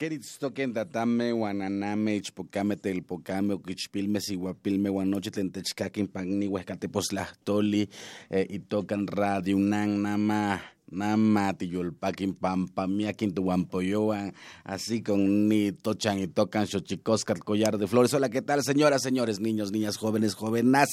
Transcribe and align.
Queritztoquen 0.00 0.72
tatame, 0.72 1.26
guananame, 1.36 2.14
ichpocame, 2.16 2.78
telpocame, 2.80 3.52
oquichpilme, 3.52 4.22
siguapilme, 4.24 4.88
guanoche, 4.88 5.28
tlentechcaquin, 5.30 6.08
pagni, 6.08 6.46
huescateposlahtoli, 6.48 7.82
eh, 8.30 8.46
y 8.48 8.60
tocan 8.60 9.06
radio, 9.06 9.58
unan, 9.58 10.00
nama. 10.00 10.62
Nama, 10.90 11.54
tiyolpaquin, 11.54 12.34
pampamiaquin, 12.34 13.32
tuampoyoan, 13.32 14.34
así 14.64 15.02
con 15.02 15.48
ni 15.48 15.70
tochan 15.70 16.18
y 16.18 16.26
tocan 16.26 16.66
xochicosca, 16.66 17.34
collar 17.34 17.78
de 17.78 17.86
flores. 17.86 18.12
Hola, 18.12 18.28
¿qué 18.28 18.42
tal, 18.42 18.64
señoras, 18.64 19.02
señores, 19.02 19.38
niños, 19.38 19.70
niñas, 19.70 19.96
jóvenes, 19.96 20.34
jóvenes 20.34 20.88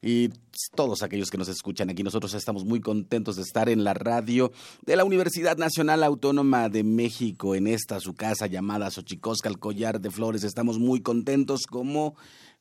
y 0.00 0.30
todos 0.74 1.02
aquellos 1.02 1.30
que 1.30 1.36
nos 1.36 1.48
escuchan 1.48 1.90
aquí? 1.90 2.02
Nosotros 2.02 2.32
estamos 2.32 2.64
muy 2.64 2.80
contentos 2.80 3.36
de 3.36 3.42
estar 3.42 3.68
en 3.68 3.84
la 3.84 3.92
radio 3.92 4.52
de 4.86 4.96
la 4.96 5.04
Universidad 5.04 5.58
Nacional 5.58 6.02
Autónoma 6.02 6.70
de 6.70 6.82
México, 6.82 7.54
en 7.54 7.66
esta 7.66 8.00
su 8.00 8.14
casa 8.14 8.46
llamada 8.46 8.90
Xochicosca, 8.90 9.52
collar 9.58 10.00
de 10.00 10.10
flores. 10.10 10.44
Estamos 10.44 10.78
muy 10.78 11.02
contentos 11.02 11.66
como 11.66 12.16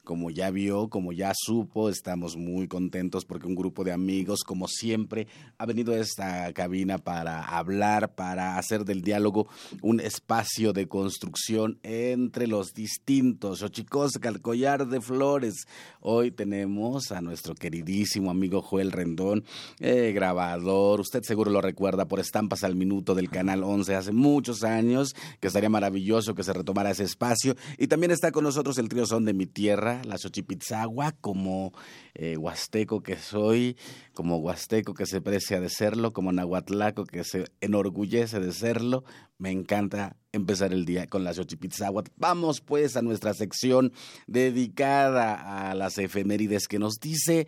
como 0.06 0.30
ya 0.30 0.52
vio, 0.52 0.88
como 0.88 1.12
ya 1.12 1.34
supo, 1.36 1.90
estamos 1.90 2.38
muy 2.38 2.70
contentos 2.70 3.26
porque 3.26 3.48
un 3.48 3.56
grupo 3.56 3.84
de 3.84 3.92
amigos, 3.92 4.44
como 4.46 4.70
siempre, 4.70 5.28
ha 5.58 5.66
venido 5.66 5.94
a 5.94 5.98
esta 5.98 6.54
cabina 6.54 6.98
para 6.98 7.44
hablar, 7.44 8.16
para 8.16 8.58
hacer 8.58 8.86
del 8.86 9.02
diálogo 9.02 9.48
un 9.82 10.00
espacio 10.00 10.72
de 10.72 10.88
construcción 10.88 11.80
entre 11.84 12.48
los 12.48 12.74
distintos. 12.74 13.62
Ochicosca, 13.64 14.30
el 14.30 14.42
de 14.88 15.02
flores. 15.02 15.68
Hoy 16.00 16.32
tenemos 16.32 17.12
a 17.12 17.20
nuestro 17.20 17.56
queridísimo 17.56 18.30
amigo 18.30 18.62
Joel 18.62 18.92
Rendón, 18.92 19.44
eh, 19.80 20.12
grabador. 20.14 21.02
Usted 21.02 21.24
seguro 21.24 21.52
lo 21.52 21.62
recuerda 21.62 22.08
por 22.08 22.20
Estampas 22.20 22.64
al 22.64 22.76
Minuto 22.76 23.16
del 23.16 23.30
Canal 23.30 23.64
11 23.64 23.96
hace 23.96 24.12
muchos 24.12 24.64
años, 24.64 25.16
que 25.40 25.48
estaría 25.48 25.70
maravilloso 25.70 26.36
que 26.36 26.44
se 26.44 26.54
retomara 26.54 26.92
ese 26.92 27.04
espacio. 27.04 27.56
Y 27.80 27.88
también 27.88 28.12
está 28.12 28.32
con 28.32 28.44
nosotros 28.44 28.78
el 28.78 28.88
trío 28.88 29.08
Son 29.08 29.26
de 29.26 29.34
mi 29.34 29.48
Tierra 29.48 29.95
la 30.04 30.18
Xochipitzagua, 30.18 31.14
como 31.22 31.74
eh, 32.14 32.38
huasteco 32.38 33.02
que 33.02 33.18
soy, 33.18 33.78
como 34.14 34.38
huasteco 34.38 34.94
que 34.94 35.06
se 35.06 35.22
precia 35.22 35.60
de 35.60 35.70
serlo, 35.70 36.14
como 36.14 36.32
nahuatlaco 36.32 37.06
que 37.06 37.24
se 37.24 37.46
enorgullece 37.62 38.40
de 38.40 38.52
serlo. 38.52 39.04
Me 39.38 39.52
encanta 39.52 40.18
empezar 40.32 40.74
el 40.74 40.86
día 40.86 41.08
con 41.08 41.24
la 41.24 41.34
Xochipitzagua. 41.34 42.04
Vamos 42.18 42.62
pues 42.62 42.98
a 42.98 43.02
nuestra 43.02 43.34
sección 43.34 43.94
dedicada 44.28 45.70
a 45.70 45.76
las 45.76 45.98
efemérides 45.98 46.68
que 46.68 46.80
nos 46.80 46.96
dice 47.00 47.48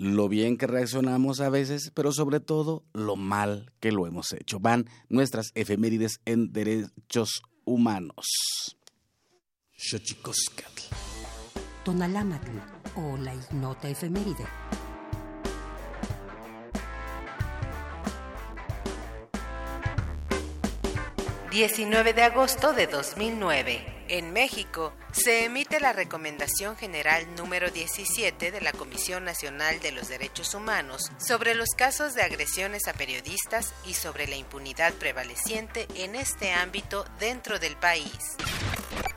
lo 0.00 0.30
bien 0.30 0.56
que 0.56 0.66
reaccionamos 0.66 1.40
a 1.40 1.50
veces, 1.50 1.92
pero 1.94 2.10
sobre 2.10 2.40
todo 2.40 2.84
lo 2.94 3.16
mal 3.16 3.70
que 3.80 3.92
lo 3.92 4.06
hemos 4.06 4.32
hecho. 4.32 4.58
Van 4.58 4.88
nuestras 5.10 5.50
efemérides 5.54 6.20
en 6.24 6.52
derechos 6.52 7.42
humanos. 7.66 8.26
Xochicoscatl. 9.76 11.09
Tonalámatl 11.84 12.50
o 12.96 13.16
la 13.16 13.34
ignota 13.34 13.88
efeméride. 13.88 14.44
19 21.50 22.12
de 22.12 22.22
agosto 22.22 22.72
de 22.72 22.86
2009. 22.86 24.04
En 24.06 24.32
México 24.32 24.92
se 25.10 25.44
emite 25.44 25.80
la 25.80 25.92
Recomendación 25.92 26.76
General 26.76 27.26
número 27.34 27.70
17 27.72 28.52
de 28.52 28.60
la 28.60 28.72
Comisión 28.72 29.24
Nacional 29.24 29.80
de 29.80 29.90
los 29.90 30.08
Derechos 30.08 30.54
Humanos 30.54 31.10
sobre 31.18 31.56
los 31.56 31.70
casos 31.76 32.14
de 32.14 32.22
agresiones 32.22 32.86
a 32.86 32.92
periodistas 32.92 33.74
y 33.84 33.94
sobre 33.94 34.28
la 34.28 34.36
impunidad 34.36 34.92
prevaleciente 34.94 35.88
en 35.96 36.14
este 36.14 36.52
ámbito 36.52 37.04
dentro 37.18 37.58
del 37.58 37.76
país. 37.76 38.36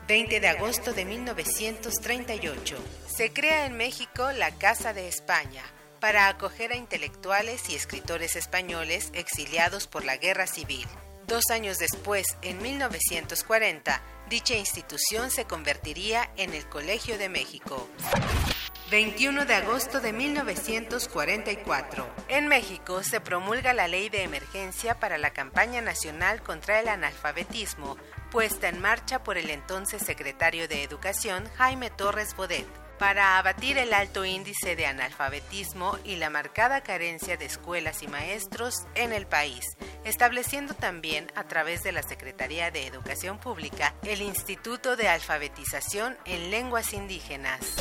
20 0.08 0.42
de 0.42 0.48
agosto 0.50 0.92
de 0.92 1.06
1938. 1.06 2.76
Se 3.08 3.32
crea 3.32 3.66
en 3.66 3.78
México 3.78 4.32
la 4.34 4.52
Casa 4.52 4.94
de 4.94 5.08
España 5.08 5.64
para 6.02 6.28
acoger 6.28 6.74
a 6.74 6.76
intelectuales 6.76 7.70
y 7.70 7.76
escritores 7.76 8.36
españoles 8.36 9.12
exiliados 9.14 9.88
por 9.88 10.04
la 10.04 10.18
Guerra 10.18 10.46
Civil. 10.46 10.86
Dos 11.26 11.50
años 11.52 11.78
después, 11.78 12.26
en 12.42 12.62
1940, 12.62 14.02
dicha 14.30 14.56
institución 14.56 15.32
se 15.32 15.46
convertiría 15.46 16.30
en 16.36 16.54
el 16.54 16.68
Colegio 16.68 17.18
de 17.18 17.30
México. 17.30 17.88
21 18.92 19.46
de 19.46 19.56
agosto 19.56 20.00
de 20.00 20.14
1944. 20.14 22.08
En 22.28 22.48
México 22.48 23.02
se 23.04 23.22
promulga 23.22 23.74
la 23.74 23.88
Ley 23.88 24.10
de 24.10 24.24
Emergencia 24.24 25.00
para 25.00 25.18
la 25.18 25.32
Campaña 25.32 25.82
Nacional 25.82 26.42
contra 26.44 26.80
el 26.80 26.88
Analfabetismo, 26.88 27.98
puesta 28.32 28.70
en 28.70 28.80
marcha 28.80 29.24
por 29.24 29.38
el 29.38 29.50
entonces 29.50 30.04
secretario 30.04 30.68
de 30.68 30.84
Educación 30.84 31.50
Jaime 31.58 31.90
Torres 31.90 32.36
Bodet 32.36 32.83
para 33.04 33.38
abatir 33.38 33.78
el 33.78 33.94
alto 33.94 34.24
índice 34.24 34.78
de 34.78 34.86
analfabetismo 34.86 36.00
y 36.06 36.16
la 36.16 36.30
marcada 36.30 36.80
carencia 36.84 37.36
de 37.36 37.44
escuelas 37.44 38.02
y 38.02 38.08
maestros 38.08 38.86
en 38.96 39.12
el 39.12 39.28
país, 39.28 39.66
estableciendo 40.06 40.74
también 40.74 41.30
a 41.36 41.44
través 41.44 41.84
de 41.84 41.92
la 41.92 42.02
Secretaría 42.02 42.72
de 42.72 42.88
Educación 42.88 43.40
Pública 43.40 43.94
el 44.04 44.22
Instituto 44.22 44.96
de 44.96 45.10
Alfabetización 45.10 46.16
en 46.24 46.50
Lenguas 46.50 46.94
Indígenas. 46.94 47.76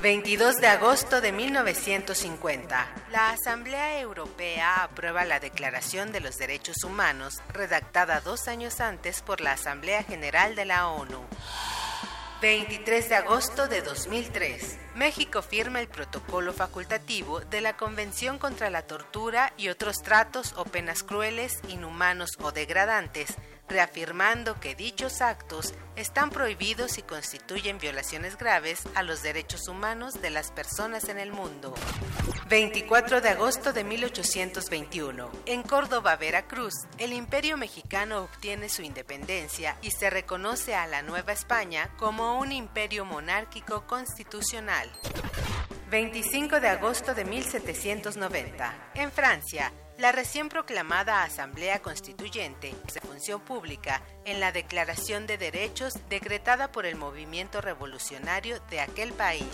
22 0.00 0.56
de 0.62 0.68
agosto 0.68 1.20
de 1.20 1.32
1950. 1.32 2.88
La 3.10 3.28
Asamblea 3.32 4.00
Europea 4.00 4.82
aprueba 4.82 5.26
la 5.26 5.40
Declaración 5.40 6.10
de 6.10 6.20
los 6.20 6.38
Derechos 6.38 6.84
Humanos, 6.84 7.34
redactada 7.52 8.22
dos 8.22 8.48
años 8.48 8.80
antes 8.80 9.20
por 9.20 9.42
la 9.42 9.52
Asamblea 9.52 10.04
General 10.04 10.56
de 10.56 10.64
la 10.64 10.88
ONU. 10.88 11.22
23 12.40 13.08
de 13.08 13.14
agosto 13.16 13.66
de 13.66 13.82
2003. 13.82 14.78
México 14.94 15.42
firma 15.42 15.80
el 15.80 15.88
protocolo 15.88 16.52
facultativo 16.52 17.40
de 17.40 17.60
la 17.60 17.76
Convención 17.76 18.38
contra 18.38 18.70
la 18.70 18.82
Tortura 18.82 19.52
y 19.56 19.70
otros 19.70 20.02
tratos 20.02 20.54
o 20.56 20.64
penas 20.64 21.02
crueles, 21.02 21.58
inhumanos 21.68 22.30
o 22.40 22.52
degradantes 22.52 23.34
reafirmando 23.68 24.58
que 24.60 24.74
dichos 24.74 25.20
actos 25.20 25.74
están 25.96 26.30
prohibidos 26.30 26.98
y 26.98 27.02
constituyen 27.02 27.78
violaciones 27.78 28.38
graves 28.38 28.82
a 28.94 29.02
los 29.02 29.22
derechos 29.22 29.68
humanos 29.68 30.20
de 30.22 30.30
las 30.30 30.50
personas 30.50 31.08
en 31.08 31.18
el 31.18 31.32
mundo. 31.32 31.74
24 32.48 33.20
de 33.20 33.28
agosto 33.28 33.72
de 33.72 33.84
1821. 33.84 35.30
En 35.46 35.62
Córdoba, 35.62 36.16
Veracruz, 36.16 36.74
el 36.98 37.12
Imperio 37.12 37.56
mexicano 37.56 38.22
obtiene 38.22 38.68
su 38.68 38.82
independencia 38.82 39.76
y 39.82 39.90
se 39.90 40.08
reconoce 40.08 40.74
a 40.74 40.86
la 40.86 41.02
Nueva 41.02 41.32
España 41.32 41.90
como 41.98 42.38
un 42.38 42.52
imperio 42.52 43.04
monárquico 43.04 43.86
constitucional. 43.86 44.90
25 45.90 46.60
de 46.60 46.68
agosto 46.68 47.14
de 47.14 47.24
1790. 47.24 48.90
En 48.94 49.10
Francia, 49.10 49.72
la 49.98 50.12
recién 50.12 50.48
proclamada 50.48 51.24
Asamblea 51.24 51.82
Constituyente 51.82 52.72
de 52.94 53.00
Función 53.00 53.40
Pública 53.40 54.00
en 54.24 54.38
la 54.38 54.52
Declaración 54.52 55.26
de 55.26 55.38
Derechos 55.38 55.94
decretada 56.08 56.70
por 56.70 56.86
el 56.86 56.94
movimiento 56.94 57.60
revolucionario 57.60 58.60
de 58.70 58.80
aquel 58.80 59.12
país. 59.12 59.44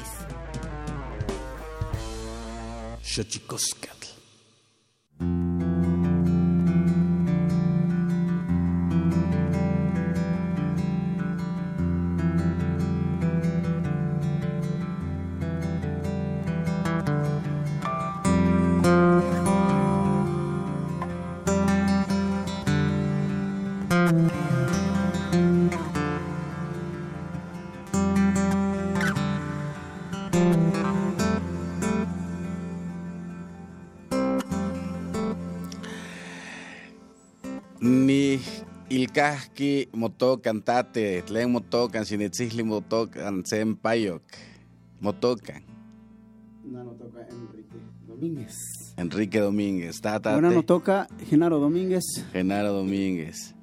Kahki 39.14 39.88
motocan 39.94 40.58
tate, 40.66 41.22
tlen 41.22 41.52
motocan, 41.54 42.04
sinitzihli 42.04 42.64
motocan, 42.66 43.44
sempayok, 43.46 44.22
motocan. 45.00 45.62
No, 46.64 46.82
no 46.82 46.90
toca 46.98 47.20
Enrique 47.30 47.78
Domínguez. 48.08 48.56
Enrique 48.96 49.38
Domínguez, 49.38 50.00
tata. 50.00 50.36
Una 50.36 50.50
no 50.50 50.64
toca 50.64 51.06
Genaro 51.30 51.60
Domínguez. 51.60 52.02
Genaro 52.32 52.72
Domínguez. 52.72 53.54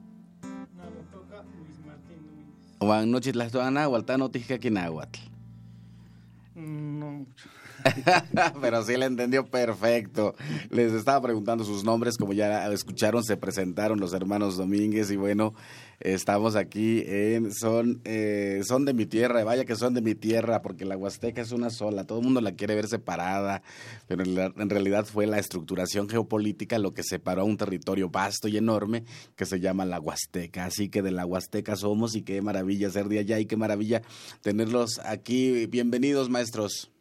No, 0.41 0.49
no 0.49 1.01
toca 1.11 1.43
Luis 1.43 1.77
Martín 1.85 2.23
Domínguez. 2.23 2.79
Juan 2.79 3.11
Nochit 3.11 3.35
las 3.35 3.51
doana, 3.51 3.89
Waltano 3.89 4.31
Tijcaquinahuatl. 4.31 5.19
No 6.55 7.11
mucho. 7.11 7.49
Pero 8.61 8.83
sí 8.83 8.97
le 8.97 9.05
entendió 9.05 9.45
perfecto. 9.45 10.35
Les 10.69 10.93
estaba 10.93 11.21
preguntando 11.21 11.63
sus 11.63 11.83
nombres, 11.83 12.17
como 12.17 12.33
ya 12.33 12.71
escucharon, 12.71 13.23
se 13.23 13.37
presentaron 13.37 13.99
los 13.99 14.13
hermanos 14.13 14.57
Domínguez 14.57 15.11
y 15.11 15.15
bueno, 15.15 15.53
estamos 16.01 16.55
aquí 16.55 17.03
en 17.05 17.53
son 17.53 18.01
eh, 18.05 18.61
son 18.65 18.85
de 18.85 18.93
mi 18.93 19.05
tierra, 19.05 19.43
vaya 19.43 19.65
que 19.65 19.75
son 19.75 19.93
de 19.93 20.01
mi 20.01 20.15
tierra, 20.15 20.61
porque 20.61 20.85
la 20.85 20.97
Huasteca 20.97 21.41
es 21.41 21.51
una 21.51 21.69
sola, 21.69 22.05
todo 22.05 22.19
el 22.19 22.25
mundo 22.25 22.41
la 22.41 22.53
quiere 22.53 22.75
ver 22.75 22.87
separada, 22.87 23.61
pero 24.07 24.23
en, 24.23 24.69
realidad 24.69 25.05
fue 25.05 25.27
la 25.27 25.39
estructuración 25.39 26.09
geopolítica 26.09 26.79
lo 26.79 26.93
que 26.93 27.03
separó 27.03 27.41
a 27.41 27.45
un 27.45 27.57
territorio 27.57 28.09
vasto 28.09 28.47
y 28.47 28.57
enorme 28.57 29.03
que 29.35 29.45
se 29.45 29.59
llama 29.59 29.85
la 29.85 29.99
Huasteca. 29.99 30.65
Así 30.65 30.89
que 30.89 31.01
de 31.01 31.11
la 31.11 31.25
Huasteca 31.25 31.75
somos 31.75 32.15
y 32.15 32.23
qué 32.23 32.41
maravilla 32.41 32.89
ser 32.89 33.07
de 33.07 33.19
allá 33.19 33.39
y 33.39 33.45
qué 33.45 33.57
maravilla 33.57 34.01
tenerlos 34.41 34.99
aquí. 35.05 35.67
Bienvenidos, 35.67 36.29
maestros. 36.29 36.91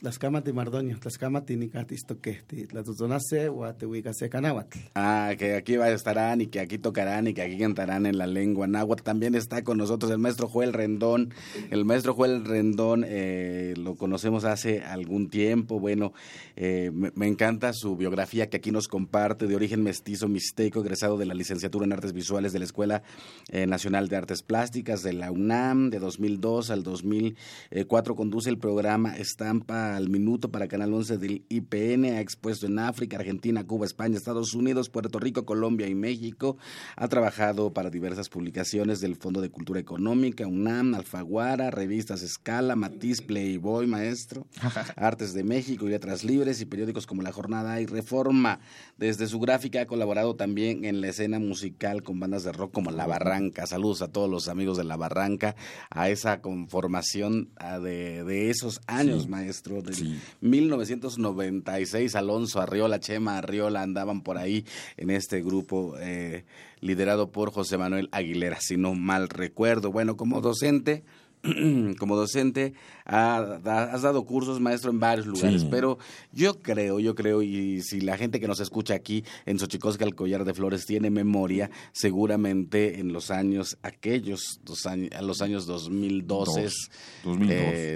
Tlaxcamati 0.00 0.54
Mardoño, 0.54 0.98
Tlaxcamati 0.98 1.56
Nicatistoque, 1.56 2.40
Tlatzonase, 2.68 3.50
Huatehuicase 3.50 4.30
Canáhuatl. 4.30 4.78
Ah, 4.94 5.34
que 5.38 5.56
aquí 5.56 5.74
estarán 5.74 6.40
y 6.40 6.46
que 6.46 6.60
aquí 6.60 6.78
tocarán 6.78 7.26
y 7.26 7.34
que 7.34 7.42
aquí 7.42 7.58
cantarán 7.58 8.06
en 8.06 8.16
la 8.16 8.26
lengua 8.26 8.66
náhuatl. 8.66 9.02
También 9.02 9.34
está 9.34 9.62
con 9.62 9.76
nosotros 9.76 10.10
el 10.10 10.16
maestro 10.16 10.48
Joel 10.48 10.72
Rendón. 10.72 11.34
El 11.70 11.84
maestro 11.84 12.14
Joel 12.14 12.46
Rendón 12.46 13.04
eh, 13.06 13.74
lo 13.76 13.96
conocemos 13.96 14.44
hace 14.44 14.80
algún 14.80 15.28
tiempo. 15.28 15.78
Bueno, 15.78 16.14
eh, 16.56 16.90
me, 16.92 17.26
encanta 17.26 17.74
su 17.74 17.94
biografía 17.94 18.48
que 18.48 18.56
aquí 18.56 18.70
nos 18.70 18.88
comparte 18.88 19.46
de 19.46 19.54
origen 19.54 19.82
mestizo 19.82 20.28
mixteco, 20.28 20.80
egresado 20.80 21.18
de 21.18 21.26
la 21.26 21.34
licenciatura 21.34 21.84
en 21.84 21.92
Artes 21.92 22.14
Visuales 22.14 22.54
de 22.54 22.58
la 22.58 22.64
Escuela 22.64 23.02
eh, 23.50 23.66
Nacional 23.66 24.08
de 24.08 24.16
Artes 24.16 24.42
Plásticas 24.42 25.02
de 25.02 25.12
la 25.12 25.30
UNAM 25.30 25.90
de 25.90 25.98
2002 25.98 26.70
al 26.70 26.82
2004. 26.84 28.16
Conduce 28.16 28.48
el 28.48 28.56
programa 28.56 29.14
Estampa 29.14 29.89
al 29.96 30.08
minuto 30.08 30.50
para 30.50 30.68
Canal 30.68 30.92
11 30.92 31.18
del 31.18 31.44
IPN. 31.48 32.04
Ha 32.06 32.20
expuesto 32.20 32.66
en 32.66 32.78
África, 32.78 33.16
Argentina, 33.16 33.64
Cuba, 33.64 33.86
España, 33.86 34.16
Estados 34.16 34.54
Unidos, 34.54 34.88
Puerto 34.88 35.18
Rico, 35.18 35.44
Colombia 35.44 35.86
y 35.88 35.94
México. 35.94 36.56
Ha 36.96 37.08
trabajado 37.08 37.72
para 37.72 37.90
diversas 37.90 38.28
publicaciones 38.28 39.00
del 39.00 39.16
Fondo 39.16 39.40
de 39.40 39.50
Cultura 39.50 39.80
Económica, 39.80 40.46
UNAM, 40.46 40.94
Alfaguara, 40.94 41.70
revistas 41.70 42.22
Escala, 42.22 42.76
Matiz, 42.76 43.22
Playboy, 43.22 43.86
Maestro, 43.86 44.46
Artes 44.96 45.34
de 45.34 45.44
México 45.44 45.86
y 45.86 45.90
Letras 45.90 46.24
Libres 46.24 46.60
y 46.60 46.66
periódicos 46.66 47.06
como 47.06 47.22
La 47.22 47.32
Jornada 47.32 47.80
y 47.80 47.86
Reforma. 47.86 48.60
Desde 48.98 49.26
su 49.26 49.40
gráfica 49.40 49.82
ha 49.82 49.86
colaborado 49.86 50.36
también 50.36 50.84
en 50.84 51.00
la 51.00 51.08
escena 51.08 51.38
musical 51.38 52.02
con 52.02 52.20
bandas 52.20 52.44
de 52.44 52.52
rock 52.52 52.72
como 52.72 52.90
La 52.90 53.06
Barranca. 53.06 53.66
Saludos 53.66 54.02
a 54.02 54.08
todos 54.08 54.30
los 54.30 54.48
amigos 54.48 54.76
de 54.76 54.84
La 54.84 54.96
Barranca, 54.96 55.56
a 55.90 56.08
esa 56.08 56.40
conformación 56.40 57.50
de, 57.82 58.24
de 58.24 58.50
esos 58.50 58.80
años, 58.86 59.28
maestro, 59.28 59.79
de 59.82 60.18
1996. 60.40 62.14
Alonso 62.14 62.60
Arriola, 62.60 63.00
Chema 63.00 63.38
Arriola 63.38 63.82
andaban 63.82 64.22
por 64.22 64.38
ahí 64.38 64.64
en 64.96 65.10
este 65.10 65.42
grupo 65.42 65.94
eh, 65.98 66.44
liderado 66.80 67.30
por 67.30 67.52
José 67.52 67.78
Manuel 67.78 68.08
Aguilera, 68.12 68.58
si 68.60 68.76
no 68.76 68.94
mal 68.94 69.28
recuerdo. 69.28 69.92
Bueno, 69.92 70.16
como 70.16 70.40
docente 70.40 71.04
como 71.98 72.16
docente 72.16 72.74
has 73.04 74.02
dado 74.02 74.24
cursos, 74.24 74.60
maestro, 74.60 74.90
en 74.90 75.00
varios 75.00 75.26
lugares, 75.26 75.64
pero 75.64 75.98
yo 76.32 76.60
creo, 76.60 77.00
yo 77.00 77.16
creo, 77.16 77.42
y 77.42 77.82
si 77.82 78.00
la 78.00 78.16
gente 78.16 78.38
que 78.38 78.46
nos 78.46 78.60
escucha 78.60 78.94
aquí 78.94 79.24
en 79.46 79.58
Xochicosca, 79.58 80.04
el 80.04 80.14
Collar 80.14 80.44
de 80.44 80.54
Flores, 80.54 80.86
tiene 80.86 81.10
memoria, 81.10 81.70
seguramente 81.92 83.00
en 83.00 83.12
los 83.12 83.32
años, 83.32 83.78
aquellos, 83.82 84.60
dos 84.64 84.86
años, 84.86 85.10
a 85.12 85.22
los 85.22 85.40
años 85.40 85.66
2012, 85.66 86.68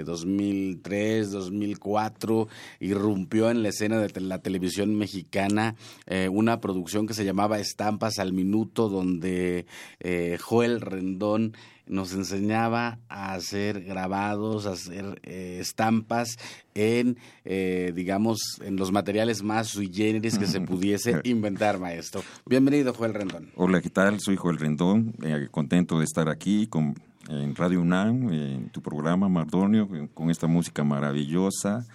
2003, 0.05 1.31
2004, 1.31 2.47
irrumpió 2.81 3.49
en 3.49 3.63
la 3.63 3.69
escena 3.69 3.99
de 3.99 4.19
la 4.19 4.39
televisión 4.39 4.95
mexicana 4.95 5.75
eh, 6.07 6.27
una 6.29 6.59
producción 6.59 7.07
que 7.07 7.13
se 7.13 7.23
llamaba 7.23 7.59
Estampas 7.59 8.19
al 8.19 8.33
Minuto, 8.33 8.89
donde 8.89 9.65
eh, 10.01 10.37
Joel 10.41 10.81
Rendón 10.81 11.53
nos 11.87 12.13
enseñaba 12.13 12.99
a 13.09 13.33
hacer 13.33 13.83
grabados, 13.83 14.65
a 14.65 14.71
hacer 14.71 15.19
eh, 15.23 15.57
estampas 15.59 16.37
en, 16.73 17.17
eh, 17.43 17.91
digamos, 17.95 18.59
en 18.61 18.75
los 18.75 18.91
materiales 18.91 19.43
más 19.43 19.67
sui 19.67 19.91
generis 19.93 20.37
que 20.37 20.47
se 20.47 20.61
pudiese 20.61 21.21
inventar, 21.23 21.79
maestro. 21.79 22.23
Bienvenido, 22.45 22.93
Joel 22.93 23.13
Rendón. 23.13 23.51
Hola, 23.55 23.81
¿qué 23.81 23.89
tal? 23.89 24.19
Soy 24.19 24.35
Joel 24.35 24.57
Rendón, 24.57 25.13
eh, 25.23 25.47
contento 25.51 25.99
de 25.99 26.05
estar 26.05 26.29
aquí 26.29 26.67
con, 26.67 26.95
en 27.29 27.55
Radio 27.55 27.81
UNAM, 27.81 28.33
en 28.33 28.69
tu 28.69 28.81
programa, 28.81 29.29
Mardonio, 29.29 29.87
con 30.13 30.29
esta 30.29 30.47
música 30.47 30.83
maravillosa. 30.83 31.85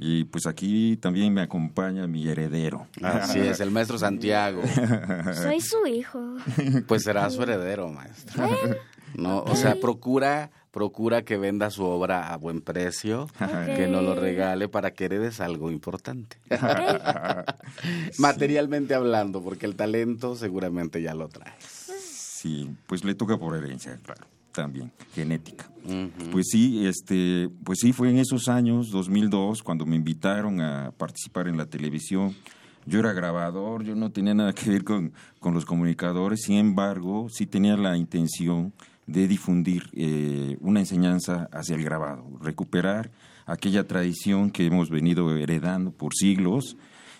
Y 0.00 0.22
pues 0.24 0.46
aquí 0.46 0.96
también 0.98 1.34
me 1.34 1.40
acompaña 1.40 2.06
mi 2.06 2.28
heredero. 2.28 2.86
Así 3.02 3.40
es, 3.40 3.58
el 3.58 3.72
maestro 3.72 3.98
Santiago. 3.98 4.62
Soy 5.34 5.60
su 5.60 5.84
hijo. 5.88 6.36
Pues 6.86 7.02
será 7.02 7.28
su 7.30 7.42
heredero, 7.42 7.88
maestro. 7.88 8.44
No, 9.14 9.40
o 9.40 9.56
sea, 9.56 9.76
procura 9.80 10.50
procura 10.70 11.22
que 11.22 11.36
venda 11.36 11.70
su 11.70 11.82
obra 11.84 12.32
a 12.32 12.36
buen 12.36 12.60
precio, 12.60 13.28
que 13.76 13.88
no 13.88 14.00
lo 14.00 14.14
regale 14.14 14.68
para 14.68 14.92
que 14.92 15.06
heredes 15.06 15.40
algo 15.40 15.72
importante. 15.72 16.36
Materialmente 18.18 18.94
hablando, 18.94 19.42
porque 19.42 19.66
el 19.66 19.76
talento 19.76 20.36
seguramente 20.36 21.02
ya 21.02 21.14
lo 21.14 21.28
traes. 21.28 21.90
Sí, 22.00 22.70
pues 22.86 23.04
le 23.04 23.16
toca 23.16 23.38
por 23.38 23.56
herencia, 23.56 23.98
claro, 24.04 24.26
también, 24.52 24.92
genética. 25.14 25.68
Pues 26.30 26.46
sí, 26.50 26.86
este, 26.86 27.50
pues 27.64 27.78
sí, 27.80 27.92
fue 27.92 28.10
en 28.10 28.18
esos 28.18 28.46
años, 28.48 28.90
2002, 28.90 29.62
cuando 29.62 29.86
me 29.86 29.96
invitaron 29.96 30.60
a 30.60 30.92
participar 30.96 31.48
en 31.48 31.56
la 31.56 31.66
televisión. 31.66 32.36
Yo 32.86 33.00
era 33.00 33.12
grabador, 33.12 33.82
yo 33.82 33.94
no 33.94 34.12
tenía 34.12 34.32
nada 34.32 34.52
que 34.52 34.70
ver 34.70 34.84
con, 34.84 35.12
con 35.40 35.52
los 35.52 35.66
comunicadores, 35.66 36.42
sin 36.42 36.56
embargo, 36.56 37.26
sí 37.28 37.44
tenía 37.44 37.76
la 37.76 37.96
intención 37.96 38.72
de 39.08 39.26
difundir 39.26 39.84
eh, 39.94 40.58
una 40.60 40.80
enseñanza 40.80 41.48
hacia 41.50 41.74
el 41.74 41.82
grabado, 41.82 42.24
recuperar 42.42 43.10
aquella 43.46 43.86
tradición 43.86 44.50
que 44.50 44.66
hemos 44.66 44.90
venido 44.90 45.34
heredando 45.34 45.92
por 45.92 46.14
siglos 46.14 46.76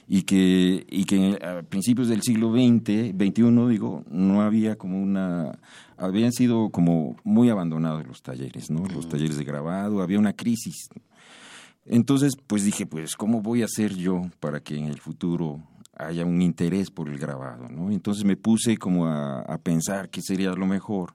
y 0.07 0.23
que, 0.23 0.87
y 0.87 1.04
que 1.04 1.38
a 1.42 1.62
principios 1.62 2.09
del 2.09 2.21
siglo 2.21 2.52
XX, 2.52 3.16
XXI, 3.16 3.68
digo, 3.71 4.04
no 4.11 4.42
había 4.42 4.76
como 4.76 5.02
una, 5.02 5.59
habían 5.97 6.33
sido 6.33 6.68
como 6.68 7.16
muy 7.25 7.49
abandonados 7.49 8.07
los 8.07 8.23
talleres, 8.23 8.71
¿no? 8.71 8.85
Los 8.87 9.09
talleres 9.09 9.38
de 9.38 9.45
grabado, 9.45 10.02
había 10.02 10.18
una 10.18 10.35
crisis. 10.35 10.90
Entonces, 11.87 12.37
pues 12.47 12.64
dije, 12.64 12.85
pues, 12.85 13.16
¿cómo 13.16 13.40
voy 13.40 13.62
a 13.62 13.64
hacer 13.64 13.95
yo 13.95 14.30
para 14.40 14.61
que 14.61 14.76
en 14.76 14.85
el 14.85 15.00
futuro 15.00 15.62
haya 15.95 16.26
un 16.26 16.42
interés 16.42 16.90
por 16.90 17.09
el 17.09 17.18
grabado, 17.18 17.66
¿no? 17.71 17.90
Entonces 17.90 18.25
me 18.25 18.37
puse 18.37 18.76
como 18.76 19.07
a, 19.07 19.40
a 19.40 19.57
pensar 19.57 20.11
qué 20.11 20.21
sería 20.21 20.52
lo 20.52 20.66
mejor 20.66 21.14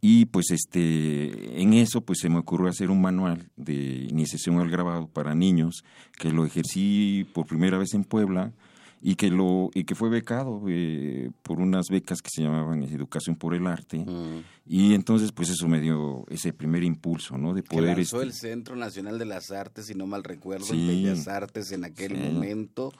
y 0.00 0.26
pues 0.26 0.50
este 0.50 1.60
en 1.60 1.72
eso 1.74 2.00
pues 2.00 2.20
se 2.20 2.28
me 2.28 2.38
ocurrió 2.38 2.68
hacer 2.68 2.90
un 2.90 3.00
manual 3.00 3.50
de 3.56 3.74
iniciación 4.08 4.58
al 4.60 4.70
grabado 4.70 5.08
para 5.08 5.34
niños 5.34 5.84
que 6.18 6.30
lo 6.30 6.44
ejercí 6.44 7.26
por 7.32 7.46
primera 7.46 7.78
vez 7.78 7.94
en 7.94 8.04
Puebla 8.04 8.52
y 9.00 9.14
que 9.14 9.30
lo 9.30 9.70
y 9.74 9.84
que 9.84 9.94
fue 9.94 10.08
becado 10.08 10.62
eh, 10.68 11.30
por 11.42 11.60
unas 11.60 11.86
becas 11.88 12.20
que 12.20 12.30
se 12.30 12.42
llamaban 12.42 12.82
Educación 12.82 13.36
por 13.36 13.54
el 13.54 13.66
Arte. 13.66 13.98
Mm. 13.98 14.42
y 14.66 14.94
entonces 14.94 15.32
pues 15.32 15.50
eso 15.50 15.68
me 15.68 15.80
dio 15.80 16.24
ese 16.28 16.52
primer 16.52 16.82
impulso 16.82 17.38
no 17.38 17.54
de 17.54 17.62
poder 17.62 17.94
que 17.94 18.02
lanzó 18.02 18.22
el 18.22 18.32
Centro 18.32 18.76
Nacional 18.76 19.18
de 19.18 19.24
las 19.24 19.50
Artes 19.50 19.86
si 19.86 19.94
no 19.94 20.06
mal 20.06 20.24
recuerdo 20.24 20.66
en 20.72 20.86
Bellas 20.86 21.28
Artes 21.28 21.72
en 21.72 21.84
aquel 21.84 22.16
momento 22.16 22.92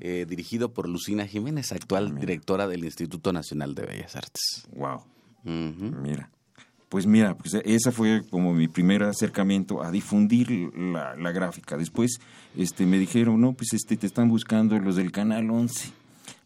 eh, 0.00 0.26
dirigido 0.28 0.72
por 0.72 0.88
Lucina 0.88 1.26
Jiménez 1.26 1.72
actual 1.72 2.14
directora 2.18 2.66
del 2.66 2.84
Instituto 2.84 3.32
Nacional 3.32 3.74
de 3.74 3.86
Bellas 3.86 4.16
Artes. 4.16 4.66
Wow 4.72 5.02
mira 5.44 6.30
pues 6.90 7.06
mira, 7.06 7.36
pues 7.38 7.54
esa 7.64 7.92
fue 7.92 8.22
como 8.28 8.52
mi 8.52 8.66
primer 8.66 9.04
acercamiento 9.04 9.80
a 9.80 9.92
difundir 9.92 10.50
la, 10.76 11.14
gráfica. 11.30 11.76
Después 11.76 12.18
este, 12.56 12.84
me 12.84 12.98
dijeron, 12.98 13.40
no, 13.40 13.52
pues 13.52 13.72
este, 13.72 13.96
te 13.96 14.08
están 14.08 14.28
buscando 14.28 14.76
los 14.80 14.96
del 14.96 15.12
Canal 15.12 15.48
11 15.48 15.92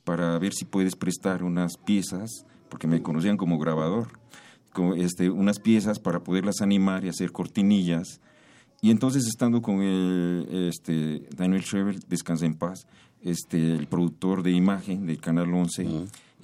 para 0.05 0.39
ver 0.39 0.53
si 0.53 0.67
puedes 0.67 0.97
prestar 0.97 1.43
unas 1.43 1.79
piezas, 1.79 2.45
porque 2.69 2.87
me 2.87 3.01
conocían 3.01 3.39
como 3.39 3.59
grabador, 3.59 4.09
este, 4.99 5.31
unas 5.31 5.59
piezas 5.61 5.99
para 5.99 6.21
poderlas 6.21 6.61
animar 6.61 7.07
y 7.07 7.09
hacer 7.09 7.33
cortinillas. 7.33 8.21
Y 8.83 8.91
entonces 8.91 9.27
estando 9.27 9.63
con 9.63 9.81
este, 9.83 11.27
Daniel 11.35 11.63
Schreber, 11.63 12.01
descansa 12.01 12.45
en 12.45 12.53
paz, 12.53 12.87
este, 13.23 13.73
el 13.73 13.87
productor 13.87 14.43
de 14.43 14.51
imagen 14.51 15.07
del 15.07 15.21
Canal 15.21 15.55
11, 15.55 15.87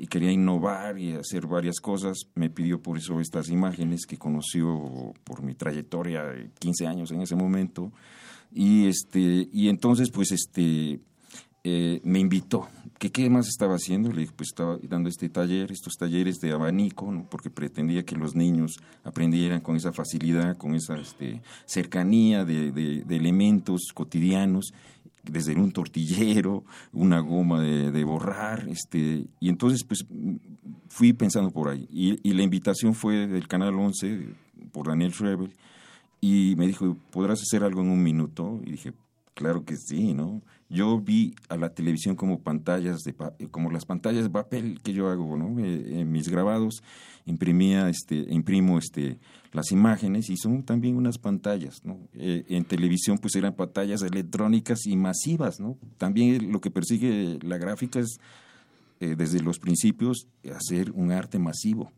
y 0.01 0.07
quería 0.07 0.33
innovar 0.33 0.99
y 0.99 1.13
hacer 1.13 1.47
varias 1.47 1.79
cosas. 1.79 2.21
Me 2.35 2.49
pidió 2.49 2.81
por 2.81 2.97
eso 2.97 3.21
estas 3.21 3.51
imágenes 3.51 4.07
que 4.07 4.17
conoció 4.17 5.13
por 5.25 5.43
mi 5.43 5.55
trayectoria 5.55 6.25
de 6.25 6.51
15 6.59 6.87
años 6.87 7.11
en 7.11 7.21
ese 7.21 7.37
momento. 7.37 7.93
Y, 8.51 8.87
este, 8.87 9.47
y 9.53 9.69
entonces, 9.69 10.11
pues, 10.11 10.33
este, 10.33 11.01
eh, 11.65 12.01
me 12.03 12.19
invitó. 12.19 12.67
¿Qué, 12.99 13.13
¿Qué 13.13 13.29
más 13.29 13.47
estaba 13.47 13.75
haciendo? 13.75 14.11
Le 14.11 14.23
dije, 14.23 14.33
pues 14.35 14.49
estaba 14.49 14.79
dando 14.83 15.11
este 15.11 15.29
taller, 15.29 15.71
estos 15.71 15.93
talleres 15.99 16.39
de 16.39 16.53
abanico, 16.53 17.27
porque 17.31 17.51
pretendía 17.51 18.03
que 18.03 18.17
los 18.17 18.35
niños 18.35 18.79
aprendieran 19.05 19.61
con 19.61 19.77
esa 19.77 19.93
facilidad, 19.93 20.57
con 20.57 20.75
esa 20.75 20.97
este, 20.97 21.43
cercanía 21.67 22.47
de, 22.47 22.73
de 22.73 23.17
elementos 23.17 23.83
cotidianos 23.93 24.73
desde 25.25 25.55
un 25.55 25.73
tortillero, 25.73 26.65
una 26.93 27.21
goma 27.21 27.61
de, 27.61 28.05
borrar, 28.05 28.67
este, 28.69 29.27
y 29.39 29.49
entonces 29.49 29.85
pues 29.85 30.07
fui 30.89 31.13
pensando 31.13 31.51
por 31.51 31.69
ahí. 31.69 31.87
Y, 31.91 32.33
la 32.33 32.43
invitación 32.43 32.95
fue 32.95 33.27
del 33.27 33.49
Canal 33.49 33.75
11 33.75 34.29
por 34.73 34.89
Daniel 34.89 35.13
Schrebel 35.13 35.53
y 36.21 36.55
me 36.57 36.67
dijo, 36.67 36.97
¿podrás 37.11 37.41
hacer 37.43 37.65
algo 37.65 37.83
en 37.83 37.91
un 37.91 38.03
minuto? 38.03 38.61
Y 38.65 38.73
dije, 38.73 38.93
claro 39.35 39.65
que 39.65 39.77
sí, 39.77 40.15
¿no? 40.15 40.43
Yo 40.69 41.01
vi 41.01 41.35
a 41.49 41.57
la 41.57 41.75
televisión 41.75 42.15
como 42.15 42.41
pantallas 42.41 43.01
de 43.03 43.15
como 43.51 43.71
las 43.71 43.85
pantallas 43.85 44.23
de 44.23 44.31
papel 44.31 44.81
que 44.83 44.93
yo 44.93 45.09
hago, 45.09 45.37
¿no? 45.37 45.59
Eh, 45.59 46.01
en 46.01 46.13
mis 46.13 46.29
grabados 46.29 46.83
imprimía 47.27 47.89
este 47.89 48.27
imprimo 48.29 48.79
este 48.79 49.19
las 49.53 49.73
imágenes 49.73 50.31
y 50.31 50.37
son 50.37 50.63
también 50.63 50.97
unas 50.97 51.19
pantallas, 51.19 51.85
¿no? 51.85 51.99
Eh, 52.15 52.45
en 52.49 52.65
televisión 52.65 53.19
pues 53.19 53.35
eran 53.35 53.55
pantallas 53.55 54.03
electrónicas 54.03 54.87
y 54.87 54.97
masivas, 54.97 55.59
¿no? 55.59 55.77
También 55.99 56.53
lo 56.53 56.61
que 56.61 56.71
persigue 56.71 57.39
la 57.43 57.59
gráfica 57.59 57.99
es 57.99 58.21
eh, 59.01 59.17
desde 59.17 59.41
los 59.41 59.59
principios 59.59 60.29
hacer 60.55 60.93
un 60.93 61.11
arte 61.11 61.39
masivo, 61.39 61.91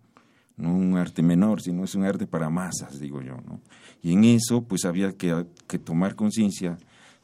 no 0.56 0.74
un 0.74 0.96
arte 0.96 1.22
menor, 1.22 1.60
sino 1.60 1.84
es 1.84 1.94
un 1.94 2.04
arte 2.04 2.26
para 2.26 2.48
masas, 2.48 2.98
digo 2.98 3.20
yo, 3.20 3.36
¿no? 3.46 3.60
Y 4.02 4.12
en 4.12 4.24
eso 4.24 4.62
pues 4.62 4.86
había 4.86 5.12
que, 5.12 5.44
que 5.66 5.78
tomar 5.78 6.14
conciencia 6.14 6.78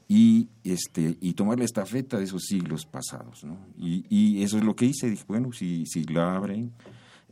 y 0.08 0.48
este 0.64 1.18
y 1.20 1.34
tomar 1.34 1.58
la 1.58 1.66
estafeta 1.66 2.16
de 2.18 2.24
esos 2.24 2.44
siglos 2.44 2.86
pasados, 2.86 3.44
¿no? 3.44 3.58
Y, 3.78 4.06
y 4.08 4.42
eso 4.42 4.56
es 4.56 4.64
lo 4.64 4.74
que 4.74 4.86
hice, 4.86 5.10
dije, 5.10 5.24
bueno, 5.28 5.52
si, 5.52 5.84
si 5.84 6.04
la 6.04 6.34
abren, 6.34 6.72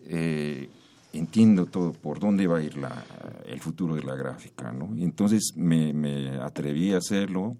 eh, 0.04 0.68
entiendo 1.14 1.66
todo 1.66 1.92
por 1.92 2.21
dónde 2.21 2.47
va 2.47 2.59
a 2.59 2.62
ir 2.62 2.76
la, 2.76 3.04
el 3.47 3.61
futuro 3.61 3.95
de 3.95 4.02
la 4.02 4.14
gráfica, 4.14 4.73
¿no? 4.73 4.95
Y 4.95 5.02
entonces 5.02 5.52
me, 5.56 5.92
me 5.92 6.37
atreví 6.38 6.92
a 6.92 6.99
hacerlo 6.99 7.56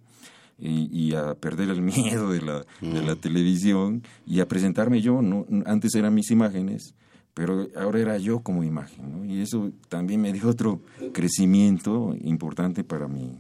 y, 0.59 1.15
a 1.15 1.35
perder 1.35 1.71
el 1.71 1.83
miedo 1.83 2.31
de 2.31 2.43
la, 2.43 2.65
de 2.81 3.03
la 3.03 3.17
televisión 3.17 4.03
y 4.27 4.41
a 4.41 4.49
presentarme 4.49 5.01
yo, 5.01 5.23
¿no? 5.23 5.47
Antes 5.67 5.95
eran 5.95 6.15
mis 6.15 6.31
imágenes, 6.31 6.95
pero 7.35 7.69
ahora 7.77 8.01
era 8.01 8.19
yo 8.19 8.41
como 8.41 8.65
imagen, 8.65 9.13
¿no? 9.13 9.25
Y 9.25 9.41
eso 9.41 9.71
también 9.89 10.21
me 10.21 10.33
dio 10.33 10.49
otro 10.49 10.81
crecimiento 11.13 12.15
importante 12.21 12.85
para 12.85 13.09
mí, 13.09 13.39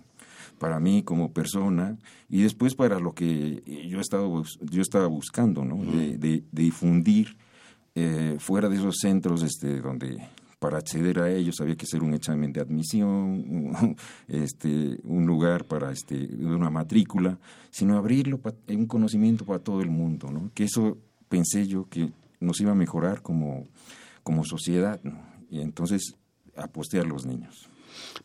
para 0.59 0.81
mí 0.81 1.03
como 1.03 1.33
persona 1.33 1.99
y 2.29 2.43
después 2.43 2.75
para 2.75 2.99
lo 2.99 3.13
que 3.13 3.63
yo, 3.89 3.99
he 3.99 4.01
estado, 4.01 4.43
yo 4.61 4.83
estaba 4.83 5.07
buscando, 5.07 5.65
¿no? 5.65 5.85
de, 5.85 6.19
de 6.19 6.45
difundir 6.53 7.37
eh, 7.95 8.37
fuera 8.39 8.69
de 8.69 8.77
esos 8.77 8.97
centros 9.01 9.43
este, 9.43 9.81
donde 9.81 10.19
para 10.59 10.79
acceder 10.79 11.19
a 11.21 11.31
ellos 11.31 11.61
había 11.61 11.77
que 11.77 11.85
hacer 11.85 12.03
un 12.03 12.13
examen 12.13 12.53
de 12.53 12.61
admisión, 12.61 13.97
este, 14.29 14.99
un 15.05 15.27
lugar 15.27 15.65
para 15.65 15.93
este, 15.93 16.29
una 16.45 16.71
matrícula, 16.71 17.39
sino 17.71 17.97
abrirlo 17.97 18.39
para 18.39 18.57
un 18.69 18.87
conocimiento 18.87 19.45
para 19.45 19.61
todo 19.61 19.81
el 19.81 19.91
mundo, 19.91 20.31
¿no? 20.31 20.51
que 20.55 20.65
eso 20.65 20.99
pensé 21.29 21.67
yo 21.67 21.89
que 21.89 22.13
nos 22.41 22.61
iba 22.61 22.73
a 22.73 22.75
mejorar 22.75 23.23
como, 23.23 23.65
como 24.23 24.45
sociedad, 24.45 25.01
¿no? 25.03 25.19
y 25.51 25.61
entonces 25.61 26.17
aposté 26.57 27.01
a 27.01 27.05
los 27.05 27.27
niños. 27.27 27.71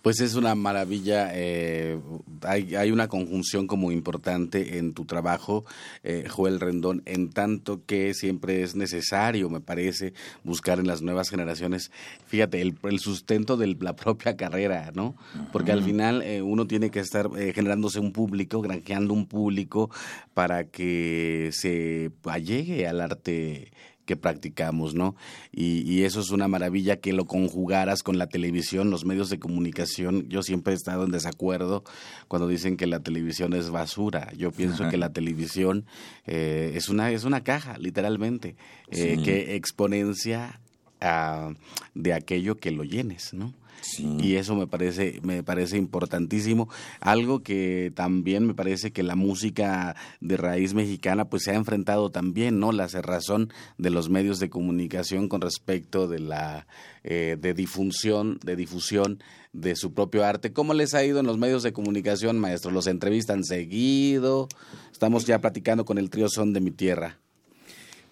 Pues 0.01 0.19
es 0.19 0.35
una 0.35 0.55
maravilla. 0.55 1.29
Eh, 1.33 1.99
hay, 2.43 2.75
hay, 2.75 2.91
una 2.91 3.07
conjunción 3.07 3.67
como 3.67 3.91
importante 3.91 4.77
en 4.77 4.93
tu 4.93 5.05
trabajo, 5.05 5.65
eh, 6.03 6.25
Joel 6.29 6.59
Rendón, 6.59 7.03
en 7.05 7.29
tanto 7.29 7.85
que 7.85 8.13
siempre 8.13 8.63
es 8.63 8.75
necesario, 8.75 9.49
me 9.49 9.61
parece, 9.61 10.13
buscar 10.43 10.79
en 10.79 10.87
las 10.87 11.01
nuevas 11.01 11.29
generaciones, 11.29 11.91
fíjate, 12.25 12.61
el, 12.61 12.77
el 12.83 12.99
sustento 12.99 13.57
de 13.57 13.75
la 13.79 13.95
propia 13.95 14.35
carrera, 14.35 14.91
¿no? 14.93 15.15
Porque 15.51 15.71
al 15.71 15.83
final 15.83 16.21
eh, 16.21 16.41
uno 16.41 16.67
tiene 16.67 16.89
que 16.89 16.99
estar 16.99 17.29
generándose 17.53 17.99
un 17.99 18.11
público, 18.11 18.61
granjeando 18.61 19.13
un 19.13 19.27
público 19.27 19.89
para 20.33 20.65
que 20.65 21.49
se 21.51 22.11
allegue 22.25 22.87
al 22.87 23.01
arte 23.01 23.71
que 24.05 24.15
practicamos, 24.15 24.93
¿no? 24.93 25.15
Y, 25.51 26.01
eso 26.03 26.19
es 26.19 26.31
una 26.31 26.47
maravilla 26.47 26.97
que 26.97 27.13
lo 27.13 27.25
conjugaras 27.25 28.01
con 28.01 28.17
la 28.17 28.27
televisión, 28.27 28.89
los 28.89 29.05
medios 29.05 29.29
de 29.29 29.39
comunicación. 29.39 30.27
Yo 30.29 30.41
siempre 30.41 30.73
he 30.73 30.75
estado 30.75 31.05
en 31.05 31.11
desacuerdo 31.11 31.83
cuando 32.27 32.47
dicen 32.47 32.75
que 32.75 32.87
la 32.87 33.01
televisión 33.01 33.53
es 33.53 33.69
basura. 33.69 34.31
Yo 34.35 34.51
pienso 34.51 34.89
que 34.89 34.97
la 34.97 35.13
televisión 35.13 35.85
eh, 36.25 36.71
es, 36.75 36.89
una, 36.89 37.11
es 37.11 37.23
una 37.23 37.43
caja, 37.43 37.77
literalmente, 37.77 38.55
eh, 38.89 39.19
que 39.23 39.55
exponencia 39.55 40.59
ah, 41.01 41.53
de 41.93 42.13
aquello 42.13 42.57
que 42.57 42.71
lo 42.71 42.83
llenes, 42.83 43.33
¿no? 43.33 43.53
Y 43.97 44.35
eso 44.35 44.55
me 44.55 44.67
parece, 44.67 45.19
me 45.23 45.43
parece 45.43 45.77
importantísimo. 45.77 46.69
Algo 46.99 47.41
que 47.41 47.91
también 47.95 48.45
me 48.45 48.53
parece 48.53 48.91
que 48.91 49.03
la 49.03 49.15
música 49.15 49.95
de 50.19 50.37
raíz 50.37 50.73
mexicana 50.73 51.25
pues 51.25 51.43
se 51.43 51.51
ha 51.51 51.55
enfrentado 51.55 52.09
también, 52.09 52.59
¿no? 52.59 52.71
La 52.71 52.87
cerrazón 52.87 53.51
de 53.77 53.89
los 53.89 54.09
medios 54.09 54.39
de 54.39 54.49
comunicación 54.49 55.27
con 55.27 55.41
respecto 55.41 56.07
de 56.07 56.19
la 56.19 56.67
eh, 57.03 57.37
de 57.39 57.53
difusión, 57.53 58.39
de 58.43 58.55
difusión 58.55 59.19
de 59.53 59.75
su 59.75 59.93
propio 59.93 60.23
arte. 60.23 60.53
¿Cómo 60.53 60.73
les 60.73 60.93
ha 60.93 61.03
ido 61.03 61.19
en 61.19 61.25
los 61.25 61.37
medios 61.37 61.63
de 61.63 61.73
comunicación, 61.73 62.39
maestro? 62.39 62.71
¿Los 62.71 62.87
entrevistan 62.87 63.43
seguido? 63.43 64.47
Estamos 64.91 65.25
ya 65.25 65.41
platicando 65.41 65.83
con 65.83 65.97
el 65.97 66.09
trío 66.09 66.29
Son 66.29 66.53
de 66.53 66.61
mi 66.61 66.71
Tierra. 66.71 67.17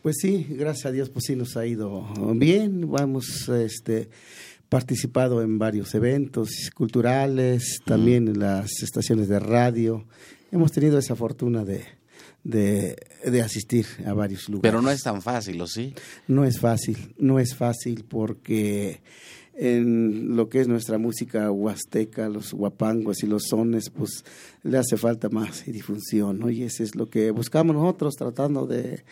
Pues 0.01 0.15
sí, 0.21 0.47
gracias 0.49 0.85
a 0.85 0.91
Dios, 0.91 1.09
pues 1.09 1.25
sí 1.25 1.35
nos 1.35 1.57
ha 1.57 1.65
ido 1.65 2.07
bien. 2.35 2.89
Vamos, 2.89 3.49
este, 3.49 4.09
participado 4.69 5.41
en 5.41 5.57
varios 5.57 5.93
eventos 5.95 6.69
culturales, 6.75 7.79
también 7.85 8.27
en 8.27 8.39
las 8.39 8.83
estaciones 8.83 9.27
de 9.27 9.39
radio. 9.39 10.05
Hemos 10.51 10.71
tenido 10.71 10.97
esa 10.99 11.15
fortuna 11.15 11.65
de, 11.65 11.85
de, 12.43 13.41
asistir 13.41 13.85
a 14.05 14.13
varios 14.13 14.47
lugares. 14.47 14.71
Pero 14.71 14.81
no 14.81 14.91
es 14.91 15.03
tan 15.03 15.21
fácil, 15.21 15.59
¿o 15.61 15.67
sí? 15.67 15.93
No 16.27 16.45
es 16.45 16.59
fácil, 16.59 17.13
no 17.17 17.39
es 17.39 17.55
fácil 17.55 18.05
porque 18.07 19.01
en 19.61 20.37
lo 20.37 20.47
que 20.47 20.61
es 20.61 20.69
nuestra 20.69 20.97
música 20.97 21.51
huasteca, 21.51 22.29
los 22.29 22.53
guapangos 22.53 23.23
y 23.23 23.27
los 23.27 23.43
sones, 23.49 23.89
pues 23.89 24.23
le 24.63 24.77
hace 24.77 24.95
falta 24.95 25.27
más 25.27 25.65
difusión, 25.65 26.39
¿no? 26.39 26.49
Y 26.49 26.63
eso 26.63 26.81
es 26.81 26.95
lo 26.95 27.09
que 27.09 27.31
buscamos 27.31 27.75
nosotros, 27.75 28.15
tratando 28.15 28.65
de, 28.67 29.03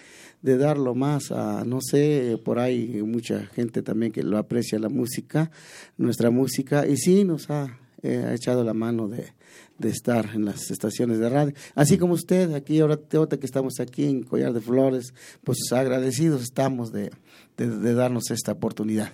de 0.42 0.58
darlo 0.58 0.96
más 0.96 1.32
a, 1.32 1.66
no 1.66 1.80
sé, 1.82 2.40
por 2.46 2.60
ahí 2.60 3.04
mucha 3.04 3.46
gente 3.48 3.82
también 3.82 4.14
que 4.14 4.24
lo 4.24 4.38
aprecia 4.38 4.80
la 4.80 4.88
música, 4.88 5.52
nuestra 5.98 6.32
música, 6.32 6.88
y 6.88 6.96
sí 6.96 7.26
nos 7.26 7.50
ha, 7.50 7.78
eh, 8.02 8.32
echado 8.34 8.64
la 8.64 8.74
mano 8.74 9.10
de, 9.10 9.34
de 9.80 9.90
estar 9.90 10.30
en 10.34 10.46
las 10.46 10.72
estaciones 10.72 11.20
de 11.20 11.28
radio. 11.28 11.54
Así 11.76 11.98
como 11.98 12.14
usted, 12.14 12.54
aquí 12.54 12.80
ahora, 12.80 12.98
que 12.98 13.46
estamos 13.46 13.82
aquí 13.82 14.06
en 14.06 14.24
Collar 14.24 14.54
de 14.54 14.62
Flores, 14.62 15.14
pues 15.44 15.58
agradecidos 15.74 16.42
estamos 16.42 16.94
de, 16.94 17.12
de 17.58 17.94
darnos 17.94 18.32
esta 18.32 18.54
oportunidad. 18.54 19.12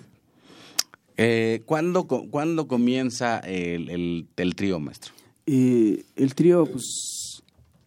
Eh, 1.16 1.62
¿cuándo, 1.64 2.06
¿Cuándo 2.06 2.66
comienza 2.66 3.38
el, 3.38 4.26
el, 4.36 4.54
trío, 4.56 4.80
maestro? 4.80 5.12
Eh, 5.46 6.04
el 6.16 6.34
trío, 6.34 6.66
pues, 6.66 7.42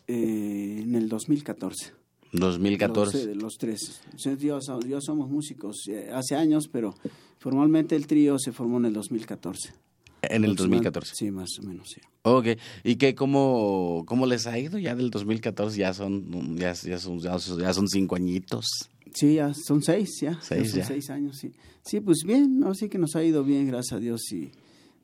eh, 0.07 0.81
en 0.83 0.95
el 0.95 1.09
2014. 1.09 1.93
2014. 2.31 3.25
Los, 3.27 3.43
los 3.43 3.57
tres. 3.57 4.01
Yo, 4.17 4.35
yo, 4.35 5.01
somos 5.01 5.29
músicos 5.29 5.87
eh, 5.87 6.09
hace 6.13 6.35
años, 6.35 6.67
pero 6.67 6.95
formalmente 7.39 7.95
el 7.95 8.07
trío 8.07 8.37
se 8.39 8.51
formó 8.51 8.77
en 8.77 8.85
el 8.85 8.93
2014. 8.93 9.73
En 10.21 10.43
el 10.43 10.55
2014. 10.55 11.13
Sí, 11.15 11.31
más 11.31 11.49
o 11.59 11.63
menos, 11.63 11.89
sí. 11.89 12.01
Ok. 12.23 12.47
¿Y 12.83 12.95
qué, 12.95 13.15
cómo, 13.15 14.03
cómo 14.07 14.25
les 14.25 14.47
ha 14.47 14.57
ido 14.57 14.77
ya 14.77 14.95
del 14.95 15.11
2014? 15.11 15.77
Ya 15.77 15.93
son, 15.93 16.57
ya, 16.57 16.73
ya 16.73 16.97
son, 16.97 17.19
ya 17.19 17.73
son 17.73 17.87
cinco 17.87 18.15
añitos. 18.15 18.89
Sí, 19.17 19.33
ya 19.33 19.51
son 19.51 19.81
seis, 19.81 20.19
ya. 20.21 20.39
Seis, 20.41 20.71
son 20.71 20.83
seis 20.83 21.09
años, 21.09 21.37
sí. 21.37 21.51
Sí, 21.81 22.01
pues 22.01 22.19
bien, 22.23 22.59
¿no? 22.59 22.75
sí 22.75 22.87
que 22.87 22.99
nos 22.99 23.15
ha 23.15 23.23
ido 23.23 23.43
bien, 23.43 23.65
gracias 23.65 23.93
a 23.93 23.99
Dios, 23.99 24.31
y 24.31 24.51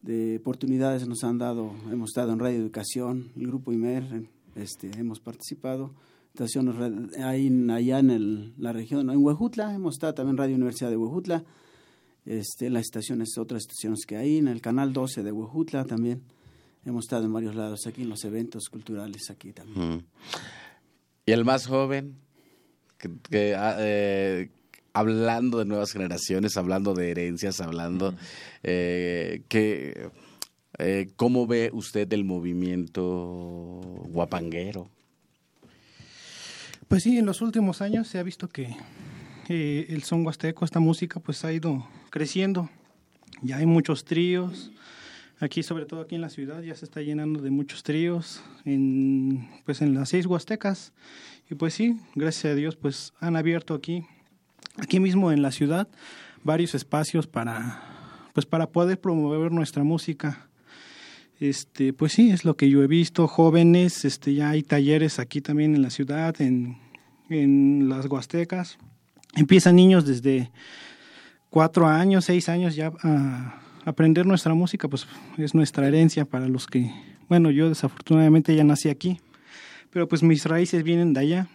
de 0.03 0.37
oportunidades 0.37 1.07
nos 1.07 1.23
han 1.23 1.39
dado, 1.39 1.73
hemos 1.91 2.11
estado 2.11 2.31
en 2.31 2.37
Radio 2.37 2.59
Educación, 2.59 3.31
el 3.35 3.47
Grupo 3.47 3.73
IMER, 3.73 4.27
este, 4.55 4.91
hemos 4.99 5.19
participado, 5.19 5.95
estaciones 6.31 6.75
ahí, 7.23 7.47
allá 7.71 7.97
en 7.97 8.11
el, 8.11 8.53
la 8.59 8.71
región, 8.71 9.09
en 9.09 9.17
Huejutla, 9.17 9.73
hemos 9.73 9.95
estado 9.95 10.13
también 10.13 10.35
en 10.35 10.37
Radio 10.37 10.55
Universidad 10.57 10.91
de 10.91 10.97
Huejutla, 10.97 11.43
este, 12.27 12.67
en 12.67 12.73
las 12.73 12.83
estaciones, 12.83 13.35
otras 13.39 13.63
estaciones 13.63 14.05
que 14.05 14.17
hay, 14.17 14.37
en 14.37 14.47
el 14.47 14.61
Canal 14.61 14.93
12 14.93 15.23
de 15.23 15.31
Huejutla 15.31 15.85
también, 15.85 16.21
hemos 16.85 17.05
estado 17.05 17.25
en 17.25 17.33
varios 17.33 17.55
lados, 17.55 17.87
aquí 17.87 18.03
en 18.03 18.09
los 18.09 18.23
eventos 18.25 18.69
culturales, 18.69 19.31
aquí 19.31 19.53
también. 19.53 20.05
¿Y 21.25 21.31
el 21.31 21.45
más 21.45 21.65
joven? 21.65 22.21
Que, 23.29 23.55
ah, 23.55 23.75
eh, 23.79 24.49
hablando 24.93 25.59
de 25.59 25.65
nuevas 25.65 25.91
generaciones, 25.91 26.57
hablando 26.57 26.93
de 26.93 27.11
herencias, 27.11 27.61
hablando 27.61 28.15
eh, 28.63 29.41
que 29.47 30.09
eh, 30.79 31.09
cómo 31.15 31.47
ve 31.47 31.69
usted 31.73 32.11
el 32.13 32.23
movimiento 32.23 33.01
guapanguero. 34.09 34.89
Pues 36.87 37.03
sí, 37.03 37.17
en 37.17 37.25
los 37.25 37.41
últimos 37.41 37.81
años 37.81 38.07
se 38.07 38.19
ha 38.19 38.23
visto 38.23 38.47
que 38.49 38.75
el 39.49 40.03
son 40.03 40.25
huasteco, 40.25 40.63
esta 40.63 40.79
música, 40.79 41.19
pues 41.19 41.43
ha 41.43 41.51
ido 41.51 41.87
creciendo. 42.09 42.69
Ya 43.41 43.57
hay 43.57 43.65
muchos 43.65 44.05
tríos. 44.05 44.71
Aquí, 45.39 45.63
sobre 45.63 45.85
todo 45.85 46.01
aquí 46.01 46.15
en 46.15 46.21
la 46.21 46.29
ciudad, 46.29 46.61
ya 46.61 46.75
se 46.75 46.85
está 46.85 47.01
llenando 47.01 47.41
de 47.41 47.49
muchos 47.49 47.83
tríos, 47.83 48.41
en, 48.63 49.49
pues 49.65 49.81
en 49.81 49.93
las 49.93 50.09
seis 50.09 50.25
huastecas 50.25 50.93
y 51.49 51.55
pues 51.55 51.73
sí, 51.73 51.99
gracias 52.15 52.53
a 52.53 52.55
Dios, 52.55 52.75
pues 52.75 53.13
han 53.19 53.35
abierto 53.35 53.73
aquí, 53.73 54.05
aquí 54.77 54.99
mismo 54.99 55.31
en 55.31 55.41
la 55.41 55.51
ciudad, 55.51 55.87
varios 56.43 56.73
espacios 56.75 57.27
para, 57.27 57.81
pues 58.33 58.45
para 58.45 58.67
poder 58.67 58.99
promover 58.99 59.51
nuestra 59.51 59.83
música. 59.83 60.47
Este, 61.39 61.91
pues 61.91 62.13
sí, 62.13 62.31
es 62.31 62.45
lo 62.45 62.55
que 62.55 62.69
yo 62.69 62.83
he 62.83 62.87
visto, 62.87 63.27
jóvenes, 63.27 64.05
este, 64.05 64.33
ya 64.33 64.51
hay 64.51 64.63
talleres 64.63 65.19
aquí 65.19 65.41
también 65.41 65.75
en 65.75 65.81
la 65.81 65.89
ciudad, 65.89 66.39
en, 66.41 66.77
en 67.29 67.89
las 67.89 68.05
Huastecas. 68.05 68.77
Empiezan 69.35 69.75
niños 69.75 70.05
desde 70.05 70.51
cuatro 71.49 71.87
años, 71.87 72.25
seis 72.25 72.47
años 72.49 72.75
ya 72.75 72.93
a 73.01 73.59
aprender 73.83 74.25
nuestra 74.25 74.53
música, 74.53 74.87
pues 74.87 75.07
es 75.37 75.53
nuestra 75.53 75.87
herencia 75.87 76.23
para 76.23 76.47
los 76.47 76.67
que, 76.67 76.91
bueno, 77.27 77.51
yo 77.51 77.67
desafortunadamente 77.67 78.55
ya 78.55 78.63
nací 78.63 78.89
aquí 78.89 79.19
pero 79.93 80.07
pues 80.07 80.23
mis 80.23 80.45
raíces 80.45 80.83
vienen 80.83 81.13
de 81.13 81.19
allá. 81.19 81.47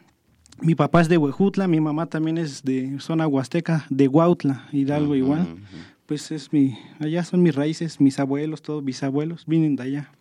Mi 0.61 0.74
papá 0.74 1.01
es 1.01 1.09
de 1.09 1.18
Huejutla, 1.18 1.66
mi 1.66 1.81
mamá 1.81 2.07
también 2.07 2.38
es 2.38 2.62
de 2.62 2.98
zona 3.01 3.27
huasteca, 3.27 3.85
de 3.90 4.09
Huautla, 4.09 4.68
Hidalgo 4.72 5.14
igual. 5.16 5.57
Pues 6.07 6.31
es 6.31 6.53
mi, 6.53 6.79
allá 7.01 7.24
son 7.24 7.42
mis 7.42 7.55
raíces, 7.55 8.01
mis 8.01 8.18
abuelos, 8.18 8.62
todos 8.62 8.85
bisabuelos, 8.85 9.44
vienen 9.46 9.77
de 9.77 9.83
allá. 9.83 10.12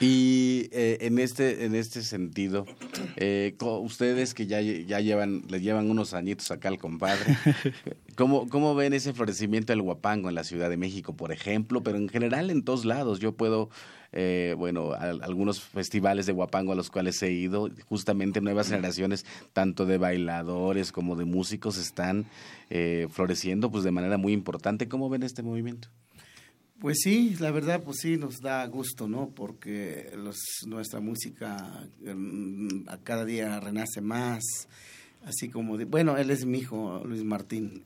Y 0.00 0.68
eh, 0.72 0.98
en 1.02 1.18
este 1.18 1.64
en 1.64 1.74
este 1.74 2.02
sentido, 2.02 2.66
eh, 3.16 3.54
ustedes 3.60 4.34
que 4.34 4.46
ya, 4.46 4.60
ya 4.60 5.00
llevan 5.00 5.42
le 5.48 5.60
llevan 5.60 5.90
unos 5.90 6.14
añitos 6.14 6.50
acá 6.50 6.68
al 6.68 6.78
compadre, 6.78 7.24
¿cómo, 8.16 8.48
¿cómo 8.48 8.74
ven 8.74 8.92
ese 8.92 9.14
florecimiento 9.14 9.72
del 9.72 9.82
guapango 9.82 10.28
en 10.28 10.34
la 10.34 10.44
Ciudad 10.44 10.68
de 10.68 10.76
México, 10.76 11.16
por 11.16 11.32
ejemplo, 11.32 11.82
pero 11.82 11.96
en 11.96 12.08
general 12.08 12.50
en 12.50 12.62
todos 12.64 12.84
lados? 12.84 13.20
Yo 13.20 13.32
puedo 13.32 13.70
eh, 14.16 14.54
bueno, 14.56 14.92
algunos 14.92 15.60
festivales 15.60 16.26
de 16.26 16.32
guapango 16.32 16.70
a 16.70 16.76
los 16.76 16.88
cuales 16.88 17.20
he 17.24 17.32
ido, 17.32 17.68
justamente 17.88 18.40
nuevas 18.40 18.68
generaciones, 18.68 19.26
tanto 19.52 19.86
de 19.86 19.98
bailadores 19.98 20.92
como 20.92 21.16
de 21.16 21.24
músicos, 21.24 21.78
están 21.78 22.26
eh, 22.70 23.08
floreciendo 23.10 23.72
pues 23.72 23.82
de 23.82 23.90
manera 23.90 24.16
muy 24.16 24.32
importante. 24.32 24.88
¿Cómo 24.88 25.10
ven 25.10 25.24
este 25.24 25.42
movimiento? 25.42 25.88
Pues 26.78 26.98
sí, 27.02 27.34
la 27.40 27.50
verdad, 27.50 27.82
pues 27.82 27.98
sí, 28.02 28.16
nos 28.16 28.40
da 28.40 28.64
gusto, 28.66 29.08
¿no? 29.08 29.30
Porque 29.34 30.12
nuestra 30.66 31.00
música 31.00 31.88
mm, 32.00 32.88
a 32.88 32.98
cada 32.98 33.24
día 33.24 33.58
renace 33.58 34.00
más, 34.00 34.44
así 35.24 35.48
como 35.48 35.76
bueno, 35.86 36.16
él 36.18 36.30
es 36.30 36.46
mi 36.46 36.58
hijo, 36.58 37.02
Luis 37.04 37.24
Martín, 37.24 37.82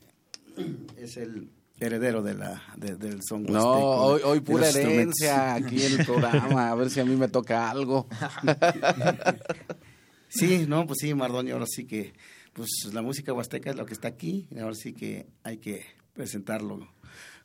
es 0.95 1.17
el 1.17 1.49
heredero 1.79 2.21
de 2.21 2.33
la, 2.33 2.61
del 2.77 3.21
son 3.27 3.43
No, 3.43 3.71
hoy, 3.71 4.21
hoy 4.23 4.39
pura 4.41 4.69
herencia 4.69 5.53
aquí 5.53 5.81
en 5.83 5.99
el 5.99 6.05
programa, 6.05 6.69
a 6.69 6.75
ver 6.75 6.89
si 6.89 6.99
a 6.99 7.05
mí 7.05 7.15
me 7.15 7.27
toca 7.27 7.69
algo. 7.69 8.07
sí, 10.27 10.65
no, 10.67 10.85
pues 10.85 10.99
sí, 11.01 11.13
Mardonio, 11.13 11.55
ahora 11.55 11.67
sí 11.67 11.85
que, 11.85 12.13
pues 12.53 12.69
la 12.93 13.01
música 13.01 13.33
huasteca 13.33 13.69
es 13.71 13.75
lo 13.75 13.85
que 13.85 13.93
está 13.93 14.07
aquí, 14.07 14.47
ahora 14.59 14.75
sí 14.75 14.93
que 14.93 15.27
hay 15.43 15.57
que 15.57 15.85
presentarlo 16.13 16.87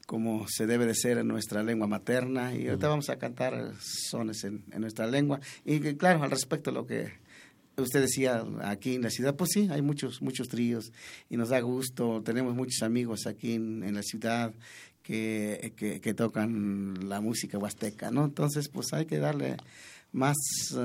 como 0.07 0.47
se 0.49 0.67
debe 0.67 0.85
de 0.85 0.95
ser 0.95 1.19
en 1.19 1.29
nuestra 1.29 1.63
lengua 1.63 1.87
materna 1.87 2.55
y 2.55 2.69
ahorita 2.69 2.89
vamos 2.89 3.09
a 3.09 3.17
cantar 3.17 3.73
sones 3.81 4.45
en, 4.45 4.63
en 4.71 4.83
nuestra 4.83 5.07
lengua 5.07 5.41
y 5.65 5.81
claro, 5.95 6.23
al 6.23 6.31
respecto 6.31 6.71
lo 6.71 6.87
que 6.87 7.24
usted 7.77 8.01
decía 8.01 8.45
aquí 8.63 8.95
en 8.95 9.03
la 9.03 9.11
ciudad, 9.11 9.35
pues 9.37 9.51
sí, 9.53 9.69
hay 9.71 9.83
muchos, 9.83 10.23
muchos 10.23 10.49
tríos 10.49 10.93
y 11.31 11.37
nos 11.37 11.49
da 11.49 11.61
gusto. 11.61 12.23
Tenemos 12.23 12.55
muchos 12.55 12.83
amigos 12.83 13.27
aquí 13.27 13.55
en, 13.55 13.95
la 13.95 14.03
ciudad 14.03 14.53
que, 15.03 15.73
que, 15.77 16.15
tocan 16.15 17.09
la 17.09 17.21
música 17.21 17.59
huasteca, 17.59 18.11
¿no? 18.11 18.25
Entonces, 18.25 18.69
pues 18.69 18.93
hay 18.93 19.07
que 19.07 19.19
darle 19.19 19.57
más, 20.13 20.37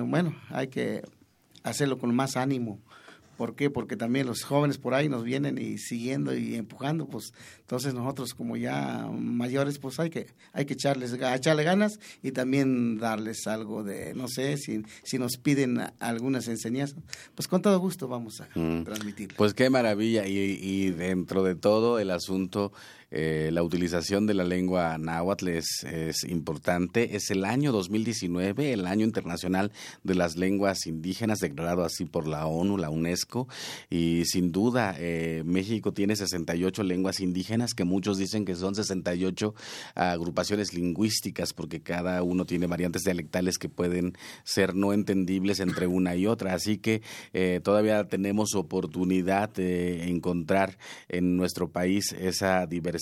bueno, 0.05 0.35
hay 0.49 0.67
que 0.67 1.03
hacerlo 1.63 1.97
con 1.97 2.13
más 2.15 2.35
ánimo 2.35 2.79
¿Por 3.39 3.55
qué? 3.55 3.69
Porque 3.69 3.95
también 3.95 4.27
los 4.27 4.43
jóvenes 4.43 4.77
por 4.77 4.93
ahí 4.93 5.07
nos 5.07 5.23
vienen 5.23 5.57
y 5.57 5.77
siguiendo 5.77 6.35
y 6.35 6.55
empujando, 6.55 7.07
pues 7.07 7.31
entonces 7.61 7.93
nosotros 7.93 8.33
como 8.33 8.57
ya 8.57 9.07
mayores, 9.13 9.79
pues 9.79 9.97
hay 9.97 10.09
que 10.09 10.27
hay 10.51 10.65
que 10.65 10.73
echarles 10.73 11.13
echarle 11.13 11.63
ganas 11.63 12.01
y 12.21 12.33
también 12.33 12.97
darles 12.97 13.47
algo 13.47 13.85
de, 13.85 14.13
no 14.13 14.27
sé, 14.27 14.57
si, 14.57 14.83
si 15.03 15.17
nos 15.19 15.37
piden 15.37 15.81
algunas 15.99 16.49
enseñanzas, 16.49 16.99
pues 17.33 17.47
con 17.47 17.61
todo 17.61 17.79
gusto 17.79 18.09
vamos 18.09 18.41
a 18.41 18.49
mm. 18.59 18.83
transmitir. 18.83 19.33
Pues 19.37 19.53
qué 19.53 19.69
maravilla 19.69 20.27
y, 20.27 20.37
y 20.37 20.89
dentro 20.89 21.41
de 21.41 21.55
todo 21.55 21.97
el 21.97 22.11
asunto 22.11 22.73
eh, 23.11 23.49
la 23.51 23.63
utilización 23.63 24.27
de 24.27 24.33
la 24.33 24.43
lengua 24.43 24.97
náhuatl 24.97 25.47
es, 25.49 25.67
importante. 26.27 27.15
Es 27.15 27.31
el 27.31 27.45
año 27.45 27.71
2019, 27.71 28.73
el 28.73 28.85
año 28.85 29.05
internacional 29.05 29.71
de 30.03 30.15
las 30.15 30.37
lenguas 30.37 30.85
indígenas, 30.85 31.39
declarado 31.39 31.83
así 31.83 32.05
por 32.05 32.27
la 32.27 32.45
ONU, 32.45 32.77
la 32.77 32.89
UNESCO, 32.89 33.47
y 33.89 34.25
sin 34.25 34.51
duda 34.51 34.95
eh, 34.97 35.43
México 35.45 35.93
tiene 35.93 36.15
68 36.15 36.83
lenguas 36.83 37.19
indígenas, 37.19 37.73
que 37.73 37.83
muchos 37.83 38.17
dicen 38.17 38.45
que 38.45 38.55
son 38.55 38.75
68 38.75 39.55
agrupaciones 39.95 40.73
lingüísticas, 40.73 41.53
porque 41.53 41.81
cada 41.81 42.21
uno 42.23 42.45
tiene 42.45 42.67
variantes 42.67 43.03
dialectales 43.03 43.57
que 43.57 43.69
pueden 43.69 44.13
ser 44.43 44.75
no 44.75 44.93
entendibles 44.93 45.59
entre 45.59 45.87
una 45.87 46.15
y 46.15 46.27
otra. 46.27 46.53
Así 46.53 46.77
que 46.77 47.01
eh, 47.33 47.59
todavía 47.63 48.03
tenemos 48.05 48.55
oportunidad 48.55 49.49
de 49.49 50.09
encontrar 50.09 50.77
en 51.07 51.37
nuestro 51.37 51.69
país 51.69 52.13
esa 52.19 52.65
diversidad 52.65 52.98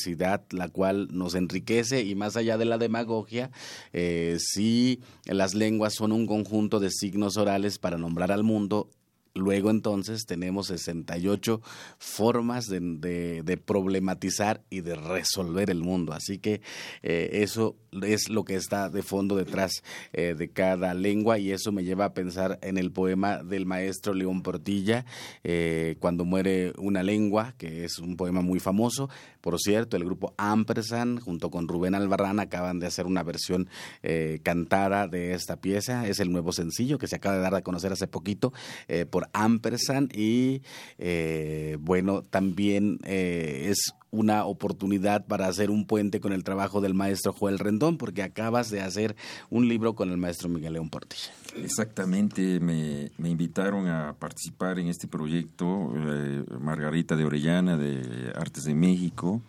la 0.52 0.70
cual 0.70 1.08
nos 1.12 1.36
enriquece 1.36 2.04
y 2.04 2.16
más 2.16 2.36
allá 2.38 2.58
de 2.58 2.66
la 2.66 2.78
demagogia, 2.78 3.52
eh, 3.94 4.38
si 4.40 5.02
las 5.26 5.54
lenguas 5.54 5.94
son 5.96 6.12
un 6.12 6.28
conjunto 6.28 6.80
de 6.80 6.92
signos 6.92 7.38
orales 7.38 7.80
para 7.80 7.98
nombrar 7.98 8.32
al 8.32 8.44
mundo, 8.44 8.90
Luego 9.38 9.70
entonces 9.70 10.26
tenemos 10.26 10.68
68 10.68 11.62
formas 12.00 12.66
de, 12.66 13.44
de, 13.44 13.58
problematizar 13.58 14.64
y 14.70 14.82
de 14.82 14.96
resolver 14.96 15.70
el 15.70 15.84
mundo. 15.84 16.14
Así 16.14 16.40
que 16.40 16.62
eh, 17.04 17.30
eso 17.34 17.76
es 18.02 18.30
lo 18.30 18.46
que 18.46 18.56
está 18.56 18.90
de 18.90 19.04
fondo 19.04 19.36
detrás 19.36 19.84
eh, 20.12 20.34
de 20.36 20.50
cada 20.50 20.94
lengua 20.96 21.38
y 21.38 21.52
eso 21.52 21.72
me 21.72 21.84
lleva 21.84 22.06
a 22.06 22.14
pensar 22.14 22.58
en 22.62 22.78
el 22.78 22.92
poema 22.92 23.44
del 23.44 23.66
maestro 23.66 24.14
León 24.14 24.42
Portilla, 24.42 25.06
Cuando 26.00 26.26
muere 26.26 26.74
una 26.78 27.04
lengua, 27.04 27.54
que 27.58 27.86
es 27.86 28.00
un 28.00 28.18
poema 28.18 28.42
muy 28.42 28.60
famoso. 28.60 29.08
Por 29.42 29.60
cierto, 29.60 29.98
el 29.98 30.06
grupo 30.06 30.34
Ampersand 30.38 31.22
junto 31.22 31.50
con 31.50 31.68
Rubén 31.68 31.96
Albarrán 31.96 32.40
acaban 32.40 32.80
de 32.80 32.88
hacer 32.88 33.06
una 33.06 33.24
versión 33.24 33.70
cantada 34.44 35.08
de 35.08 35.34
esta 35.34 35.58
pieza. 35.58 36.08
Es 36.08 36.20
el 36.20 36.32
nuevo 36.32 36.52
sencillo 36.52 36.98
que 36.98 37.08
se 37.08 37.16
acaba 37.16 37.36
de 37.36 37.42
dar 37.42 37.56
a 37.56 37.62
conocer 37.62 37.92
hace 37.92 38.08
poquito 38.08 38.54
por 39.10 39.30
Ampersand 39.34 40.16
y 40.16 40.62
eh, 40.98 41.78
bueno, 41.80 42.24
también 42.24 43.00
eh, 43.04 43.68
es 43.70 43.94
una 44.12 44.46
oportunidad 44.46 45.26
para 45.26 45.48
hacer 45.48 45.70
un 45.70 45.86
puente 45.86 46.20
con 46.20 46.34
el 46.34 46.44
trabajo 46.44 46.82
del 46.82 46.94
maestro 46.94 47.34
Joel 47.34 47.60
Rendón, 47.60 47.98
porque 47.98 48.24
acabas 48.24 48.70
de 48.70 48.82
hacer 48.82 49.16
un 49.50 49.68
libro 49.68 49.96
con 49.96 50.10
el 50.10 50.18
maestro 50.18 50.50
Miguel 50.50 50.74
León 50.74 50.90
Portilla. 50.90 51.32
Exactamente, 51.56 52.60
me, 52.60 53.12
invitaron 53.24 53.88
a 53.88 54.16
participar 54.18 54.80
en 54.80 54.88
este 54.88 55.08
proyecto 55.08 55.94
eh, 55.96 56.44
Margarita 56.60 57.16
de 57.16 57.26
Orellana 57.26 57.78
de 57.78 58.32
Artes 58.36 58.64
de 58.64 58.76
México 58.76 59.42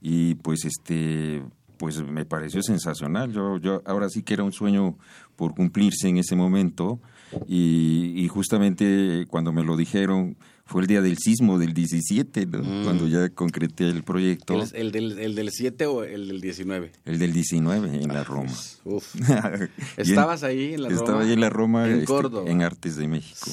y 0.00 0.34
pues 0.36 0.64
este 0.64 1.42
pues 1.76 2.00
me 2.02 2.24
pareció 2.24 2.62
sensacional. 2.62 3.32
Yo, 3.32 3.58
yo 3.58 3.82
ahora 3.84 4.08
sí 4.08 4.22
que 4.22 4.34
era 4.34 4.44
un 4.44 4.52
sueño 4.52 4.96
por 5.36 5.54
cumplirse 5.54 6.08
en 6.08 6.18
ese 6.18 6.36
momento 6.36 7.00
y, 7.48 8.28
justamente 8.28 9.26
cuando 9.28 9.52
me 9.52 9.64
lo 9.64 9.76
dijeron 9.76 10.36
fue 10.66 10.82
el 10.82 10.86
día 10.86 11.02
del 11.02 11.18
sismo 11.18 11.58
del 11.58 11.74
17, 11.74 12.46
mm. 12.46 12.84
cuando 12.84 13.06
ya 13.06 13.28
concreté 13.28 13.88
el 13.88 14.02
proyecto. 14.02 14.62
¿El, 14.72 14.92
del, 14.92 15.18
¿El, 15.18 15.34
del, 15.34 15.50
7 15.50 15.86
o 15.86 16.04
el 16.04 16.28
del 16.28 16.40
19? 16.40 16.92
El 17.04 17.18
del 17.18 17.32
19 17.32 18.02
en 18.02 18.08
la 18.08 18.20
ah, 18.20 18.24
Roma. 18.24 18.52
Uf. 18.84 19.14
¿Estabas 19.96 20.42
ahí 20.42 20.74
en 20.74 20.82
la 20.82 20.88
Roma? 20.88 21.00
Estaba 21.00 21.22
ahí 21.22 21.32
en 21.32 21.40
la 21.40 21.50
Roma, 21.50 21.88
en, 21.88 22.00
este, 22.00 22.50
en 22.50 22.62
Artes 22.62 22.96
de 22.96 23.08
México. 23.08 23.50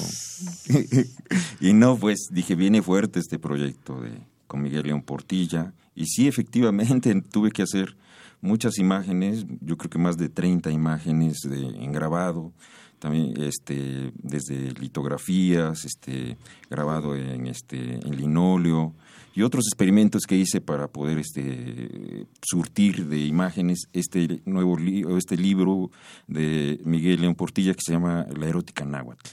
y 1.60 1.72
no, 1.74 1.96
pues 1.98 2.28
dije, 2.30 2.54
viene 2.54 2.82
fuerte 2.82 3.20
este 3.20 3.38
proyecto 3.38 4.00
de 4.00 4.10
con 4.52 4.60
Miguel 4.60 4.86
León 4.86 5.00
Portilla. 5.00 5.72
Y 5.94 6.04
sí, 6.06 6.28
efectivamente, 6.28 7.18
tuve 7.32 7.50
que 7.50 7.62
hacer 7.62 7.96
muchas 8.42 8.76
imágenes, 8.76 9.46
yo 9.62 9.78
creo 9.78 9.88
que 9.88 9.98
más 9.98 10.18
de 10.18 10.28
30 10.28 10.70
imágenes 10.70 11.38
de, 11.42 11.58
en 11.58 11.92
grabado 11.92 12.52
también 13.02 13.34
este 13.42 14.12
desde 14.14 14.70
litografías 14.74 15.84
este 15.84 16.38
grabado 16.70 17.16
en 17.16 17.48
este 17.48 17.94
en 17.94 18.16
linóleo 18.16 18.94
y 19.34 19.42
otros 19.42 19.66
experimentos 19.66 20.22
que 20.22 20.36
hice 20.36 20.60
para 20.60 20.86
poder 20.86 21.18
este 21.18 22.28
surtir 22.40 23.06
de 23.08 23.18
imágenes 23.18 23.88
este 23.92 24.40
nuevo 24.44 24.78
este 25.18 25.36
libro 25.36 25.90
de 26.28 26.80
Miguel 26.84 27.22
León 27.22 27.34
Portilla 27.34 27.74
que 27.74 27.80
se 27.84 27.92
llama 27.92 28.24
La 28.38 28.46
erótica 28.46 28.84
náhuatl 28.84 29.30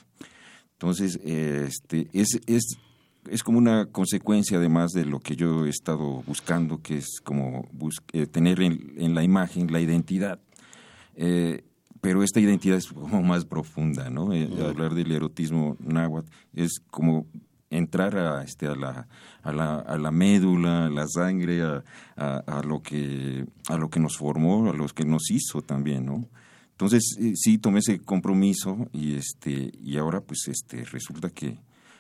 entonces 0.74 1.20
este 1.24 2.08
es, 2.12 2.40
es 2.48 2.80
es 3.30 3.44
como 3.44 3.60
una 3.60 3.86
consecuencia 3.86 4.58
además 4.58 4.94
de 4.94 5.06
lo 5.06 5.20
que 5.20 5.36
yo 5.36 5.68
he 5.68 5.70
estado 5.70 6.24
buscando, 6.26 6.82
que 6.82 6.98
es 6.98 7.20
como 7.24 7.68
eh, 8.14 8.26
tener 8.26 8.60
en, 8.62 9.14
la 9.14 9.24
imagen 9.24 9.72
la 9.72 9.82
identidad. 9.82 10.40
Eh, 11.16 11.64
pero 12.02 12.24
esta 12.24 12.40
identidad 12.40 12.78
es 12.78 12.88
como 12.88 13.22
más 13.24 13.46
profunda, 13.46 14.10
¿no? 14.10 14.34
Eh, 14.34 14.50
hablar 14.66 14.94
del 14.94 15.12
erotismo 15.12 15.78
náhuatl 15.80 16.30
es 16.54 16.80
como 16.90 17.28
entrar 17.70 18.18
a, 18.18 18.44
este, 18.44 18.68
a, 18.68 18.76
la, 18.76 19.08
a, 19.44 19.52
la, 19.52 19.76
a 19.76 19.98
la 19.98 20.12
médula, 20.12 20.86
a 20.86 20.90
la 20.90 21.08
sangre, 21.08 21.62
a, 21.62 21.84
a, 22.16 22.64
lo 22.64 22.82
que, 22.82 23.46
a 23.68 23.78
lo 23.78 23.90
que 23.90 24.00
nos 24.00 24.18
formó, 24.18 24.70
a 24.70 24.74
lo 24.74 24.88
que 24.88 25.06
nos 25.06 25.30
hizo 25.30 25.62
también, 25.62 26.06
¿no? 26.06 26.28
Entonces, 26.72 27.18
sí 27.36 27.58
tomé 27.58 27.80
ese 27.80 28.00
compromiso 28.00 28.88
y, 28.94 29.16
este, 29.16 29.72
y 29.82 29.98
ahora 29.98 30.22
pues 30.22 30.48
este, 30.48 30.86
resulta 30.86 31.30
que 31.30 31.58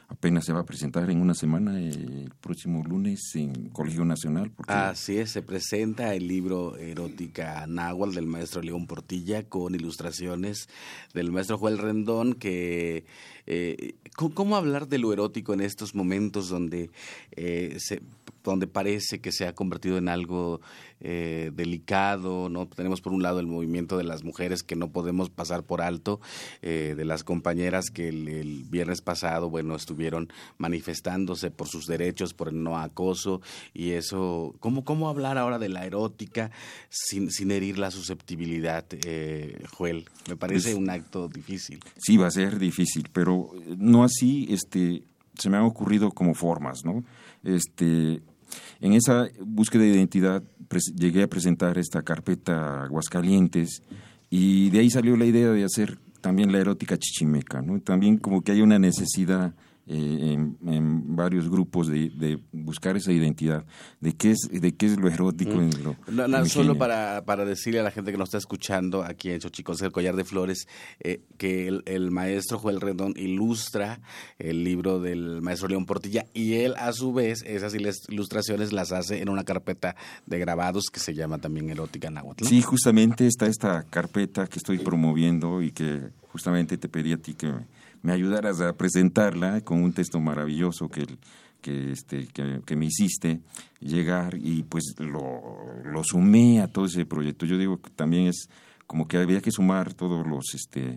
apenas 0.09 0.45
se 0.45 0.53
va 0.53 0.61
a 0.61 0.65
presentar 0.65 1.09
en 1.09 1.21
una 1.21 1.33
semana, 1.33 1.79
el 1.79 2.31
próximo 2.41 2.83
lunes 2.83 3.31
en 3.35 3.69
Colegio 3.69 4.03
Nacional. 4.03 4.51
Así 4.67 5.17
es, 5.17 5.31
se 5.31 5.41
presenta 5.41 6.13
el 6.15 6.27
libro 6.27 6.75
Erótica 6.77 7.65
Náhuatl 7.67 8.15
del 8.15 8.25
maestro 8.25 8.61
León 8.61 8.87
Portilla 8.87 9.43
con 9.43 9.75
ilustraciones 9.75 10.67
del 11.13 11.31
maestro 11.31 11.57
Joel 11.57 11.77
Rendón 11.77 12.33
que... 12.33 13.05
Eh, 13.51 13.95
¿Cómo 14.15 14.57
hablar 14.57 14.87
de 14.87 14.99
lo 14.99 15.11
erótico 15.11 15.53
en 15.53 15.61
estos 15.61 15.95
momentos 15.95 16.49
donde 16.49 16.91
eh, 17.31 17.77
se 17.79 18.01
donde 18.43 18.67
parece 18.67 19.19
que 19.19 19.31
se 19.31 19.47
ha 19.47 19.53
convertido 19.53 19.97
en 19.97 20.09
algo 20.09 20.61
eh, 21.01 21.51
delicado, 21.53 22.49
¿no? 22.49 22.67
Tenemos 22.67 23.01
por 23.01 23.13
un 23.13 23.23
lado 23.23 23.39
el 23.39 23.47
movimiento 23.47 23.97
de 23.97 24.03
las 24.03 24.23
mujeres 24.23 24.63
que 24.63 24.75
no 24.75 24.91
podemos 24.91 25.29
pasar 25.29 25.63
por 25.63 25.81
alto, 25.81 26.19
eh, 26.61 26.93
de 26.97 27.05
las 27.05 27.23
compañeras 27.23 27.89
que 27.89 28.09
el, 28.09 28.65
viernes 28.69 29.01
pasado, 29.01 29.49
bueno, 29.49 29.75
estuvieron 29.75 29.98
manifestándose 30.57 31.51
por 31.51 31.67
sus 31.67 31.85
derechos, 31.85 32.33
por 32.33 32.49
el 32.49 32.61
no 32.63 32.77
acoso, 32.77 33.41
y 33.73 33.91
eso, 33.91 34.55
¿cómo, 34.59 34.83
cómo 34.83 35.09
hablar 35.09 35.37
ahora 35.37 35.59
de 35.59 35.69
la 35.69 35.85
erótica 35.85 36.51
sin, 36.89 37.31
sin 37.31 37.51
herir 37.51 37.77
la 37.77 37.91
susceptibilidad, 37.91 38.85
eh, 39.05 39.61
Joel? 39.75 40.05
Me 40.27 40.35
parece 40.35 40.69
pues 40.69 40.75
un 40.75 40.89
acto 40.89 41.27
difícil. 41.27 41.79
Sí, 41.97 42.17
va 42.17 42.27
a 42.27 42.31
ser 42.31 42.59
difícil, 42.59 43.09
pero 43.11 43.51
no 43.77 44.03
así, 44.03 44.47
este, 44.49 45.03
se 45.37 45.49
me 45.49 45.57
han 45.57 45.63
ocurrido 45.63 46.11
como 46.11 46.33
formas, 46.33 46.79
¿no? 46.83 47.03
Este, 47.43 48.21
en 48.81 48.93
esa 48.93 49.27
búsqueda 49.39 49.83
de 49.83 49.89
identidad 49.89 50.43
llegué 50.95 51.23
a 51.23 51.27
presentar 51.27 51.77
esta 51.77 52.03
carpeta 52.03 52.83
Aguascalientes 52.83 53.81
y 54.29 54.69
de 54.69 54.79
ahí 54.79 54.89
salió 54.89 55.17
la 55.17 55.25
idea 55.25 55.49
de 55.49 55.63
hacer 55.63 55.97
también 56.21 56.51
la 56.51 56.59
erótica 56.59 56.97
chichimeca, 56.97 57.61
¿no? 57.61 57.79
También 57.79 58.17
como 58.17 58.41
que 58.41 58.51
hay 58.51 58.61
una 58.61 58.77
necesidad 58.77 59.53
eh, 59.91 60.33
en, 60.67 61.15
varios 61.15 61.49
grupos 61.49 61.87
de, 61.87 62.39
buscar 62.51 62.95
esa 62.95 63.11
identidad. 63.11 63.65
De 63.99 64.13
qué 64.13 64.31
es 64.31 64.47
de 64.51 64.75
qué 64.75 64.85
es 64.85 64.99
lo 64.99 65.09
erótico 65.09 65.53
en 65.53 65.71
lo 65.83 65.95
no, 66.27 66.45
solo 66.45 66.77
para, 66.77 67.23
para 67.25 67.43
decirle 67.43 67.79
a 67.79 67.83
la 67.83 67.89
gente 67.89 68.11
que 68.11 68.17
nos 68.17 68.29
está 68.29 68.37
escuchando 68.37 69.03
aquí 69.03 69.31
en 69.31 69.39
Chochicos 69.39 69.81
el 69.81 69.91
collar 69.91 70.15
de 70.15 70.25
flores 70.25 70.67
eh, 70.99 71.21
que 71.37 71.67
el, 71.67 72.11
maestro 72.11 72.59
Joel 72.59 72.81
Rendón 72.81 73.13
ilustra 73.15 73.99
el 74.37 74.63
libro 74.63 74.99
del 74.99 75.41
maestro 75.41 75.67
León 75.67 75.87
Portilla 75.87 76.27
y 76.35 76.53
él 76.55 76.75
a 76.77 76.93
su 76.93 77.11
vez 77.11 77.41
esas 77.47 77.73
ilustraciones 77.73 78.71
las 78.71 78.91
hace 78.91 79.23
en 79.23 79.29
una 79.29 79.43
carpeta 79.43 79.95
de 80.27 80.37
grabados 80.37 80.85
que 80.93 80.99
se 80.99 81.15
llama 81.15 81.39
también 81.39 81.67
erótica 81.69 82.11
náhuatl 82.11 82.45
sí 82.45 82.61
justamente 82.61 83.25
está 83.25 83.47
esta 83.47 83.83
carpeta 83.89 84.45
que 84.45 84.59
estoy 84.59 84.77
promoviendo 84.77 85.63
y 85.63 85.71
que 85.71 86.09
justamente 86.31 86.77
te 86.77 86.89
pedí 86.89 87.13
a 87.13 87.17
ti 87.17 87.33
que 87.33 87.51
me 88.01 88.13
ayudaras 88.13 88.61
a 88.61 88.73
presentarla 88.73 89.61
con 89.61 89.83
un 89.83 89.93
texto 89.93 90.19
maravilloso 90.19 90.89
que, 90.89 91.05
que, 91.61 91.91
este, 91.91 92.27
que, 92.27 92.75
me 92.75 92.85
hiciste 92.85 93.41
llegar 93.79 94.35
y 94.35 94.63
pues 94.63 94.95
lo, 94.99 95.83
lo, 95.83 96.03
sumé 96.03 96.61
a 96.61 96.67
todo 96.67 96.85
ese 96.85 97.05
proyecto. 97.05 97.45
Yo 97.45 97.57
digo 97.57 97.81
que 97.81 97.89
también 97.89 98.27
es 98.27 98.49
como 98.87 99.07
que 99.07 99.17
había 99.17 99.41
que 99.41 99.51
sumar 99.51 99.93
todos 99.93 100.25
los 100.25 100.53
este 100.53 100.95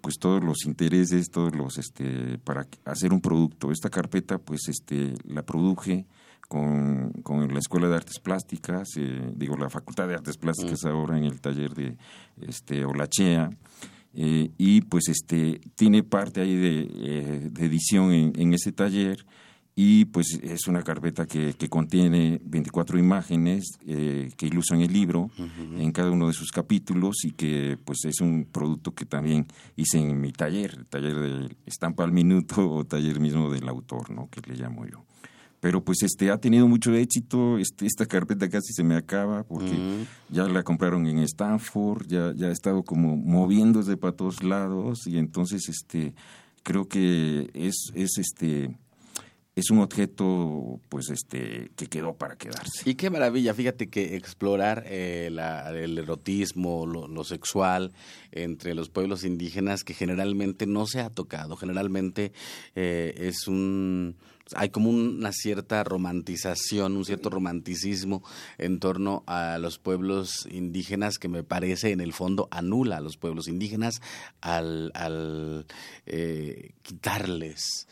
pues 0.00 0.16
todos 0.20 0.44
los 0.44 0.66
intereses, 0.66 1.30
todos 1.30 1.56
los 1.56 1.78
este 1.78 2.38
para 2.38 2.66
hacer 2.84 3.12
un 3.12 3.22
producto. 3.22 3.70
Esta 3.70 3.88
carpeta 3.88 4.38
pues 4.38 4.68
este 4.68 5.14
la 5.24 5.42
produje 5.42 6.06
con, 6.46 7.10
con 7.22 7.52
la 7.52 7.58
Escuela 7.58 7.88
de 7.88 7.96
Artes 7.96 8.20
Plásticas, 8.20 8.88
eh, 8.98 9.32
digo 9.34 9.56
la 9.56 9.70
Facultad 9.70 10.06
de 10.06 10.14
Artes 10.14 10.36
Plásticas 10.36 10.84
ahora 10.84 11.16
en 11.16 11.24
el 11.24 11.40
taller 11.40 11.72
de 11.72 11.96
este 12.42 12.84
Olachea 12.84 13.50
eh, 14.16 14.50
y 14.58 14.82
pues 14.82 15.08
este 15.08 15.60
tiene 15.74 16.02
parte 16.02 16.40
ahí 16.40 16.54
de, 16.54 16.88
eh, 16.90 17.50
edición 17.58 18.12
en, 18.12 18.54
ese 18.54 18.70
taller 18.70 19.26
y 19.74 20.04
pues 20.04 20.38
es 20.40 20.68
una 20.68 20.82
carpeta 20.82 21.26
que, 21.26 21.54
que 21.54 21.68
contiene 21.68 22.40
24 22.44 22.96
imágenes 22.98 23.64
eh, 23.86 24.30
que 24.36 24.46
ilustran 24.46 24.82
el 24.82 24.92
libro 24.92 25.30
en 25.76 25.90
cada 25.90 26.12
uno 26.12 26.28
de 26.28 26.32
sus 26.32 26.52
capítulos 26.52 27.24
y 27.24 27.32
que 27.32 27.76
pues 27.84 28.04
es 28.04 28.20
un 28.20 28.44
producto 28.44 28.94
que 28.94 29.04
también 29.04 29.46
hice 29.74 29.98
en 29.98 30.20
mi 30.20 30.30
taller, 30.30 30.74
el 30.78 30.86
taller 30.86 31.16
de 31.16 31.56
estampa 31.66 32.04
al 32.04 32.12
minuto 32.12 32.70
o 32.70 32.84
taller 32.84 33.18
mismo 33.18 33.50
del 33.50 33.68
autor, 33.68 34.10
¿no? 34.10 34.28
que 34.30 34.40
le 34.48 34.54
llamo 34.54 34.86
yo 34.86 35.04
pero 35.64 35.82
pues 35.82 36.02
este 36.02 36.30
ha 36.30 36.36
tenido 36.36 36.68
mucho 36.68 36.92
éxito 36.94 37.56
este, 37.56 37.86
esta 37.86 38.04
carpeta 38.04 38.50
casi 38.50 38.74
se 38.74 38.82
me 38.82 38.96
acaba 38.96 39.44
porque 39.44 40.04
ya 40.28 40.44
la 40.46 40.62
compraron 40.62 41.06
en 41.06 41.20
Stanford 41.20 42.06
ya 42.06 42.34
ya 42.36 42.48
ha 42.48 42.52
estado 42.52 42.82
como 42.82 43.16
moviéndose 43.16 43.96
para 43.96 44.14
todos 44.14 44.42
lados 44.42 45.06
y 45.06 45.16
entonces 45.16 45.70
este 45.70 46.14
creo 46.64 46.86
que 46.86 47.50
es 47.54 47.90
es 47.94 48.18
este 48.18 48.76
es 49.56 49.70
un 49.70 49.78
objeto 49.78 50.80
pues 50.90 51.08
este 51.08 51.70
que 51.76 51.86
quedó 51.86 52.12
para 52.12 52.36
quedarse. 52.36 52.90
Y 52.90 52.96
qué 52.96 53.08
maravilla 53.08 53.54
fíjate 53.54 53.88
que 53.88 54.16
explorar 54.16 54.84
eh, 54.86 55.28
el 55.28 55.96
erotismo 55.96 56.86
lo, 56.86 57.08
lo, 57.08 57.24
sexual 57.24 57.92
entre 58.32 58.74
los 58.74 58.90
pueblos 58.90 59.24
indígenas 59.24 59.82
que 59.82 59.94
generalmente 59.94 60.66
no 60.66 60.86
se 60.86 61.00
ha 61.00 61.08
tocado 61.08 61.56
generalmente 61.56 62.32
eh, 62.74 63.14
es 63.16 63.48
un 63.48 64.16
hay 64.54 64.68
como 64.70 64.90
una 64.90 65.32
cierta 65.32 65.84
romantización, 65.84 66.96
un 66.96 67.04
cierto 67.04 67.30
romanticismo 67.30 68.22
en 68.58 68.78
torno 68.78 69.24
a 69.26 69.58
los 69.58 69.78
pueblos 69.78 70.46
indígenas 70.50 71.18
que 71.18 71.28
me 71.28 71.42
parece 71.42 71.92
en 71.92 72.00
el 72.00 72.12
fondo 72.12 72.48
anula 72.50 72.98
a 72.98 73.00
los 73.00 73.16
pueblos 73.16 73.48
indígenas 73.48 74.02
al, 74.40 74.90
al 74.94 75.66
eh, 76.06 76.72
quitarles 76.82 77.88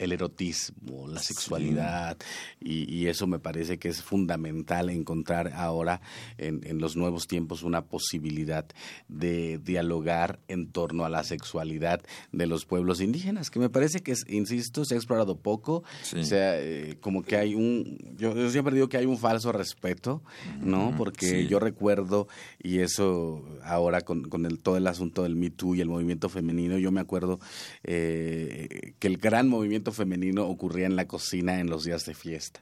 el 0.00 0.12
erotismo, 0.12 1.06
la 1.06 1.20
sexualidad, 1.20 2.16
y, 2.58 3.06
eso 3.10 3.26
me 3.26 3.38
parece 3.38 3.78
que 3.78 3.88
es 3.88 4.02
fundamental 4.02 4.88
encontrar 4.88 5.52
ahora 5.54 6.00
en, 6.38 6.60
en, 6.64 6.78
los 6.78 6.96
nuevos 6.96 7.26
tiempos 7.26 7.62
una 7.62 7.86
posibilidad 7.86 8.66
de 9.08 9.58
dialogar 9.58 10.38
en 10.48 10.70
torno 10.70 11.04
a 11.04 11.08
la 11.08 11.24
sexualidad 11.24 12.02
de 12.32 12.46
los 12.46 12.66
pueblos 12.66 13.00
indígenas, 13.00 13.50
que 13.50 13.58
me 13.58 13.68
parece 13.68 14.00
que, 14.00 14.12
es, 14.12 14.24
insisto, 14.28 14.84
se 14.84 14.94
ha 14.94 14.96
explorado 14.96 15.36
poco, 15.36 15.82
o 16.16 16.24
sea, 16.24 16.58
eh, 16.60 16.96
como 17.00 17.22
que 17.22 17.36
hay 17.36 17.54
un, 17.54 17.98
yo, 18.16 18.50
siempre 18.50 18.74
digo 18.74 18.88
que 18.88 18.96
hay 18.96 19.06
un 19.06 19.18
falso 19.18 19.52
respeto, 19.52 20.22
¿no? 20.62 20.94
Porque 20.96 21.46
yo 21.46 21.58
recuerdo, 21.58 22.26
y 22.62 22.78
eso 22.78 23.44
ahora 23.64 24.00
con, 24.00 24.22
con 24.30 24.46
el, 24.46 24.60
todo 24.60 24.76
el 24.76 24.86
asunto 24.86 25.24
del 25.24 25.36
Me 25.36 25.50
Too 25.50 25.74
y 25.74 25.80
el 25.82 25.88
movimiento 25.88 26.28
femenino, 26.28 26.78
yo 26.78 26.90
me 26.90 27.00
acuerdo 27.00 27.38
eh, 27.84 28.94
que 28.98 29.08
el 29.08 29.18
gran 29.18 29.48
movimiento 29.48 29.89
femenino 29.92 30.46
ocurría 30.46 30.86
en 30.86 30.96
la 30.96 31.06
cocina 31.06 31.60
en 31.60 31.68
los 31.68 31.84
días 31.84 32.04
de 32.04 32.14
fiesta, 32.14 32.60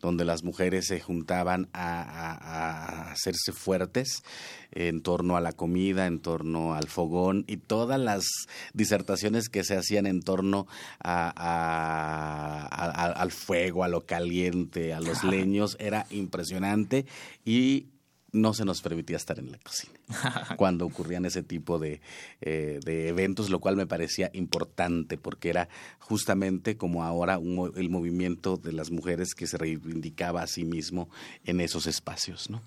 donde 0.00 0.24
las 0.24 0.42
mujeres 0.44 0.86
se 0.86 1.00
juntaban 1.00 1.68
a, 1.72 3.10
hacerse 3.12 3.52
fuertes 3.52 4.22
en 4.70 5.02
torno 5.02 5.36
a 5.36 5.40
la 5.40 5.52
comida, 5.52 6.06
en 6.06 6.20
torno 6.20 6.74
al 6.74 6.88
fogón 6.88 7.44
y 7.46 7.56
todas 7.58 7.98
las 8.00 8.26
disertaciones 8.74 9.48
que 9.48 9.64
se 9.64 9.76
hacían 9.76 10.06
en 10.06 10.22
torno 10.22 10.66
al 11.00 11.32
fuego, 13.32 13.84
a 13.84 13.88
lo 13.88 14.06
caliente, 14.06 14.94
a 14.94 15.00
los 15.00 15.24
leños, 15.24 15.76
era 15.80 16.06
impresionante 16.10 17.06
y 17.44 17.86
no 18.30 18.52
se 18.52 18.64
nos 18.64 18.82
permitía 18.82 19.16
estar 19.16 19.38
en 19.38 19.50
la 19.50 19.58
cocina 19.58 19.98
cuando 20.56 20.84
ocurrían 20.84 21.24
ese 21.24 21.42
tipo 21.42 21.78
de, 21.78 22.00
eh, 22.40 22.78
de, 22.84 23.08
eventos, 23.08 23.48
lo 23.48 23.58
cual 23.60 23.76
me 23.76 23.86
parecía 23.86 24.30
importante 24.34 25.16
porque 25.16 25.48
era 25.50 25.68
justamente 25.98 26.76
como 26.76 27.04
ahora 27.04 27.40
el 27.76 27.90
movimiento 27.90 28.56
de 28.56 28.72
las 28.72 28.90
mujeres 28.90 29.34
que 29.34 29.46
se 29.46 29.56
reivindicaba 29.56 30.42
a 30.42 30.46
sí 30.46 30.64
mismo 30.64 31.08
en 31.44 31.60
esos 31.60 31.86
espacios, 31.86 32.50
¿no? 32.50 32.60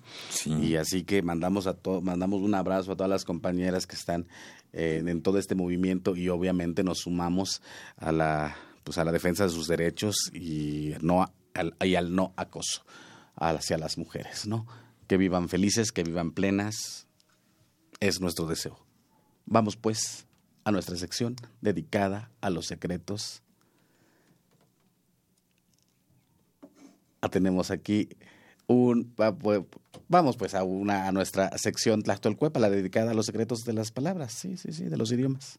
Y 0.46 0.76
así 0.76 1.04
que 1.04 1.22
mandamos 1.22 1.66
a 1.66 1.76
mandamos 2.02 2.42
un 2.42 2.54
abrazo 2.54 2.92
a 2.92 2.96
todas 2.96 3.10
las 3.10 3.24
compañeras 3.24 3.86
que 3.86 3.96
están 3.96 4.26
eh, 4.72 5.02
en 5.04 5.22
todo 5.22 5.38
este 5.38 5.54
movimiento 5.54 6.16
y 6.16 6.28
obviamente 6.28 6.82
nos 6.82 7.00
sumamos 7.00 7.62
a 7.96 8.12
la 8.12 8.56
pues 8.84 8.98
a 8.98 9.04
la 9.04 9.12
defensa 9.12 9.44
de 9.44 9.50
sus 9.50 9.68
derechos 9.68 10.16
y 10.32 10.94
no 11.00 11.32
al, 11.54 11.76
y 11.84 11.94
al 11.94 12.14
no 12.14 12.32
acoso 12.36 12.84
hacia 13.36 13.78
las 13.78 13.96
mujeres, 13.96 14.46
¿no? 14.46 14.66
Que 15.06 15.16
vivan 15.16 15.48
felices, 15.48 15.92
que 15.92 16.02
vivan 16.02 16.32
plenas, 16.32 17.06
es 18.00 18.20
nuestro 18.20 18.46
deseo. 18.46 18.84
Vamos 19.46 19.76
pues 19.76 20.26
a 20.64 20.72
nuestra 20.72 20.96
sección 20.96 21.36
dedicada 21.60 22.30
a 22.40 22.50
los 22.50 22.66
secretos. 22.66 23.42
Tenemos 27.30 27.70
aquí 27.70 28.08
un 28.66 29.14
vamos 30.08 30.36
pues 30.36 30.54
a 30.54 30.64
una 30.64 31.10
nuestra 31.12 31.56
sección 31.56 32.02
Tlactolcuepa, 32.02 32.60
la 32.60 32.70
dedicada 32.70 33.12
a 33.12 33.14
los 33.14 33.26
secretos 33.26 33.60
de 33.60 33.72
las 33.72 33.92
palabras, 33.92 34.32
sí, 34.32 34.56
sí, 34.56 34.72
sí, 34.72 34.84
de 34.84 34.96
los 34.96 35.12
idiomas. 35.12 35.58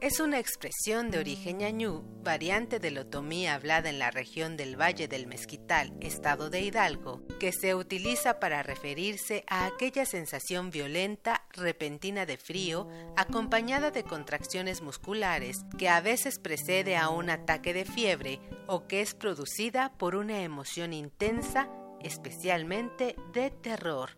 es 0.00 0.18
una 0.18 0.38
expresión 0.38 1.10
de 1.10 1.18
origen 1.18 1.58
ñañú, 1.58 2.02
variante 2.22 2.78
del 2.78 2.96
otomí 2.96 3.46
hablada 3.46 3.90
en 3.90 3.98
la 3.98 4.10
región 4.10 4.56
del 4.56 4.80
Valle 4.80 5.08
del 5.08 5.26
Mezquital, 5.26 5.92
estado 6.00 6.48
de 6.48 6.62
Hidalgo, 6.62 7.22
que 7.38 7.52
se 7.52 7.74
utiliza 7.74 8.40
para 8.40 8.62
referirse 8.62 9.44
a 9.46 9.66
aquella 9.66 10.06
sensación 10.06 10.70
violenta, 10.70 11.44
repentina 11.52 12.24
de 12.24 12.38
frío, 12.38 12.88
acompañada 13.16 13.90
de 13.90 14.02
contracciones 14.02 14.80
musculares, 14.80 15.58
que 15.76 15.90
a 15.90 16.00
veces 16.00 16.38
precede 16.38 16.96
a 16.96 17.10
un 17.10 17.28
ataque 17.28 17.74
de 17.74 17.84
fiebre 17.84 18.40
o 18.66 18.86
que 18.86 19.02
es 19.02 19.14
producida 19.14 19.92
por 19.98 20.14
una 20.16 20.40
emoción 20.40 20.94
intensa, 20.94 21.68
especialmente 22.00 23.16
de 23.34 23.50
terror. 23.50 24.16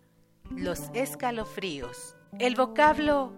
Los 0.49 0.79
escalofríos. 0.95 2.17
El 2.39 2.55
vocablo 2.55 3.31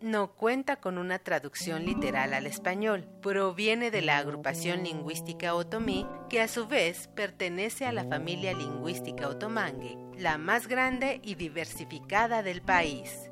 no 0.00 0.32
cuenta 0.34 0.76
con 0.76 0.96
una 0.96 1.18
traducción 1.18 1.84
literal 1.84 2.34
al 2.34 2.46
español. 2.46 3.04
Proviene 3.20 3.90
de 3.90 4.00
la 4.00 4.18
agrupación 4.18 4.84
lingüística 4.84 5.54
otomí, 5.56 6.06
que 6.28 6.40
a 6.40 6.46
su 6.46 6.68
vez 6.68 7.08
pertenece 7.08 7.86
a 7.86 7.92
la 7.92 8.04
familia 8.04 8.52
lingüística 8.52 9.28
otomangue, 9.28 9.98
la 10.16 10.38
más 10.38 10.68
grande 10.68 11.20
y 11.24 11.34
diversificada 11.34 12.44
del 12.44 12.62
país. 12.62 13.28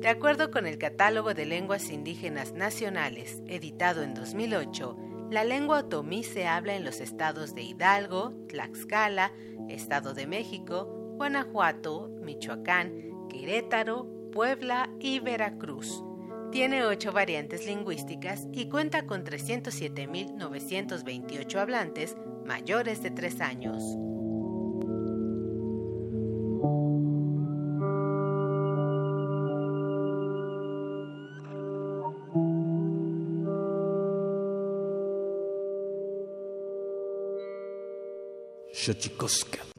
De 0.00 0.08
acuerdo 0.08 0.50
con 0.50 0.66
el 0.66 0.78
Catálogo 0.78 1.34
de 1.34 1.44
Lenguas 1.44 1.90
Indígenas 1.90 2.54
Nacionales, 2.54 3.42
editado 3.48 4.02
en 4.02 4.14
2008, 4.14 4.96
la 5.30 5.44
lengua 5.44 5.80
otomí 5.80 6.24
se 6.24 6.48
habla 6.48 6.74
en 6.74 6.86
los 6.86 7.00
estados 7.00 7.54
de 7.54 7.62
Hidalgo, 7.62 8.32
Tlaxcala, 8.48 9.30
Estado 9.68 10.14
de 10.14 10.26
México, 10.26 10.99
Guanajuato, 11.20 12.08
Michoacán, 12.22 13.28
Querétaro, 13.28 14.08
Puebla 14.32 14.88
y 14.98 15.20
Veracruz. 15.20 16.02
Tiene 16.50 16.86
ocho 16.86 17.12
variantes 17.12 17.66
lingüísticas 17.66 18.46
y 18.52 18.70
cuenta 18.70 19.04
con 19.04 19.22
307.928 19.22 21.56
hablantes 21.56 22.16
mayores 22.46 23.02
de 23.02 23.10
tres 23.10 23.42
años. 23.42 23.84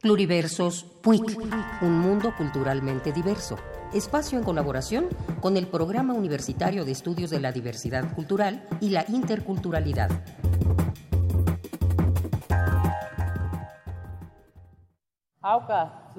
Pluriversos 0.00 0.91
PUIC, 1.02 1.38
un 1.82 1.98
mundo 1.98 2.32
culturalmente 2.36 3.12
diverso. 3.12 3.56
Espacio 3.92 4.38
en 4.38 4.44
colaboración 4.44 5.08
con 5.40 5.56
el 5.56 5.66
Programa 5.66 6.14
Universitario 6.14 6.84
de 6.84 6.92
Estudios 6.92 7.30
de 7.30 7.40
la 7.40 7.50
Diversidad 7.50 8.14
Cultural 8.14 8.66
y 8.80 8.90
la 8.90 9.04
Interculturalidad. 9.08 10.10
Auca, 15.40 16.12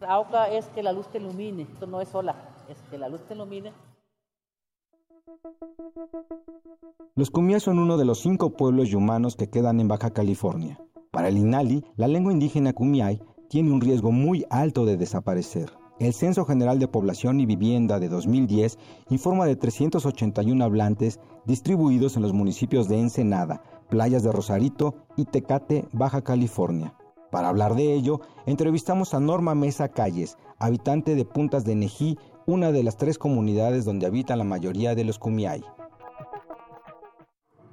Auca 0.00 0.48
es 0.48 0.66
que 0.66 0.82
la 0.82 0.92
luz 0.92 1.06
te 1.08 1.18
ilumine, 1.18 1.62
esto 1.62 1.86
no 1.86 2.00
es 2.00 2.08
sola, 2.08 2.34
es 2.68 2.76
que 2.90 2.98
la 2.98 3.08
luz 3.08 3.24
te 3.26 3.34
ilumine 3.34 3.72
los 7.16 7.30
Kumiai 7.30 7.60
son 7.60 7.78
uno 7.78 7.96
de 7.96 8.04
los 8.04 8.20
cinco 8.20 8.50
pueblos 8.50 8.88
y 8.88 8.94
humanos 8.94 9.36
que 9.36 9.48
quedan 9.48 9.80
en 9.80 9.88
Baja 9.88 10.10
California. 10.10 10.78
Para 11.14 11.28
el 11.28 11.38
INALI, 11.38 11.84
la 11.94 12.08
lengua 12.08 12.32
indígena 12.32 12.72
Kumiai 12.72 13.22
tiene 13.48 13.70
un 13.70 13.80
riesgo 13.80 14.10
muy 14.10 14.44
alto 14.50 14.84
de 14.84 14.96
desaparecer. 14.96 15.70
El 16.00 16.12
Censo 16.12 16.44
General 16.44 16.80
de 16.80 16.88
Población 16.88 17.38
y 17.38 17.46
Vivienda 17.46 18.00
de 18.00 18.08
2010 18.08 18.78
informa 19.10 19.46
de 19.46 19.54
381 19.54 20.64
hablantes 20.64 21.20
distribuidos 21.46 22.16
en 22.16 22.22
los 22.22 22.32
municipios 22.32 22.88
de 22.88 22.98
Ensenada, 22.98 23.62
Playas 23.88 24.24
de 24.24 24.32
Rosarito 24.32 25.06
y 25.16 25.24
Tecate, 25.24 25.86
Baja 25.92 26.22
California. 26.22 26.96
Para 27.30 27.48
hablar 27.48 27.76
de 27.76 27.94
ello, 27.94 28.20
entrevistamos 28.44 29.14
a 29.14 29.20
Norma 29.20 29.54
Mesa 29.54 29.90
Calles, 29.90 30.36
habitante 30.58 31.14
de 31.14 31.24
Puntas 31.24 31.64
de 31.64 31.76
Nejí, 31.76 32.18
una 32.46 32.72
de 32.72 32.82
las 32.82 32.96
tres 32.96 33.18
comunidades 33.18 33.84
donde 33.84 34.06
habitan 34.06 34.38
la 34.38 34.44
mayoría 34.44 34.96
de 34.96 35.04
los 35.04 35.20
Kumiai. 35.20 35.62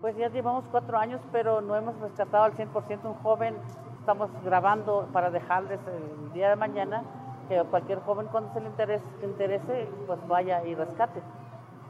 Pues 0.02 0.18
ya 0.18 0.30
llevamos 0.30 0.66
cuatro 0.72 0.98
años, 0.98 1.22
pero 1.32 1.62
no 1.62 1.76
hemos 1.76 1.96
rescatado 2.00 2.46
al 2.46 2.54
100% 2.54 3.04
un 3.04 3.14
joven. 3.22 3.56
Estamos 4.00 4.32
grabando 4.44 5.08
para 5.14 5.30
dejarles 5.30 5.80
el 5.86 6.34
día 6.34 6.50
de 6.50 6.56
mañana 6.56 7.04
que 7.48 7.62
cualquier 7.70 8.00
joven 8.02 8.26
cuando 8.32 8.52
se 8.52 8.62
le 8.62 8.70
interese, 8.70 9.06
interese 9.22 9.88
pues 10.08 10.28
vaya 10.28 10.66
y 10.66 10.74
rescate. 10.74 11.22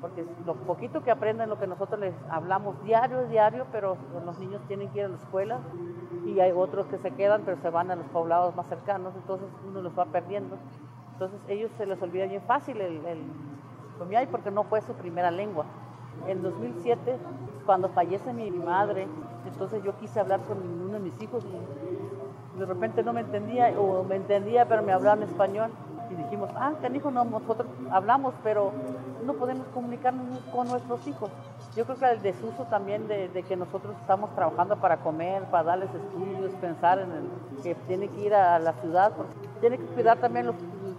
Porque 0.01 0.25
lo 0.45 0.55
poquito 0.55 1.01
que 1.03 1.09
aprenden, 1.09 1.47
lo 1.47 1.57
que 1.57 1.67
nosotros 1.67 2.01
les 2.01 2.13
hablamos 2.29 2.83
diario, 2.83 3.27
diario, 3.27 3.65
pero 3.71 3.95
los 4.25 4.37
niños 4.39 4.61
tienen 4.67 4.89
que 4.89 4.99
ir 4.99 5.05
a 5.05 5.07
la 5.07 5.15
escuela 5.15 5.59
y 6.25 6.37
hay 6.41 6.51
otros 6.51 6.87
que 6.87 6.97
se 6.97 7.11
quedan, 7.11 7.43
pero 7.45 7.55
se 7.61 7.69
van 7.69 7.91
a 7.91 7.95
los 7.95 8.07
poblados 8.07 8.53
más 8.57 8.67
cercanos, 8.67 9.13
entonces 9.15 9.47
uno 9.65 9.81
los 9.81 9.97
va 9.97 10.03
perdiendo. 10.03 10.57
Entonces 11.13 11.39
ellos 11.47 11.71
se 11.77 11.85
les 11.85 12.01
olvida 12.01 12.25
bien 12.25 12.41
fácil 12.41 12.81
el, 12.81 13.05
el 13.05 14.27
porque 14.29 14.51
no 14.51 14.63
fue 14.63 14.81
su 14.81 14.93
primera 14.95 15.31
lengua. 15.31 15.63
En 16.27 16.41
2007 16.41 17.17
cuando 17.65 17.89
fallece 17.89 18.33
mi 18.33 18.51
madre, 18.51 19.07
entonces 19.45 19.83
yo 19.83 19.95
quise 19.97 20.19
hablar 20.19 20.41
con 20.41 20.57
uno 20.57 20.93
de 20.93 20.99
mis 20.99 21.21
hijos 21.21 21.43
y 21.45 22.59
de 22.59 22.65
repente 22.65 23.03
no 23.03 23.13
me 23.13 23.21
entendía, 23.21 23.73
o 23.79 24.03
me 24.03 24.15
entendía, 24.15 24.67
pero 24.67 24.83
me 24.83 24.91
hablaba 24.91 25.21
en 25.21 25.29
español. 25.29 25.71
Y 26.09 26.15
dijimos, 26.15 26.49
ah, 26.55 26.73
canijo, 26.81 27.09
no, 27.09 27.23
nosotros 27.23 27.67
hablamos, 27.89 28.33
pero 28.43 28.73
no 29.25 29.33
podemos 29.33 29.65
comunicarnos 29.67 30.39
con 30.53 30.67
nuestros 30.67 31.07
hijos. 31.07 31.29
Yo 31.75 31.85
creo 31.85 31.97
que 31.97 32.11
el 32.11 32.21
desuso 32.21 32.65
también 32.65 33.07
de, 33.07 33.29
que 33.47 33.55
nosotros 33.55 33.95
estamos 34.01 34.35
trabajando 34.35 34.75
para 34.75 34.97
comer, 34.97 35.43
para 35.45 35.63
darles 35.63 35.89
estudios, 35.95 36.51
pensar 36.59 36.99
en 36.99 37.61
que 37.63 37.75
tiene 37.87 38.09
que 38.09 38.25
ir 38.25 38.35
a 38.35 38.59
la 38.59 38.73
ciudad, 38.73 39.13
tiene 39.61 39.77
que 39.77 39.85
cuidar 39.85 40.17
también 40.17 40.47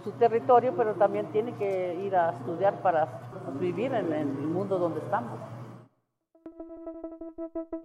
su 0.03 0.11
territorio, 0.11 0.73
pero 0.75 0.95
también 0.95 1.31
tiene 1.31 1.53
que 1.55 1.95
ir 2.05 2.15
a 2.15 2.31
estudiar 2.31 2.81
para 2.81 3.31
vivir 3.59 3.93
en 3.93 4.11
el 4.11 4.27
mundo 4.27 4.77
donde 4.77 4.99
estamos. 4.99 5.39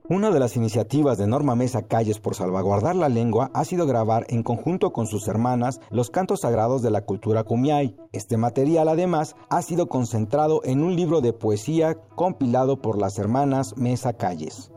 Una 0.08 0.30
de 0.30 0.40
las 0.40 0.56
iniciativas 0.56 1.18
de 1.18 1.26
Norma 1.26 1.54
Mesa 1.54 1.82
Calles 1.82 2.18
por 2.18 2.34
salvaguardar 2.34 2.96
la 2.96 3.08
lengua 3.08 3.50
ha 3.54 3.64
sido 3.64 3.86
grabar 3.86 4.24
en 4.28 4.42
conjunto 4.42 4.92
con 4.92 5.06
sus 5.06 5.28
hermanas 5.28 5.80
los 5.90 6.10
cantos 6.10 6.40
sagrados 6.40 6.82
de 6.82 6.90
la 6.90 7.02
cultura 7.02 7.44
kumiai. 7.44 7.96
Este 8.12 8.36
material 8.36 8.88
además 8.88 9.36
ha 9.50 9.62
sido 9.62 9.86
concentrado 9.86 10.60
en 10.64 10.82
un 10.82 10.96
libro 10.96 11.20
de 11.20 11.32
poesía 11.32 11.94
compilado 12.14 12.80
por 12.80 12.98
las 12.98 13.18
hermanas 13.18 13.76
Mesa 13.76 14.14
Calles. 14.14 14.72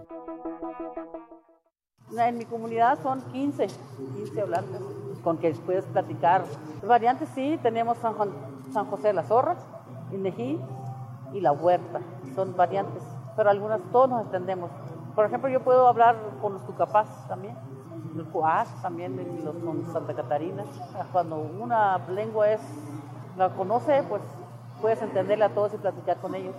En 2.18 2.38
mi 2.38 2.46
comunidad 2.46 3.00
son 3.02 3.22
15, 3.32 3.68
15 4.18 4.42
hablantes 4.42 4.82
con 5.24 5.38
que 5.38 5.52
puedes 5.66 5.86
platicar. 5.86 6.44
Variantes 6.86 7.30
sí, 7.30 7.60
tenemos 7.62 7.98
San, 7.98 8.86
José 8.90 9.08
de 9.08 9.14
las 9.14 9.28
Zorras, 9.28 9.60
Inejí 10.12 10.60
y 11.34 11.42
La 11.42 11.52
Huerta. 11.52 12.00
Son 12.36 12.56
variantes 12.56 13.04
pero 13.36 13.50
algunas 13.50 13.82
todos 13.92 14.10
nos 14.10 14.26
entendemos. 14.26 14.70
Por 15.16 15.26
ejemplo, 15.26 15.50
yo 15.50 15.62
puedo 15.62 15.88
hablar 15.88 16.16
con 16.42 16.54
los 16.54 16.66
tucapás 16.66 17.08
también, 17.28 17.56
los 18.16 18.28
cuás 18.28 18.70
también, 18.82 19.42
los 19.44 19.56
con 19.56 19.86
Santa 19.92 20.14
Catarina. 20.14 20.64
Cuando 21.12 21.38
una 21.38 21.98
lengua 22.10 22.52
es, 22.52 22.62
la 23.38 23.50
conoce, 23.50 24.04
pues 24.08 24.22
puedes 24.82 25.02
entenderla 25.02 25.48
a 25.48 25.50
todos 25.50 25.74
y 25.74 25.78
platicar 25.78 26.18
con 26.18 26.36
ellos. 26.36 26.56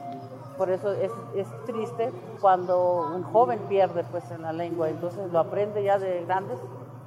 Por 0.58 0.70
eso 0.70 0.92
es, 0.92 1.10
es 1.34 1.48
triste 1.64 2.12
cuando 2.40 3.10
un 3.14 3.22
joven 3.22 3.58
pierde 3.68 4.04
pues 4.10 4.30
en 4.30 4.42
la 4.42 4.52
lengua, 4.52 4.90
entonces 4.90 5.32
lo 5.32 5.38
aprende 5.38 5.82
ya 5.82 5.98
de 5.98 6.24
grandes. 6.24 6.58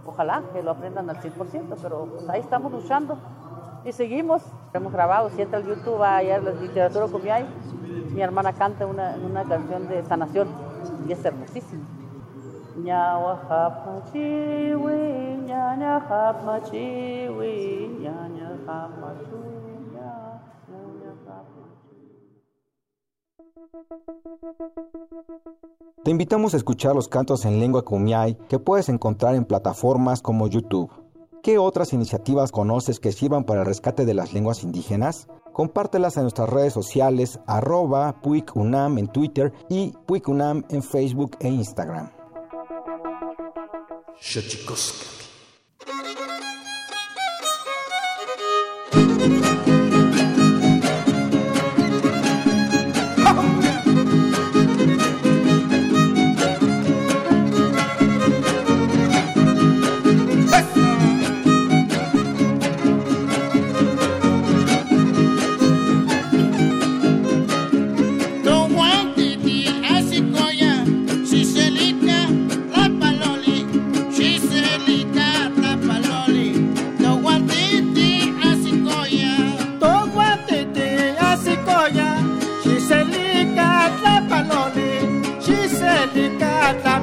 Ojalá 0.06 0.44
que 0.54 0.62
lo 0.62 0.72
aprendan 0.72 1.10
al 1.10 1.18
100%, 1.18 1.76
pero 1.82 2.06
pues, 2.06 2.30
ahí 2.30 2.40
estamos 2.42 2.72
luchando 2.72 3.18
y 3.84 3.92
seguimos. 3.92 4.44
Hemos 4.74 4.92
grabado, 4.92 5.30
si 5.30 5.42
entra 5.42 5.60
al 5.60 5.66
YouTube, 5.66 6.02
allá 6.02 6.40
la 6.40 6.52
literatura 6.52 7.08
como 7.08 7.32
hay, 7.32 7.46
mi 8.14 8.22
hermana 8.22 8.54
canta 8.54 8.86
una, 8.86 9.16
una 9.16 9.44
canción 9.44 9.88
de 9.88 10.04
sanación 10.04 10.48
y 11.08 11.12
es 11.12 11.24
hermosísima. 11.24 11.84
Te 26.04 26.12
invitamos 26.12 26.54
a 26.54 26.58
escuchar 26.58 26.96
los 26.96 27.08
cantos 27.08 27.46
en 27.46 27.60
lengua 27.60 27.84
kumiai 27.84 28.38
que 28.48 28.60
puedes 28.60 28.90
encontrar 28.90 29.36
en 29.36 29.46
plataformas 29.46 30.22
como 30.22 30.48
YouTube. 30.48 30.92
¿Qué 31.42 31.58
otras 31.58 31.94
iniciativas 31.94 32.52
conoces 32.52 33.00
que 33.00 33.12
sirvan 33.12 33.44
para 33.44 33.62
el 33.62 33.66
rescate 33.66 34.06
de 34.06 34.14
las 34.14 34.34
lenguas 34.34 34.64
indígenas? 34.64 35.28
Compártelas 35.52 36.18
en 36.18 36.24
nuestras 36.24 36.50
redes 36.50 36.74
sociales, 36.74 37.40
arroba 37.48 38.22
PuicUNAM 38.22 38.98
en 38.98 39.08
Twitter 39.08 39.54
y 39.70 39.94
PuicUNAM 40.06 40.64
en 40.70 40.84
Facebook 40.84 41.38
e 41.40 41.50
Instagram. 41.50 42.12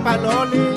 paloli 0.05 0.72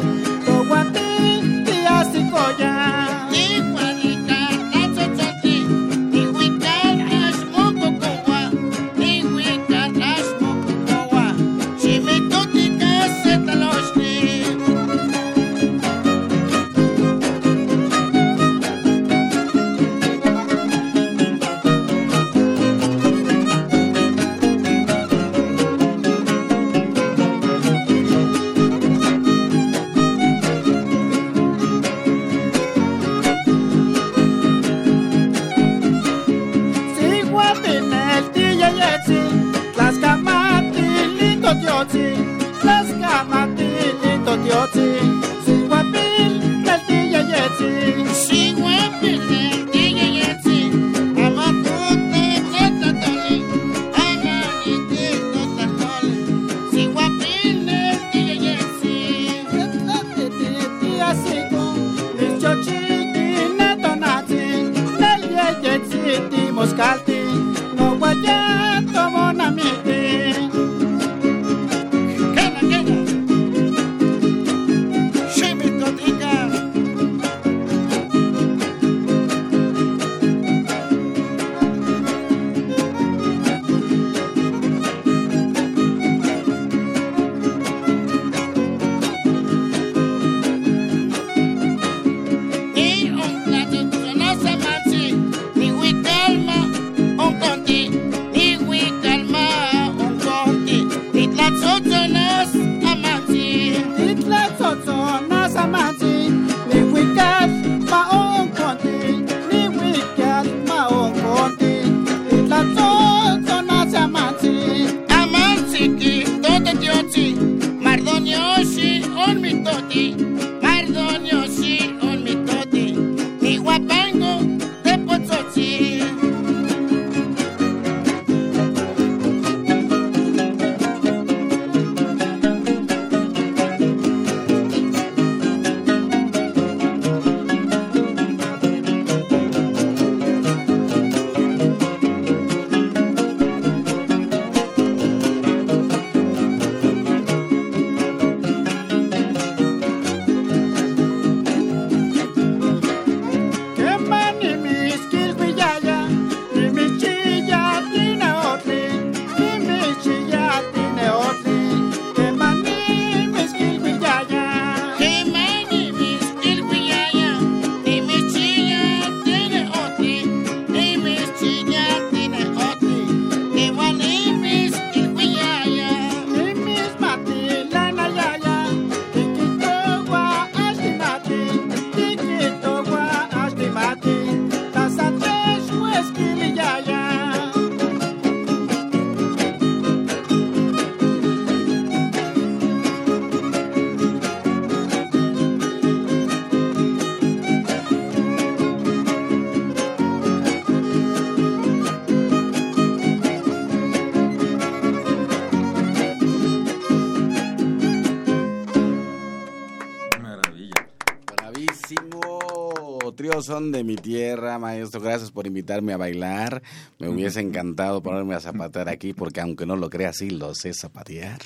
Son 213.42 213.72
de 213.72 213.84
mi 213.84 213.96
tierra, 213.96 214.58
maestro. 214.60 215.02
Gracias 215.02 215.32
por 215.32 215.48
invitarme 215.48 215.94
a 215.94 215.98
bailar. 215.98 216.62
Me 217.00 217.10
hubiese 217.10 217.40
encantado 217.40 218.02
ponerme 218.02 218.36
a 218.36 218.40
zapatear 218.40 218.90
aquí 218.90 219.14
porque 219.14 219.42
aunque 219.42 219.66
no 219.66 219.76
lo 219.76 219.90
crea, 219.90 220.14
sí 220.14 220.30
lo 220.30 220.56
sé 220.56 220.74
zapatear. 220.74 221.40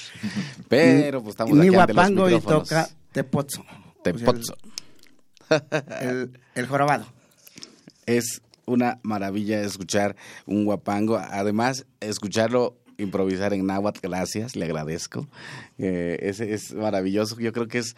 Pero 0.68 1.22
pues 1.22 1.34
estamos 1.34 1.58
aquí 1.58 1.68
ante 1.68 1.78
los 1.78 1.86
guapango 1.86 2.30
y 2.30 2.40
toca 2.40 2.90
tepozzo. 3.12 3.64
Tepozzo. 4.04 4.56
El, 6.02 6.40
el 6.56 6.68
jorobado. 6.68 7.06
Es 8.06 8.42
una 8.66 9.00
maravilla 9.02 9.62
escuchar 9.62 10.16
un 10.46 10.66
guapango. 10.66 11.18
Además, 11.18 11.86
escucharlo 12.00 12.80
improvisar 13.00 13.54
en 13.54 13.66
náhuatl, 13.66 14.00
gracias, 14.02 14.56
le 14.56 14.66
agradezco. 14.66 15.28
Eh, 15.78 16.18
es, 16.22 16.40
es 16.40 16.74
maravilloso. 16.74 17.40
Yo 17.40 17.52
creo 17.54 17.68
que 17.68 17.80
es 17.80 17.96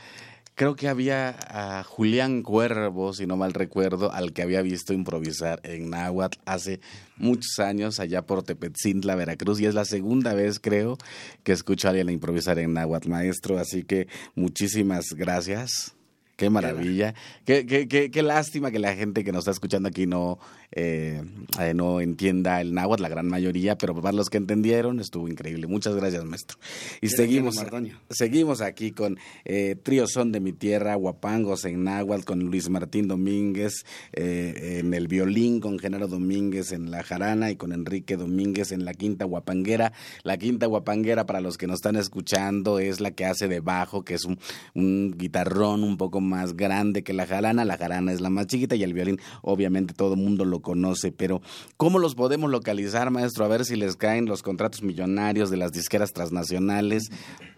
creo 0.61 0.75
que 0.75 0.87
había 0.87 1.35
a 1.47 1.83
Julián 1.83 2.43
Cuervo, 2.43 3.13
si 3.13 3.25
no 3.25 3.35
mal 3.35 3.51
recuerdo, 3.51 4.13
al 4.13 4.31
que 4.31 4.43
había 4.43 4.61
visto 4.61 4.93
improvisar 4.93 5.59
en 5.63 5.89
náhuatl 5.89 6.37
hace 6.45 6.81
muchos 7.17 7.57
años 7.57 7.99
allá 7.99 8.27
por 8.27 8.43
Tepetzintla, 8.43 9.15
Veracruz, 9.15 9.59
y 9.59 9.65
es 9.65 9.73
la 9.73 9.85
segunda 9.85 10.35
vez, 10.35 10.59
creo, 10.59 10.99
que 11.43 11.53
escucho 11.53 11.87
a 11.87 11.89
alguien 11.89 12.11
improvisar 12.11 12.59
en 12.59 12.73
náhuatl, 12.73 13.09
maestro, 13.09 13.57
así 13.57 13.81
que 13.81 14.07
muchísimas 14.35 15.13
gracias. 15.13 15.95
Qué 16.41 16.49
maravilla. 16.49 17.13
Qué, 17.45 17.67
qué, 17.67 17.87
qué, 17.87 18.09
qué 18.09 18.23
lástima 18.23 18.71
que 18.71 18.79
la 18.79 18.95
gente 18.95 19.23
que 19.23 19.31
nos 19.31 19.41
está 19.41 19.51
escuchando 19.51 19.89
aquí 19.89 20.07
no, 20.07 20.39
eh, 20.71 21.21
eh, 21.59 21.75
no 21.75 22.01
entienda 22.01 22.59
el 22.61 22.73
náhuatl, 22.73 23.03
la 23.03 23.09
gran 23.09 23.27
mayoría, 23.27 23.77
pero 23.77 23.93
para 24.01 24.11
los 24.11 24.31
que 24.31 24.37
entendieron 24.37 24.99
estuvo 24.99 25.27
increíble. 25.27 25.67
Muchas 25.67 25.95
gracias, 25.95 26.25
maestro. 26.25 26.57
Y 26.99 27.09
seguimos, 27.09 27.63
seguimos 28.09 28.61
aquí 28.61 28.89
con 28.91 29.19
eh, 29.45 29.75
Trío 29.83 30.07
Son 30.07 30.31
de 30.31 30.39
mi 30.39 30.51
Tierra, 30.51 30.95
Guapangos 30.95 31.63
en 31.65 31.83
náhuatl, 31.83 32.23
con 32.23 32.39
Luis 32.39 32.69
Martín 32.69 33.07
Domínguez 33.07 33.85
eh, 34.13 34.79
en 34.79 34.95
el 34.95 35.07
violín, 35.07 35.59
con 35.59 35.77
Genaro 35.77 36.07
Domínguez 36.07 36.71
en 36.71 36.89
la 36.89 37.03
jarana 37.03 37.51
y 37.51 37.55
con 37.55 37.71
Enrique 37.71 38.17
Domínguez 38.17 38.71
en 38.71 38.83
la 38.83 38.95
quinta 38.95 39.25
guapanguera. 39.25 39.93
La 40.23 40.37
quinta 40.37 40.65
guapanguera, 40.65 41.27
para 41.27 41.39
los 41.39 41.59
que 41.59 41.67
nos 41.67 41.75
están 41.75 41.97
escuchando, 41.97 42.79
es 42.79 42.99
la 42.99 43.11
que 43.11 43.25
hace 43.25 43.47
de 43.47 43.59
bajo, 43.59 44.03
que 44.03 44.15
es 44.15 44.25
un, 44.25 44.39
un 44.73 45.13
guitarrón 45.15 45.83
un 45.83 45.97
poco 45.97 46.19
más 46.19 46.30
grande 46.55 47.03
que 47.03 47.13
la 47.13 47.27
jarana. 47.27 47.65
La 47.65 47.77
jarana 47.77 48.11
es 48.11 48.21
la 48.21 48.29
más 48.29 48.47
chiquita 48.47 48.75
y 48.75 48.83
el 48.83 48.93
violín, 48.93 49.19
obviamente, 49.41 49.93
todo 49.93 50.13
el 50.13 50.19
mundo 50.19 50.45
lo 50.45 50.61
conoce. 50.61 51.11
Pero, 51.11 51.41
¿cómo 51.77 51.99
los 51.99 52.15
podemos 52.15 52.49
localizar, 52.49 53.11
maestro? 53.11 53.45
A 53.45 53.47
ver 53.47 53.65
si 53.65 53.75
les 53.75 53.95
caen 53.95 54.25
los 54.25 54.41
contratos 54.43 54.83
millonarios 54.83 55.49
de 55.49 55.57
las 55.57 55.71
disqueras 55.71 56.11
transnacionales 56.13 57.11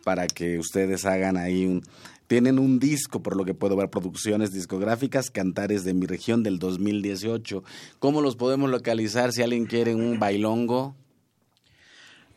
para 0.03 0.27
que 0.27 0.59
ustedes 0.59 1.05
hagan 1.05 1.37
ahí 1.37 1.65
un. 1.65 1.83
Tienen 2.27 2.57
un 2.57 2.79
disco, 2.79 3.21
por 3.21 3.35
lo 3.35 3.45
que 3.45 3.53
puedo 3.53 3.75
ver, 3.75 3.89
producciones 3.89 4.51
discográficas, 4.53 5.29
Cantares 5.29 5.83
de 5.83 5.93
mi 5.93 6.05
región 6.05 6.41
del 6.41 6.57
2018. 6.57 7.63
¿Cómo 7.99 8.21
los 8.21 8.37
podemos 8.37 8.69
localizar 8.69 9.33
si 9.33 9.43
alguien 9.43 9.65
quiere 9.65 9.93
un 9.93 10.19
bailongo? 10.19 10.95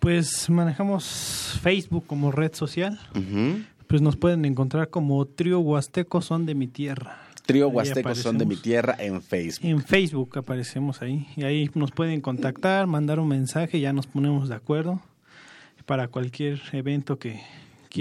Pues 0.00 0.50
manejamos 0.50 1.58
Facebook 1.62 2.04
como 2.06 2.30
red 2.30 2.52
social. 2.54 2.98
Pues 3.86 4.02
nos 4.02 4.16
pueden 4.16 4.44
encontrar 4.44 4.90
como 4.90 5.24
Trío 5.26 5.60
Huasteco 5.60 6.20
Son 6.20 6.46
de 6.46 6.54
mi 6.54 6.66
Tierra. 6.66 7.20
Trío 7.46 7.68
Huasteco 7.68 8.14
Son 8.14 8.36
de 8.38 8.46
mi. 8.46 8.56
Tierra 8.56 8.96
en 8.98 9.22
Facebook. 9.22 9.68
En 9.68 9.82
Facebook 9.82 10.38
aparecemos 10.38 11.02
ahí. 11.02 11.28
Y 11.36 11.44
ahí 11.44 11.70
nos 11.74 11.92
pueden 11.92 12.20
contactar, 12.20 12.86
mandar 12.86 13.20
un 13.20 13.28
mensaje, 13.28 13.78
ya 13.78 13.92
nos 13.92 14.06
ponemos 14.06 14.48
de 14.48 14.56
acuerdo 14.56 15.00
para 15.86 16.08
cualquier 16.08 16.60
evento 16.72 17.18
que, 17.18 17.40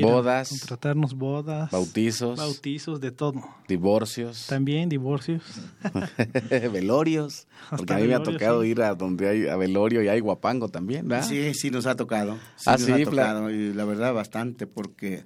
bodas, 0.02 0.50
contratarnos 0.50 1.14
bodas, 1.14 1.72
bautizos, 1.72 2.38
bautizos, 2.38 3.00
de 3.00 3.12
todo. 3.12 3.44
Divorcios. 3.68 4.48
También 4.48 4.90
divorcios. 4.90 5.44
velorios. 6.74 7.48
porque 7.70 7.94
a 7.94 7.98
mí 7.98 8.08
me 8.08 8.16
ha 8.16 8.24
tocado 8.24 8.64
ir 8.64 8.82
a 8.82 8.96
donde 8.96 9.30
hay 9.30 9.48
a 9.48 9.56
velorio 9.56 10.02
y 10.02 10.08
hay 10.08 10.20
guapango 10.20 10.70
también, 10.70 11.08
¿verdad? 11.08 11.28
Sí, 11.28 11.54
sí 11.54 11.70
nos 11.70 11.86
ha 11.86 11.96
tocado. 11.96 12.36
Sí 12.56 12.64
Ah, 12.66 12.72
nos 12.74 12.82
sí, 12.82 12.92
ha 12.92 13.04
tocado 13.04 13.52
y 13.52 13.74
la 13.74 13.86
verdad 13.86 14.14
bastante 14.14 14.66
porque 14.68 15.24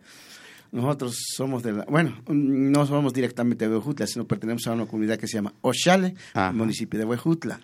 nosotros 0.72 1.16
somos 1.36 1.64
de 1.64 1.74
la, 1.74 1.86
bueno, 1.86 2.22
no 2.28 2.86
somos 2.86 3.14
directamente 3.14 3.68
de 3.68 3.76
Huejutla, 3.76 4.08
sino 4.08 4.26
pertenecemos 4.26 4.68
a 4.68 4.74
una 4.74 4.86
comunidad 4.86 5.18
que 5.18 5.28
se 5.28 5.34
llama 5.38 5.54
Oshale, 5.62 6.16
Ajá. 6.34 6.52
municipio 6.52 7.00
de 7.00 7.06
Huejutla. 7.06 7.60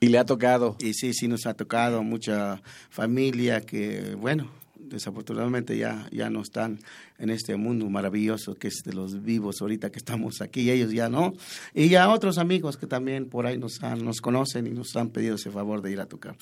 Y 0.00 0.08
le 0.08 0.18
ha 0.18 0.24
tocado. 0.24 0.76
Y 0.78 0.94
sí, 0.94 1.12
sí 1.12 1.28
nos 1.28 1.44
ha 1.46 1.54
tocado 1.54 2.02
mucha 2.02 2.62
familia 2.88 3.60
que, 3.60 4.16
bueno, 4.18 4.50
desafortunadamente 4.90 5.76
ya, 5.78 6.06
ya 6.12 6.28
no 6.30 6.42
están 6.42 6.78
en 7.18 7.30
este 7.30 7.56
mundo 7.56 7.88
maravilloso 7.90 8.54
que 8.54 8.68
es 8.68 8.82
de 8.84 8.92
los 8.92 9.22
vivos 9.22 9.60
ahorita 9.60 9.90
que 9.90 9.98
estamos 9.98 10.40
aquí, 10.40 10.70
ellos 10.70 10.92
ya 10.92 11.08
no. 11.08 11.32
Y 11.74 11.88
ya 11.88 12.10
otros 12.10 12.38
amigos 12.38 12.76
que 12.76 12.86
también 12.86 13.28
por 13.28 13.46
ahí 13.46 13.58
nos, 13.58 13.82
han- 13.82 14.04
nos 14.04 14.20
conocen 14.20 14.66
y 14.66 14.70
nos 14.70 14.94
han 14.96 15.10
pedido 15.10 15.36
ese 15.36 15.50
favor 15.50 15.82
de 15.82 15.92
ir 15.92 16.00
a 16.00 16.06
tocar. 16.06 16.36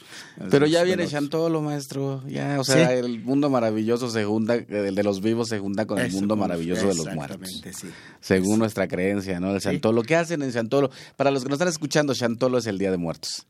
Pero 0.51 0.67
ya 0.67 0.81
Los 0.81 0.87
viene 0.87 1.03
velorios. 1.05 1.11
Chantolo, 1.11 1.63
maestro. 1.63 2.23
Ya, 2.29 2.59
o 2.61 2.65
sea, 2.65 2.89
Sí. 2.89 2.95
el 2.95 3.21
mundo 3.23 3.51
maravilloso 3.51 4.11
se 4.11 4.25
junta, 4.25 4.55
el 4.55 4.95
de 4.95 5.03
los 5.03 5.21
vivos 5.21 5.49
se 5.49 5.59
junta 5.59 5.87
con 5.87 5.99
el 5.99 6.11
mundo 6.13 6.37
maravilloso 6.37 6.89
de 6.89 6.95
los 6.95 7.07
muertos. 7.15 7.39
exactamente, 7.49 7.73
sí. 7.73 7.89
Según 8.21 8.59
nuestra 8.59 8.89
creencia, 8.89 9.41
¿no? 9.41 9.55
El 9.55 9.61
Chantolo. 9.61 10.03
¿Qué 10.03 10.17
hacen 10.17 10.43
en 10.43 10.53
Chantolo? 10.53 10.91
Para 11.17 11.31
los 11.31 11.43
que 11.43 11.49
nos 11.49 11.57
están 11.57 11.69
escuchando, 11.69 12.15
Chantolo 12.15 12.59
es 12.59 12.67
el 12.67 12.79
Día 12.79 12.91
de 12.91 12.97
Muertos. 12.99 13.47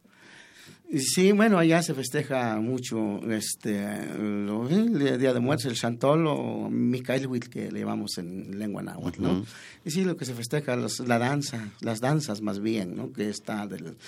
Sí, 0.96 1.32
bueno, 1.32 1.58
allá 1.58 1.82
se 1.82 1.92
festeja 1.92 2.56
mucho 2.60 3.20
este 3.30 3.76
lo- 4.16 4.66
el 4.70 5.18
Día 5.18 5.34
de 5.34 5.40
Muertos, 5.40 5.66
el 5.66 5.74
Chantol 5.74 6.26
o 6.26 6.70
Mikaelhuitl, 6.70 7.50
que 7.50 7.70
le 7.70 7.80
llamamos 7.80 8.16
en 8.16 8.58
lengua 8.58 8.82
náhuatl, 8.82 9.22
¿no? 9.22 9.44
Y 9.84 9.90
sí, 9.90 10.02
lo 10.02 10.16
que 10.16 10.24
se 10.24 10.32
festeja, 10.32 10.76
los- 10.76 11.00
la 11.00 11.18
danza, 11.18 11.68
las 11.82 12.00
danzas 12.00 12.40
más 12.40 12.60
bien, 12.60 12.96
¿no? 12.96 13.12
Que 13.12 13.28
está 13.28 13.66
del- 13.66 13.98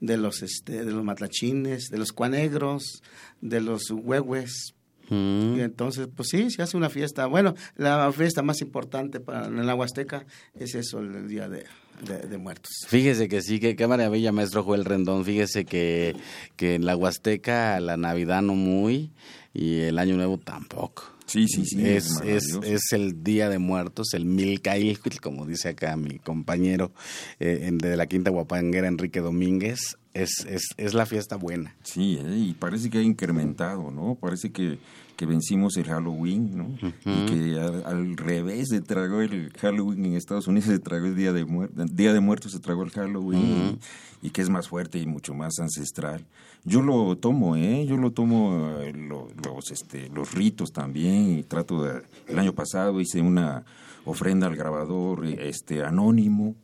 de 0.00 0.16
los 0.16 0.42
este 0.42 0.84
de 0.84 0.92
los 0.92 1.02
matlachines, 1.02 1.88
de 1.90 1.98
los 1.98 2.12
cuanegros, 2.12 3.02
de 3.40 3.60
los 3.60 3.90
huehues. 3.90 4.74
Y 5.10 5.60
entonces, 5.60 6.06
pues 6.14 6.28
sí, 6.28 6.50
se 6.50 6.62
hace 6.62 6.76
una 6.76 6.90
fiesta. 6.90 7.26
Bueno, 7.26 7.54
la 7.76 8.12
fiesta 8.12 8.42
más 8.42 8.60
importante 8.60 9.18
para 9.20 9.46
en 9.46 9.66
la 9.66 9.74
Huasteca 9.74 10.24
es 10.54 10.74
eso, 10.76 11.00
el 11.00 11.26
Día 11.26 11.48
de, 11.48 11.64
de- 12.04 12.28
de 12.28 12.38
Muertos. 12.38 12.70
Fíjese 12.86 13.28
que 13.28 13.42
sí, 13.42 13.60
que 13.60 13.76
qué 13.76 13.86
maravilla, 13.86 14.32
maestro 14.32 14.62
Joel 14.64 14.84
Rendón. 14.84 15.24
Fíjese 15.24 15.64
que, 15.64 16.14
que 16.56 16.74
en 16.76 16.86
la 16.86 16.96
Huasteca 16.96 17.78
la 17.80 17.96
Navidad 17.96 18.42
no 18.42 18.54
muy 18.54 19.10
y 19.54 19.80
el 19.80 19.98
Año 19.98 20.16
Nuevo 20.16 20.38
tampoco. 20.38 21.04
Sí, 21.26 21.46
sí, 21.46 21.62
sí, 21.66 21.86
Es, 21.86 22.22
es 22.24 22.58
es, 22.62 22.92
el 22.92 23.22
Día 23.22 23.50
de 23.50 23.58
Muertos, 23.58 24.14
el 24.14 24.24
Milcailhuitl, 24.24 25.18
como 25.20 25.44
dice 25.44 25.68
acá 25.68 25.94
mi 25.96 26.18
compañero 26.18 26.90
eh, 27.38 27.64
en- 27.64 27.76
de 27.76 27.96
la 27.98 28.06
Quinta 28.06 28.30
Guapanguera, 28.30 28.88
Enrique 28.88 29.20
Domínguez. 29.20 29.98
Es, 30.14 30.46
es, 30.48 30.62
es 30.78 30.94
la 30.94 31.04
fiesta 31.04 31.36
buena. 31.36 31.76
Sí, 31.82 32.18
eh, 32.20 32.34
y 32.34 32.54
parece 32.54 32.88
que 32.88 32.98
ha 32.98 33.02
incrementado, 33.02 33.90
¿no? 33.90 34.16
Parece 34.18 34.50
que, 34.50 34.78
que 35.18 35.26
vencimos 35.26 35.76
el 35.76 35.84
Halloween, 35.86 36.56
¿no? 36.56 36.68
Y 37.04 37.26
que 37.26 37.60
al, 37.60 37.84
al 37.84 38.16
revés 38.16 38.68
se 38.68 38.80
tragó 38.80 39.20
el 39.20 39.50
Halloween 39.58 40.04
en 40.06 40.14
Estados 40.14 40.46
Unidos, 40.46 40.66
se 40.68 40.78
tragó 40.78 41.06
el 41.06 41.16
Día 41.16 41.32
de 41.32 41.44
Muertos, 41.44 41.94
Día 41.96 42.12
de 42.12 42.20
Muertos 42.20 42.52
se 42.52 42.60
tragó 42.60 42.84
el 42.84 42.90
Halloween, 42.90 43.78
y, 44.22 44.28
y 44.28 44.30
que 44.30 44.42
es 44.42 44.48
más 44.48 44.68
fuerte 44.68 45.00
y 45.00 45.06
mucho 45.06 45.34
más 45.34 45.58
ancestral. 45.58 46.24
Yo 46.64 46.82
lo 46.82 47.16
tomo, 47.18 47.56
¿eh? 47.56 47.84
Yo 47.84 47.96
lo 47.96 48.12
tomo 48.12 48.78
eh, 48.80 48.92
lo- 48.92 49.28
los, 49.44 49.72
este, 49.72 50.08
los 50.10 50.32
ritos 50.34 50.70
también, 50.72 51.36
y 51.36 51.42
trato 51.42 51.82
de... 51.82 52.02
El 52.28 52.38
año 52.38 52.52
pasado 52.52 53.00
hice 53.00 53.20
una 53.20 53.64
ofrenda 54.04 54.46
al 54.46 54.54
grabador 54.54 55.26
este, 55.26 55.82
anónimo, 55.82 56.54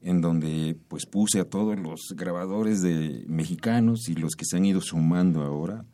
en 0.00 0.22
donde 0.22 0.76
pues 0.88 1.04
puse 1.04 1.40
a 1.40 1.44
todos 1.44 1.78
los 1.78 2.14
grabadores 2.16 2.80
de 2.80 3.22
mexicanos 3.28 4.08
y 4.08 4.14
los 4.14 4.34
que 4.34 4.46
se 4.46 4.56
han 4.56 4.64
ido 4.64 4.80
sumando 4.80 5.42
ahora 5.42 5.84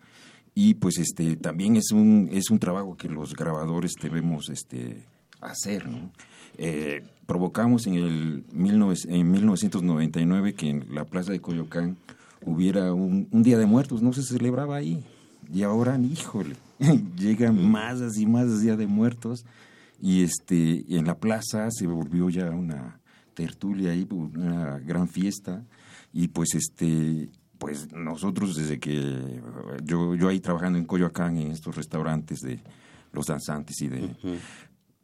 y 0.61 0.75
pues 0.75 0.99
este 0.99 1.37
también 1.37 1.77
es 1.77 1.93
un 1.93 2.29
es 2.33 2.51
un 2.51 2.59
trabajo 2.59 2.97
que 2.97 3.09
los 3.09 3.37
grabadores 3.37 3.93
debemos 4.03 4.49
este 4.49 5.05
hacer 5.41 5.87
¿no? 5.87 6.11
Eh, 6.57 7.05
provocamos 7.27 7.87
en 7.87 7.95
el 7.95 8.45
19 8.51 8.97
en 9.07 9.31
1999 9.31 10.55
que 10.55 10.69
en 10.69 10.93
la 10.93 11.05
plaza 11.05 11.31
de 11.31 11.39
Coyoacán 11.39 11.97
hubiera 12.45 12.93
un, 12.93 13.29
día 13.31 13.57
de 13.57 13.67
muertos 13.67 14.03
no 14.03 14.13
se 14.13 14.25
celebraba 14.25 14.75
ahí 14.75 15.05
y 15.55 15.63
ahora 15.63 15.97
híjole 15.97 16.57
llegan 17.17 17.71
más 17.71 18.19
y 18.19 18.27
más 18.27 18.61
día 18.61 18.75
de 18.75 18.89
muertos 18.89 19.45
y 20.03 20.25
este 20.25 20.85
en 20.93 21.07
la 21.07 21.19
plaza 21.19 21.71
se 21.71 21.87
volvió 21.87 22.31
ya 22.31 22.51
una 22.51 22.99
tertulia 23.35 23.93
ahí, 23.93 24.09
una 24.11 24.81
gran 24.81 25.07
fiesta 25.07 25.63
y 26.13 26.27
pues 26.27 26.57
este 26.57 27.29
pues 27.59 27.93
nosotros 27.93 28.57
desde 28.57 28.79
que 28.79 28.99
eh, 28.99 29.41
yo 29.85 30.15
yo 30.15 30.29
ahí 30.29 30.41
trabajando 30.41 30.79
en 30.79 30.85
Coyoacán 30.85 31.37
en 31.39 31.51
estos 31.53 31.77
restaurantes 31.77 32.41
de 32.41 32.61
los 33.13 33.27
danzantes 33.27 33.81
y 33.83 33.89
de 33.89 34.15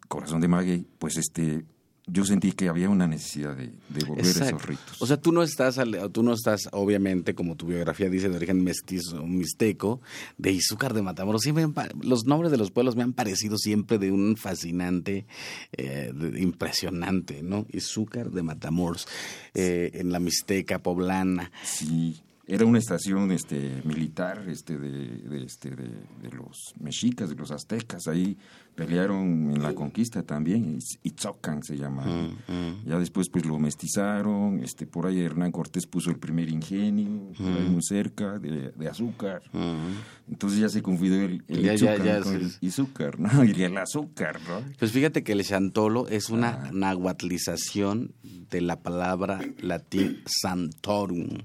Corazón 0.09 0.41
de 0.41 0.49
Maguey, 0.49 0.87
pues 0.99 1.17
este 1.17 1.65
yo 2.07 2.23
sentí 2.27 2.53
que 2.53 2.69
había 2.69 2.91
una 2.91 3.07
necesidad 3.07 3.57
de, 3.57 3.73
de 3.89 4.05
volver 4.05 4.27
a 4.27 4.47
esos 4.49 4.67
ritos. 4.67 5.01
O 5.01 5.07
sea, 5.07 5.17
tú 5.17 5.33
no 5.33 5.43
estás, 5.43 5.81
tú 6.13 6.23
no 6.23 6.35
estás, 6.35 6.69
obviamente, 6.73 7.35
como 7.35 7.57
tu 7.57 7.65
biografía 7.69 8.11
dice, 8.11 8.29
de 8.29 8.37
origen 8.37 8.63
mestizo, 8.63 9.25
mixteco, 9.27 10.03
de 10.37 10.53
Izúcar 10.53 10.93
de 10.93 11.01
Matamoros. 11.01 11.41
Siempre 11.41 11.63
me 11.67 11.69
han 11.69 11.73
pa- 11.73 11.89
los 12.03 12.27
nombres 12.27 12.51
de 12.53 12.59
los 12.59 12.71
pueblos 12.71 12.95
me 12.95 13.05
han 13.05 13.15
parecido 13.15 13.57
siempre 13.57 13.97
de 13.99 14.13
un 14.13 14.37
fascinante, 14.37 15.25
eh, 15.73 16.13
de- 16.15 16.43
impresionante, 16.43 17.43
¿no? 17.43 17.65
Izúcar 17.73 18.31
de 18.33 18.43
Matamoros, 18.43 19.09
eh, 19.55 19.93
en 19.95 20.13
la 20.13 20.21
Mixteca 20.21 20.81
poblana. 20.83 21.51
Sí, 21.63 22.21
era 22.47 22.67
una 22.67 22.79
estación 22.79 23.31
este 23.33 23.81
militar 23.85 24.45
este 24.49 24.77
de, 24.79 24.91
de, 24.91 25.45
este 25.45 25.71
de, 25.71 25.85
de 26.23 26.31
los 26.37 26.75
mexicas, 26.79 27.31
de 27.31 27.37
los 27.37 27.51
aztecas, 27.51 28.07
ahí 28.07 28.37
pelearon 28.75 29.51
en 29.53 29.63
la 29.63 29.73
conquista 29.75 30.23
también, 30.25 30.77
Itz- 30.79 30.99
Itzocan 31.05 31.63
se 31.63 31.77
llama. 31.79 32.05
Ya 32.85 32.99
después 32.99 33.29
pues 33.31 33.47
lo 33.47 33.59
mestizaron, 33.59 34.59
este 34.63 34.87
por 34.87 35.07
ahí 35.07 35.21
Hernán 35.21 35.53
Cortés 35.53 35.87
puso 35.87 36.11
el 36.11 36.19
primer 36.19 36.49
ingenio, 36.51 37.33
por 37.39 37.47
ahí 37.47 37.69
muy 37.69 37.83
cerca 37.83 38.39
de, 38.39 38.73
de 38.73 38.89
azúcar. 38.89 39.43
Entonces 40.29 40.59
ya 40.59 40.69
se 40.69 40.83
confundió 40.83 41.23
el, 41.23 41.43
el 41.49 41.63
Ya, 41.63 41.75
ya, 41.77 41.95
Itzucan 41.95 42.05
ya, 42.07 42.21
con 42.21 42.51
sí. 42.51 42.59
el 42.61 42.69
azúcar, 42.69 43.21
¿no? 43.21 43.45
Y 43.45 43.63
el 43.63 43.79
azúcar, 43.79 44.41
¿no? 44.49 44.61
Pues 44.79 44.91
fíjate 44.93 45.23
que 45.23 45.33
el 45.33 45.45
chantolo 45.45 46.09
es 46.09 46.29
Ah. 46.31 46.35
una 46.35 46.71
nahuatlización 46.73 48.13
de 48.51 48.61
la 48.61 48.83
palabra 48.83 49.41
latín 49.63 50.23
santorum. 50.27 51.39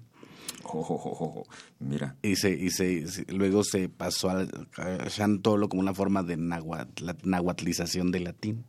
Jo, 0.71 0.83
jo, 0.83 0.97
jo, 0.97 1.15
jo, 1.15 1.27
jo. 1.31 1.43
Mira. 1.79 2.15
Y, 2.21 2.35
se, 2.35 2.51
y 2.51 2.69
se, 2.69 3.07
se- 3.07 3.25
luego 3.33 3.63
se 3.63 3.89
pasó 3.89 4.29
al 4.29 4.49
a 4.77 5.07
chantolo 5.09 5.67
como 5.67 5.81
una 5.81 5.93
forma 5.95 6.21
de 6.23 6.37
nahuatl- 6.37 7.01
la- 7.01 7.17
nahuatlización 7.23 8.11
del 8.11 8.25
latín. 8.25 8.65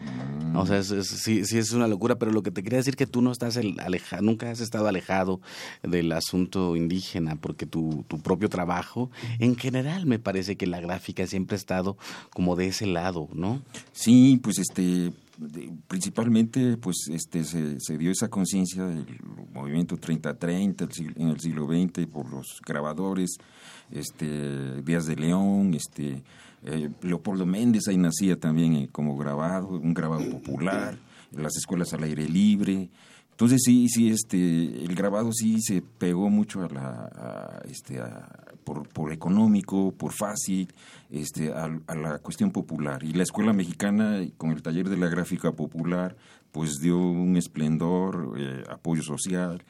Mm. 0.00 0.56
O 0.56 0.66
sea, 0.66 0.78
es- 0.78 0.90
es- 0.90 1.06
sí, 1.08 1.44
sí 1.46 1.58
es 1.58 1.72
una 1.72 1.86
locura, 1.88 2.16
pero 2.16 2.32
lo 2.32 2.42
que 2.42 2.50
te 2.50 2.62
quería 2.62 2.78
decir 2.78 2.96
que 2.96 3.06
tú 3.06 3.22
no 3.22 3.30
estás 3.30 3.56
el- 3.56 3.78
aleja, 3.80 4.20
nunca 4.20 4.50
has 4.50 4.60
estado 4.60 4.88
alejado 4.88 5.40
del 5.82 6.10
asunto 6.12 6.74
indígena, 6.76 7.36
porque 7.36 7.66
tu, 7.66 8.04
tu 8.08 8.18
propio 8.18 8.48
trabajo, 8.48 9.10
en 9.38 9.56
general 9.56 10.06
me 10.06 10.18
parece 10.18 10.56
que 10.56 10.66
la 10.66 10.80
gráfica 10.80 11.26
siempre 11.26 11.54
ha 11.54 11.58
estado 11.58 11.96
como 12.30 12.56
de 12.56 12.66
ese 12.66 12.86
lado, 12.86 13.28
¿no? 13.32 13.62
Sí, 13.92 14.40
pues 14.42 14.58
este 14.58 15.12
principalmente 15.88 16.76
pues 16.76 17.08
este 17.10 17.44
se, 17.44 17.98
dio 17.98 18.10
esa 18.10 18.28
conciencia 18.28 18.84
del 18.86 19.06
movimiento 19.52 19.96
30-30 19.96 20.82
el 20.82 20.92
siglo- 20.92 21.14
en 21.16 21.28
el 21.28 21.40
siglo 21.40 21.66
XX 21.66 22.06
por 22.06 22.30
los 22.30 22.60
grabadores, 22.66 23.36
este 23.90 24.82
Díaz 24.82 25.06
de 25.06 25.16
León, 25.16 25.74
este 25.74 26.22
eh, 26.64 26.90
Leopoldo 27.02 27.46
Méndez 27.46 27.88
ahí 27.88 27.96
nacía 27.96 28.38
también 28.38 28.74
eh, 28.76 28.88
como 28.90 29.16
grabado, 29.16 29.68
un 29.68 29.92
grabado 29.94 30.28
popular, 30.30 30.96
las 31.32 31.56
escuelas 31.56 31.92
al 31.92 32.04
aire 32.04 32.28
libre. 32.28 32.88
Entonces 33.34 33.62
sí, 33.64 33.88
sí, 33.88 34.10
este, 34.10 34.38
el 34.84 34.94
grabado 34.94 35.32
sí 35.32 35.60
se 35.60 35.82
pegó 35.82 36.30
mucho 36.30 36.62
a 36.62 36.68
la, 36.68 37.10
a, 37.14 37.62
este, 37.68 37.98
a- 38.00 38.28
por, 38.62 38.88
por 38.88 39.12
económico, 39.12 39.90
por 39.92 40.12
fácil, 40.12 40.72
este, 41.10 41.52
a, 41.52 41.64
a 41.88 41.94
la 41.96 42.18
cuestión 42.20 42.52
popular. 42.52 43.02
Y 43.02 43.12
la 43.12 43.24
escuela 43.24 43.52
mexicana, 43.52 44.20
con 44.36 44.52
el 44.52 44.62
taller 44.62 44.88
de 44.88 44.96
la 44.96 45.08
gráfica 45.08 45.50
popular, 45.52 46.16
pues 46.52 46.76
dio 46.80 46.96
un 46.96 47.36
esplendor, 47.36 48.34
eh, 48.38 48.62
apoyo 48.70 49.02
social, 49.02 49.62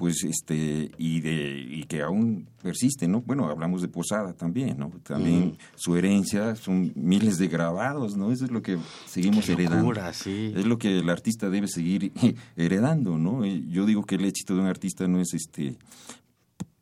pues 0.00 0.24
este, 0.24 0.90
y 0.96 1.20
de, 1.20 1.60
y 1.60 1.84
que 1.84 2.00
aún 2.00 2.48
persiste, 2.62 3.06
¿no? 3.06 3.20
Bueno, 3.20 3.50
hablamos 3.50 3.82
de 3.82 3.88
Posada 3.88 4.32
también, 4.32 4.78
¿no? 4.78 4.90
También 5.02 5.58
su 5.74 5.94
herencia 5.94 6.56
son 6.56 6.90
miles 6.94 7.36
de 7.36 7.48
grabados, 7.48 8.16
¿no? 8.16 8.32
Eso 8.32 8.46
es 8.46 8.50
lo 8.50 8.62
que 8.62 8.78
seguimos 9.04 9.44
Qué 9.44 9.52
heredando. 9.52 9.76
locura, 9.82 10.10
sí. 10.14 10.54
Es 10.56 10.64
lo 10.64 10.78
que 10.78 11.00
el 11.00 11.10
artista 11.10 11.50
debe 11.50 11.68
seguir 11.68 12.12
heredando, 12.56 13.18
¿no? 13.18 13.44
Yo 13.44 13.84
digo 13.84 14.04
que 14.04 14.14
el 14.14 14.24
éxito 14.24 14.54
de 14.54 14.62
un 14.62 14.68
artista 14.68 15.06
no 15.06 15.20
es 15.20 15.34
este 15.34 15.76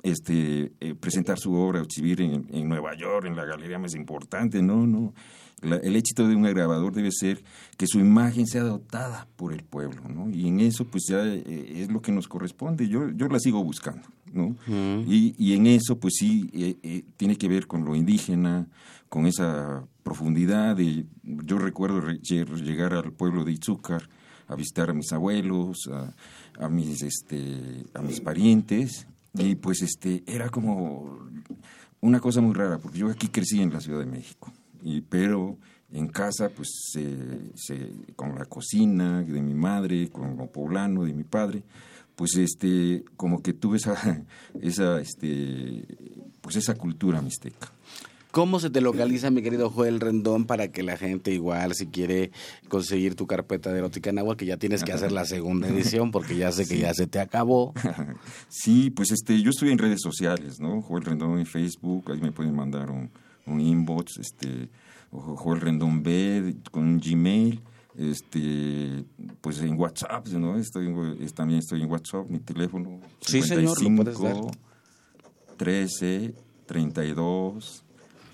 este, 0.03 0.73
eh, 0.81 0.95
presentar 0.95 1.39
su 1.39 1.55
obra, 1.55 1.81
exhibir 1.81 2.21
en, 2.21 2.47
en, 2.51 2.69
Nueva 2.69 2.97
York, 2.97 3.27
en 3.27 3.37
la 3.37 3.45
galería 3.45 3.79
más 3.79 3.95
importante, 3.95 4.63
no, 4.63 4.87
no. 4.87 5.13
el 5.63 5.97
éxito 5.97 6.29
de 6.29 6.37
un 6.37 6.45
grabador 6.45 6.93
debe 6.93 7.11
ser 7.11 7.43
que 7.77 7.87
su 7.87 7.99
imagen 7.99 8.47
sea 8.47 8.63
adoptada 8.63 9.27
por 9.37 9.53
el 9.53 9.65
pueblo, 9.65 10.03
¿no? 10.09 10.31
Y 10.31 10.47
en 10.47 10.61
eso, 10.61 10.85
pues 10.85 11.05
ya 11.09 11.25
eh, 11.25 11.83
es 11.83 11.91
lo 11.91 12.01
que 12.01 12.13
nos 12.13 12.29
corresponde. 12.29 12.89
Yo, 12.89 13.11
yo 13.11 13.27
la 13.29 13.41
sigo 13.41 13.63
buscando, 13.65 14.07
¿no? 14.33 14.57
y, 14.69 15.35
y, 15.37 15.55
en 15.55 15.67
eso, 15.67 15.99
pues 15.99 16.15
sí, 16.17 16.49
eh, 16.53 17.03
tiene 17.17 17.37
que 17.37 17.49
ver 17.49 17.67
con 17.67 17.85
lo 17.85 17.97
indígena, 17.97 18.69
con 19.09 19.27
esa 19.27 19.85
profundidad. 20.05 20.77
De, 20.77 21.07
yo 21.23 21.59
recuerdo 21.59 22.09
llegar 22.13 22.95
al 22.95 23.13
pueblo 23.13 23.45
de 23.45 23.53
Izúcar 23.53 24.09
a 24.47 24.55
visitar 24.55 24.91
a 24.91 24.95
mis 24.95 25.13
abuelos, 25.13 25.89
a, 25.93 26.15
a 26.65 26.69
mis, 26.69 27.03
este, 27.03 27.85
a 27.95 28.01
mis 28.01 28.21
parientes, 28.21 29.07
y 29.35 29.55
pues 29.57 29.83
este, 29.83 30.23
era 30.27 30.49
como 30.51 31.19
una 32.01 32.21
cosa 32.21 32.41
muy 32.41 32.55
rara, 32.55 32.79
porque 32.79 32.99
yo 32.99 33.09
aquí 33.09 33.29
crecí 33.29 33.61
en 33.61 33.73
la 33.73 33.81
Ciudad 33.81 34.01
de 34.01 34.07
México, 34.07 34.53
y, 34.83 35.01
pero 35.03 35.59
en 35.91 36.09
casa, 36.09 36.51
pues 36.51 36.69
se, 36.93 37.93
con 38.15 38.35
la 38.35 38.45
cocina 38.45 39.23
de 39.23 39.41
mi 39.41 39.55
madre, 39.55 40.11
con 40.11 40.37
lo 40.37 40.47
poblano 40.51 41.05
de 41.05 41.15
mi 41.15 41.25
padre, 41.25 41.63
pues 42.15 42.37
este, 42.37 43.05
como 43.17 43.43
que 43.43 43.53
tuve 43.53 43.79
esa, 43.79 44.25
esa, 44.61 45.01
este, 45.01 45.85
pues 46.41 46.57
esa 46.57 46.75
cultura 46.75 47.23
mixteca. 47.23 47.73
¿Cómo 48.39 48.61
se 48.61 48.71
te 48.71 48.81
localiza, 48.81 49.33
mi 49.33 49.43
querido 49.43 49.69
Joel 49.69 49.99
Rendón, 49.99 50.45
para 50.45 50.69
que 50.69 50.85
la 50.85 50.97
gente 50.97 51.33
igual, 51.33 51.75
si 51.75 51.89
quiere 51.89 52.31
conseguir 52.69 53.17
tu 53.17 53.27
carpeta 53.27 53.73
de 53.73 53.81
erótica 53.81 54.11
en 54.11 54.21
agua, 54.21 54.37
que 54.37 54.47
ya 54.47 54.57
tienes 54.57 54.85
que 54.85 54.93
hacer 54.93 55.11
la 55.11 55.25
segunda 55.25 55.67
edición, 55.67 56.13
porque 56.13 56.37
ya 56.37 56.53
sé 56.53 56.69
que 56.69 56.79
ya 56.79 56.95
se 56.95 57.09
te 57.09 57.19
acabó? 57.19 57.75
Sí, 58.49 58.91
pues 58.91 59.11
este, 59.11 59.43
yo 59.43 59.51
estoy 59.51 59.71
en 59.71 59.79
redes 59.79 59.99
sociales, 60.01 60.61
¿no? 60.61 60.83
Joel 60.83 61.05
Rendón 61.05 61.41
en 61.41 61.47
Facebook, 61.47 62.13
ahí 62.13 62.21
me 62.21 62.31
pueden 62.31 62.55
mandar 62.55 62.93
un, 62.93 63.11
inbox, 63.61 64.19
este, 64.19 64.69
Joel 65.11 65.61
Rendón 65.61 66.05
B 66.05 66.59
con 66.71 66.85
un 66.85 67.01
Gmail 67.01 67.61
este 67.97 69.05
pues 69.41 69.61
en 69.63 69.77
WhatsApp 69.77 70.29
no 70.29 70.57
estoy 70.57 70.87
también 71.35 71.59
estoy 71.59 71.83
en 71.83 71.91
WhatsApp 71.91 72.29
mi 72.29 72.39
teléfono 72.39 73.01
sí 73.21 73.43
señor 73.43 73.77
13 75.57 76.35
32 76.67 77.85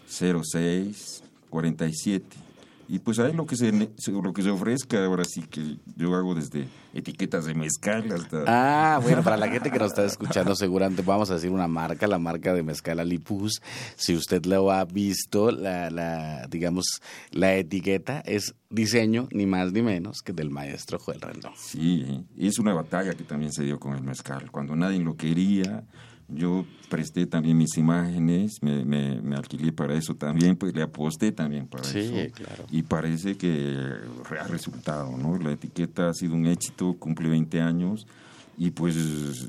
06 0.09 1.23
47 1.51 2.45
y 2.89 2.99
pues 2.99 3.19
ahí 3.19 3.33
lo 3.33 3.47
que 3.47 3.57
se 3.57 3.73
lo 3.73 4.33
que 4.33 4.43
se 4.43 4.51
ofrezca 4.51 5.05
ahora 5.05 5.25
sí 5.25 5.43
que 5.43 5.77
yo 5.97 6.15
hago 6.15 6.35
desde 6.35 6.69
etiquetas 6.93 7.47
de 7.47 7.55
mezcal 7.55 8.11
hasta 8.13 8.45
ah 8.47 9.01
bueno 9.03 9.23
para 9.23 9.37
la 9.37 9.49
gente 9.49 9.71
que 9.71 9.79
nos 9.79 9.89
está 9.89 10.05
escuchando 10.05 10.55
seguramente 10.55 11.03
vamos 11.03 11.31
a 11.31 11.35
decir 11.35 11.51
una 11.51 11.67
marca 11.67 12.07
la 12.07 12.19
marca 12.19 12.53
de 12.53 12.63
mezcal 12.63 13.01
Alipus. 13.01 13.63
Si 13.97 14.15
usted 14.15 14.45
lo 14.45 14.71
ha 14.71 14.85
visto 14.85 15.51
la, 15.51 15.91
la 15.91 16.47
digamos 16.49 17.01
la 17.31 17.55
etiqueta 17.55 18.21
es 18.21 18.55
diseño 18.69 19.29
ni 19.31 19.47
más 19.47 19.73
ni 19.73 19.83
menos 19.83 20.21
que 20.23 20.33
del 20.33 20.51
maestro 20.51 20.99
Joel 20.99 21.21
Rendón. 21.21 21.53
Sí 21.57 22.25
es 22.37 22.59
una 22.59 22.75
batalla 22.75 23.15
que 23.15 23.25
también 23.25 23.53
se 23.53 23.65
dio 23.65 23.79
con 23.79 23.95
el 23.95 24.03
mezcal. 24.03 24.51
Cuando 24.51 24.77
nadie 24.77 24.99
lo 24.99 25.17
quería 25.17 25.85
yo 26.29 26.65
presté 26.89 27.27
también 27.27 27.57
mis 27.57 27.77
imágenes, 27.77 28.59
me, 28.63 28.85
me, 28.85 29.37
alquilé 29.37 29.73
para 29.73 29.95
eso 29.95 30.15
también, 30.15 30.57
pues 30.57 30.75
le 30.75 30.83
aposté 30.83 31.33
también 31.33 31.67
para 31.67 31.85
sí, 31.85 31.99
eso. 31.99 32.35
Claro. 32.35 32.65
Y 32.71 32.83
parece 32.83 33.37
que 33.37 33.99
ha 34.41 34.47
resultado, 34.49 35.17
¿no? 35.17 35.37
La 35.39 35.53
etiqueta 35.53 36.09
ha 36.09 36.15
sido 36.15 36.35
un 36.35 36.47
éxito, 36.47 36.95
cumple 36.99 37.29
20 37.29 37.61
años 37.61 38.07
y 38.57 38.71
pues 38.71 38.95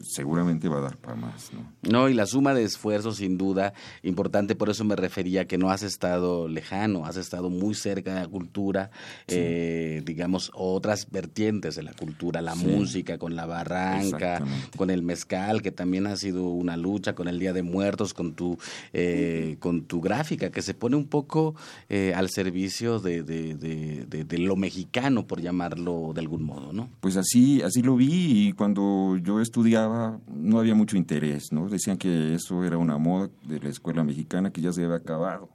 seguramente 0.04 0.68
va 0.68 0.78
a 0.78 0.82
dar 0.82 0.98
para 0.98 1.16
más. 1.16 1.52
¿no? 1.54 1.72
no, 1.90 2.10
y 2.10 2.14
la 2.14 2.26
suma 2.26 2.54
de 2.54 2.64
esfuerzos 2.64 3.18
sin 3.18 3.38
duda 3.38 3.74
importante, 4.04 4.56
por 4.56 4.70
eso 4.70 4.84
me 4.84 4.96
refería 4.96 5.46
que 5.46 5.58
no 5.58 5.70
has 5.70 5.84
estado 5.84 6.48
lejano, 6.48 7.06
has 7.06 7.18
estado 7.18 7.50
muy 7.50 7.76
cerca 7.76 8.14
de 8.16 8.22
la 8.22 8.28
cultura, 8.28 8.92
eh, 9.28 10.02
digamos, 10.06 10.52
otras 10.54 11.10
vertientes 11.12 11.76
de 11.76 11.84
la 11.84 11.94
cultura, 11.94 12.42
la 12.42 12.56
música, 12.56 13.18
con 13.18 13.36
la 13.36 13.46
barranca, 13.46 14.44
con 14.78 14.90
el 14.90 15.02
mezcal, 15.02 15.62
que 15.62 15.72
también 15.72 16.08
ha 16.08 16.16
sido 16.16 16.50
una 16.50 16.78
lucha, 16.78 17.14
con 17.14 17.28
el 17.28 17.40
Día 17.40 17.54
de 17.54 17.64
Muertos, 17.64 18.14
con 18.14 18.34
tu, 18.34 18.58
eh, 18.94 19.58
con 19.60 19.84
tu 19.84 20.02
gráfica, 20.02 20.50
que 20.50 20.62
se 20.62 20.74
pone 20.74 20.96
un 20.96 21.08
poco 21.08 21.56
eh, 21.90 22.14
al 22.16 22.30
servicio 22.30 23.00
de, 23.00 23.24
de, 23.24 23.56
de, 23.56 24.24
de, 24.24 24.38
lo 24.38 24.56
mexicano, 24.56 25.26
por 25.26 25.42
llamarlo 25.42 26.12
de 26.14 26.22
algún 26.22 26.44
modo, 26.44 26.74
¿no? 26.74 26.90
Pues 27.00 27.18
así, 27.18 27.62
así 27.62 27.82
lo 27.82 27.96
vi 27.96 28.48
y 28.48 28.52
cuando 28.54 28.95
yo 29.18 29.42
estudiaba 29.42 30.20
no 30.28 30.60
había 30.60 30.76
mucho 30.76 30.98
interés, 30.98 31.52
¿no? 31.52 31.68
Decían 31.70 31.98
que 31.98 32.34
eso 32.34 32.64
era 32.64 32.78
una 32.78 32.98
moda 32.98 33.30
de 33.48 33.60
la 33.60 33.70
escuela 33.70 34.04
mexicana 34.04 34.52
que 34.52 34.62
ya 34.62 34.72
se 34.72 34.84
había 34.84 34.98
acabado. 34.98 35.50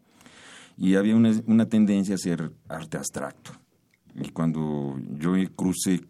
Y 0.76 0.94
había 0.94 1.14
una, 1.14 1.32
una 1.46 1.66
tendencia 1.66 2.14
a 2.14 2.16
hacer 2.16 2.52
arte 2.68 2.96
abstracto. 2.96 3.52
Y 4.14 4.30
cuando 4.30 4.98
yo 5.18 5.32
crucé, 5.54 6.00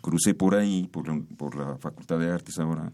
crucé 0.00 0.34
por 0.34 0.54
ahí, 0.54 0.88
por 0.90 1.06
la, 1.08 1.22
por 1.36 1.56
la 1.56 1.76
Facultad 1.78 2.18
de 2.18 2.30
Artes 2.30 2.58
ahora, 2.58 2.92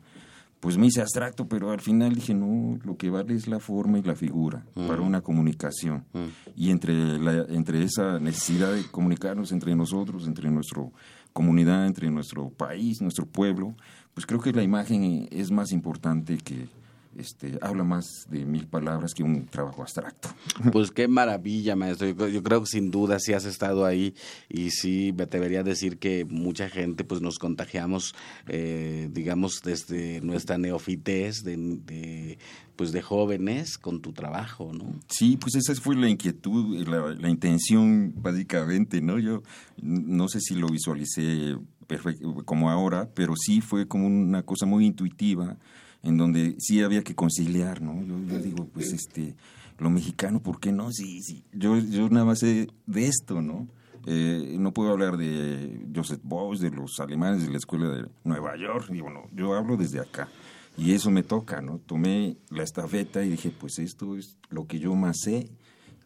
pues 0.60 0.76
me 0.76 0.86
hice 0.86 1.00
abstracto, 1.00 1.48
pero 1.48 1.70
al 1.70 1.80
final 1.80 2.14
dije, 2.14 2.34
no, 2.34 2.78
lo 2.84 2.96
que 2.96 3.08
vale 3.08 3.34
es 3.34 3.48
la 3.48 3.58
forma 3.58 3.98
y 3.98 4.02
la 4.02 4.14
figura 4.14 4.66
para 4.74 5.00
una 5.00 5.22
comunicación. 5.22 6.04
Y 6.54 6.70
entre, 6.70 7.18
la, 7.18 7.46
entre 7.48 7.82
esa 7.82 8.20
necesidad 8.20 8.72
de 8.72 8.84
comunicarnos 8.84 9.52
entre 9.52 9.74
nosotros, 9.74 10.26
entre 10.26 10.50
nuestro 10.50 10.92
comunidad, 11.32 11.86
entre 11.86 12.10
nuestro 12.10 12.50
país, 12.50 13.00
nuestro 13.00 13.26
pueblo, 13.26 13.74
pues 14.14 14.26
creo 14.26 14.40
que 14.40 14.52
la 14.52 14.62
imagen 14.62 15.28
es 15.30 15.50
más 15.50 15.72
importante 15.72 16.38
que, 16.38 16.68
este, 17.16 17.58
habla 17.60 17.82
más 17.82 18.26
de 18.30 18.44
mil 18.44 18.66
palabras 18.66 19.14
que 19.14 19.22
un 19.22 19.46
trabajo 19.46 19.82
abstracto. 19.82 20.28
Pues 20.72 20.90
qué 20.90 21.08
maravilla, 21.08 21.74
maestro. 21.74 22.28
Yo, 22.28 22.42
creo 22.42 22.60
que 22.60 22.66
sin 22.66 22.90
duda 22.90 23.18
sí 23.18 23.32
has 23.32 23.44
estado 23.44 23.84
ahí 23.84 24.14
y 24.48 24.70
sí 24.70 25.12
me 25.16 25.26
debería 25.26 25.62
decir 25.62 25.98
que 25.98 26.24
mucha 26.24 26.68
gente 26.68 27.02
pues 27.04 27.20
nos 27.20 27.38
contagiamos, 27.38 28.14
eh, 28.46 29.08
digamos, 29.12 29.60
desde 29.64 30.20
nuestra 30.20 30.58
neofitez 30.58 31.42
de, 31.42 32.38
pues 32.76 32.92
de 32.92 33.02
jóvenes 33.02 33.78
con 33.78 34.00
tu 34.00 34.12
trabajo, 34.12 34.72
¿no? 34.72 34.94
Sí, 35.08 35.36
pues 35.36 35.54
esa 35.56 35.74
fue 35.80 35.96
la 35.96 36.08
inquietud, 36.08 36.86
la, 36.86 37.14
la 37.14 37.28
intención 37.28 38.12
básicamente, 38.16 39.00
¿no? 39.00 39.18
Yo 39.18 39.42
no 39.82 40.28
sé 40.28 40.40
si 40.40 40.54
lo 40.54 40.68
visualicé 40.68 41.56
perfecto, 41.86 42.44
como 42.44 42.70
ahora, 42.70 43.10
pero 43.14 43.34
sí 43.36 43.60
fue 43.60 43.88
como 43.88 44.06
una 44.06 44.42
cosa 44.44 44.64
muy 44.64 44.86
intuitiva 44.86 45.56
en 46.02 46.16
donde 46.16 46.56
sí 46.58 46.82
había 46.82 47.02
que 47.02 47.14
conciliar, 47.14 47.82
¿no? 47.82 48.02
Yo, 48.04 48.38
digo, 48.38 48.66
pues 48.72 48.92
este, 48.92 49.34
lo 49.78 49.90
mexicano, 49.90 50.40
¿por 50.40 50.60
qué 50.60 50.72
no? 50.72 50.90
Sí, 50.92 51.22
sí, 51.22 51.44
yo, 51.52 51.78
yo 51.78 52.08
nada 52.08 52.24
más 52.24 52.40
sé 52.40 52.68
de 52.86 53.06
esto, 53.06 53.42
¿no? 53.42 53.68
Eh, 54.06 54.56
no 54.58 54.72
puedo 54.72 54.90
hablar 54.90 55.16
de 55.16 55.86
Joseph 55.94 56.20
Beuys, 56.22 56.60
de 56.60 56.70
los 56.70 56.98
alemanes 57.00 57.42
de 57.42 57.50
la 57.50 57.58
escuela 57.58 57.90
de 57.90 58.06
Nueva 58.24 58.56
York, 58.56 58.90
y 58.94 59.00
bueno, 59.00 59.24
yo 59.32 59.54
hablo 59.54 59.76
desde 59.76 60.00
acá. 60.00 60.28
Y 60.78 60.92
eso 60.92 61.10
me 61.10 61.22
toca, 61.22 61.60
¿no? 61.60 61.78
Tomé 61.78 62.38
la 62.48 62.62
estafeta 62.62 63.22
y 63.22 63.30
dije, 63.30 63.50
pues 63.50 63.78
esto 63.78 64.16
es 64.16 64.38
lo 64.48 64.66
que 64.66 64.78
yo 64.78 64.94
más 64.94 65.18
sé 65.20 65.50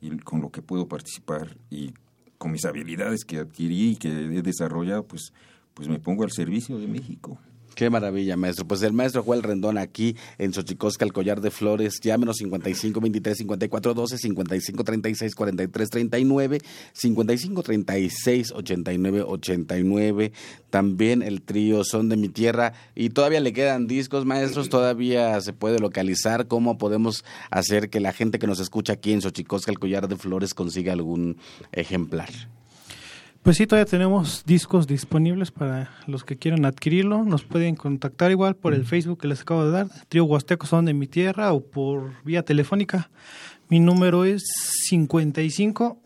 y 0.01 0.17
con 0.19 0.41
lo 0.41 0.51
que 0.51 0.63
puedo 0.63 0.89
participar 0.89 1.57
y 1.71 1.93
con 2.39 2.51
mis 2.51 2.65
habilidades 2.65 3.25
que 3.25 3.39
adquirí 3.39 3.93
y 3.93 3.97
que 3.97 4.09
he 4.09 4.43
desarrollado, 4.43 5.07
pues, 5.07 5.33
pues 5.75 5.89
me 5.89 6.01
pongo 6.01 6.25
al 6.25 6.33
servicio 6.33 6.79
de 6.79 6.89
México. 6.89 7.39
Qué 7.75 7.91
maravilla, 7.91 8.37
maestro. 8.37 8.67
Pues 8.67 8.83
el 8.83 8.93
maestro 8.93 9.25
Joel 9.25 9.43
Rendón 9.43 9.79
aquí 9.79 10.17
en 10.39 10.53
Xochicosca, 10.53 11.05
el 11.05 11.13
collar 11.13 11.41
de 11.41 11.51
flores. 11.51 12.01
Llámenos 12.01 12.37
55 12.37 13.01
23 13.01 13.39
54 13.39 13.95
12, 13.95 14.19
55 14.19 14.85
36 14.85 15.35
43 15.35 15.91
39, 15.91 16.61
55 16.93 17.63
36 17.63 18.53
89 18.53 19.23
89. 19.27 20.33
También 20.71 21.23
el 21.23 21.43
trío 21.43 21.83
Son 21.83 22.09
de 22.09 22.17
mi 22.17 22.29
Tierra. 22.29 22.75
Y 22.95 23.11
todavía 23.11 23.41
le 23.41 23.53
quedan 23.53 23.89
discos, 23.89 24.25
maestros. 24.25 24.69
Todavía 24.69 25.41
se 25.41 25.53
puede 25.53 25.81
localizar. 25.81 26.47
¿Cómo 26.47 26.79
podemos 26.79 27.25
hacer 27.51 27.91
que 27.91 27.99
la 27.99 28.13
gente 28.13 28.39
que 28.39 28.47
nos 28.47 28.61
escucha 28.61 28.95
aquí 28.95 29.13
en 29.13 29.21
Xochicosca, 29.21 29.73
el 29.73 29.81
collar 29.81 30.07
de 30.07 30.17
flores, 30.17 30.55
consiga 30.55 30.93
algún 30.93 31.39
ejemplar? 31.73 32.31
Pues 33.45 33.59
sí, 33.59 33.67
todavía 33.67 33.85
tenemos 33.85 34.43
discos 34.47 34.87
disponibles 34.87 35.51
para 35.51 35.91
los 36.07 36.25
que 36.25 36.39
quieran 36.39 36.65
adquirirlo. 36.65 37.25
Nos 37.25 37.45
pueden 37.45 37.77
contactar 37.77 38.31
igual 38.31 38.57
por 38.57 38.73
el 38.73 38.87
Facebook 38.87 39.21
que 39.21 39.29
les 39.29 39.43
acabo 39.43 39.67
de 39.67 39.71
dar, 39.71 39.89
Trío 40.09 40.25
Huasteco 40.25 40.67
Son 40.67 40.87
de 40.87 40.95
mi 40.95 41.07
Tierra, 41.07 41.53
o 41.53 41.61
por 41.61 42.13
vía 42.25 42.43
telefónica. 42.43 43.11
Mi 43.69 43.81
número 43.81 44.25
es 44.25 44.45
55 44.89 45.99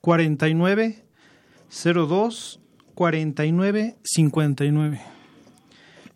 49 0.00 1.04
02 1.68 2.60
49 2.94 3.96
59. 4.04 5.00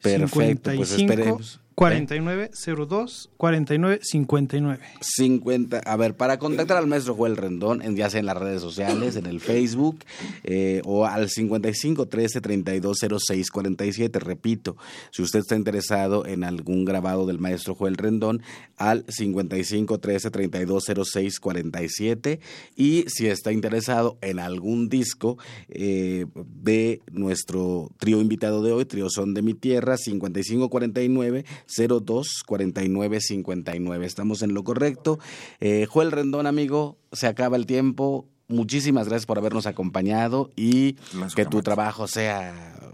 Perfecto, 0.00 0.70
pues 0.76 0.92
esperemos. 0.92 1.63
4902 1.74 3.30
4959. 3.36 4.80
50. 5.00 5.78
A 5.78 5.96
ver, 5.96 6.14
para 6.14 6.38
contactar 6.38 6.76
al 6.76 6.86
maestro 6.86 7.14
Joel 7.14 7.36
Rendón, 7.36 7.82
en, 7.82 7.96
ya 7.96 8.08
sea 8.10 8.20
en 8.20 8.26
las 8.26 8.36
redes 8.36 8.62
sociales, 8.62 9.16
en 9.16 9.26
el 9.26 9.40
Facebook, 9.40 9.98
eh, 10.44 10.82
o 10.84 11.04
al 11.04 11.28
55 11.28 12.06
13 12.06 12.40
32 12.40 12.98
06 13.26 13.50
47. 13.50 14.18
Repito, 14.20 14.76
si 15.10 15.22
usted 15.22 15.40
está 15.40 15.56
interesado 15.56 16.26
en 16.26 16.44
algún 16.44 16.84
grabado 16.84 17.26
del 17.26 17.40
maestro 17.40 17.74
Joel 17.74 17.96
Rendón, 17.96 18.42
al 18.76 19.04
55 19.08 19.98
13 19.98 20.30
32 20.30 20.84
06 21.04 21.40
47. 21.40 22.40
Y 22.76 23.04
si 23.08 23.26
está 23.26 23.50
interesado 23.50 24.16
en 24.20 24.38
algún 24.38 24.88
disco 24.88 25.38
eh, 25.68 26.26
de 26.36 27.00
nuestro 27.10 27.90
trío 27.98 28.20
invitado 28.20 28.62
de 28.62 28.72
hoy, 28.72 28.84
Trío 28.84 29.10
Son 29.10 29.34
de 29.34 29.42
mi 29.42 29.54
Tierra, 29.54 29.96
55 29.96 30.68
49 30.68 31.44
02 31.66 32.42
49 32.46 33.20
59. 33.20 34.06
Estamos 34.06 34.42
en 34.42 34.54
lo 34.54 34.64
correcto. 34.64 35.18
Eh, 35.60 35.86
Joel 35.88 36.12
Rendón, 36.12 36.46
amigo, 36.46 36.98
se 37.12 37.26
acaba 37.26 37.56
el 37.56 37.66
tiempo. 37.66 38.28
Muchísimas 38.48 39.08
gracias 39.08 39.26
por 39.26 39.38
habernos 39.38 39.66
acompañado 39.66 40.50
y 40.54 40.96
que 41.34 41.46
tu 41.46 41.62
trabajo 41.62 42.06
sea, 42.06 42.92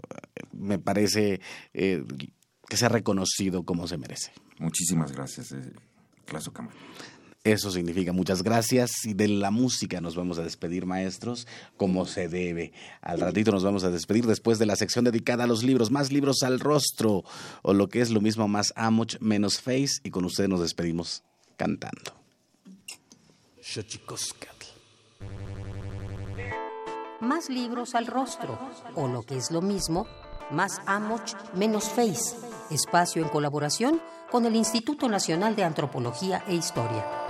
me 0.53 0.79
parece, 0.79 1.41
eh, 1.73 2.05
que 2.69 2.77
sea 2.77 2.89
reconocido 2.89 3.63
como 3.63 3.87
se 3.87 3.97
merece. 3.97 4.31
Muchísimas 4.59 5.11
gracias, 5.11 5.51
eh, 5.51 5.73
Claso 6.25 6.53
Camacho. 6.53 6.77
Eso 7.43 7.71
significa 7.71 8.13
muchas 8.13 8.43
gracias 8.43 9.03
y 9.03 9.15
de 9.15 9.27
la 9.27 9.49
música 9.49 9.99
nos 9.99 10.15
vamos 10.15 10.37
a 10.37 10.43
despedir, 10.43 10.85
maestros, 10.85 11.47
como 11.75 12.05
se 12.05 12.27
debe. 12.27 12.71
Al 13.01 13.19
ratito 13.19 13.51
nos 13.51 13.63
vamos 13.63 13.83
a 13.83 13.89
despedir 13.89 14.27
después 14.27 14.59
de 14.59 14.67
la 14.67 14.75
sección 14.75 15.05
dedicada 15.05 15.45
a 15.45 15.47
los 15.47 15.63
libros, 15.63 15.89
más 15.89 16.11
libros 16.11 16.43
al 16.43 16.59
rostro, 16.59 17.23
o 17.63 17.73
lo 17.73 17.89
que 17.89 18.01
es 18.01 18.11
lo 18.11 18.21
mismo, 18.21 18.47
más 18.47 18.73
Amoch 18.75 19.19
menos 19.21 19.59
Face, 19.59 20.01
y 20.03 20.11
con 20.11 20.23
ustedes 20.25 20.49
nos 20.51 20.59
despedimos 20.59 21.23
cantando. 21.57 22.13
Más 27.21 27.49
libros 27.49 27.95
al 27.95 28.05
rostro, 28.05 28.59
o 28.93 29.07
lo 29.07 29.23
que 29.23 29.37
es 29.37 29.49
lo 29.49 29.63
mismo, 29.63 30.05
más 30.51 30.79
Amoch 30.85 31.33
menos 31.55 31.89
Face, 31.89 32.35
espacio 32.69 33.23
en 33.23 33.29
colaboración 33.29 33.99
con 34.29 34.45
el 34.45 34.55
Instituto 34.55 35.09
Nacional 35.09 35.55
de 35.55 35.63
Antropología 35.63 36.43
e 36.47 36.53
Historia. 36.53 37.20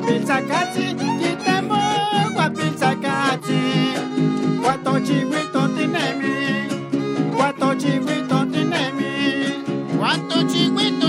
wapita 0.00 0.42
kati 0.42 0.94
kitambo 1.20 1.74
wapita 2.36 2.96
kati 2.96 3.60
watochi 4.66 5.12
witoti 5.12 5.86
nemi 5.86 6.36
watochi 7.38 7.86
witoti 7.98 8.58
nemi 8.64 9.12
watochi 10.00 10.70
witoti 10.76 10.99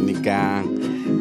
Nica, 0.00 0.64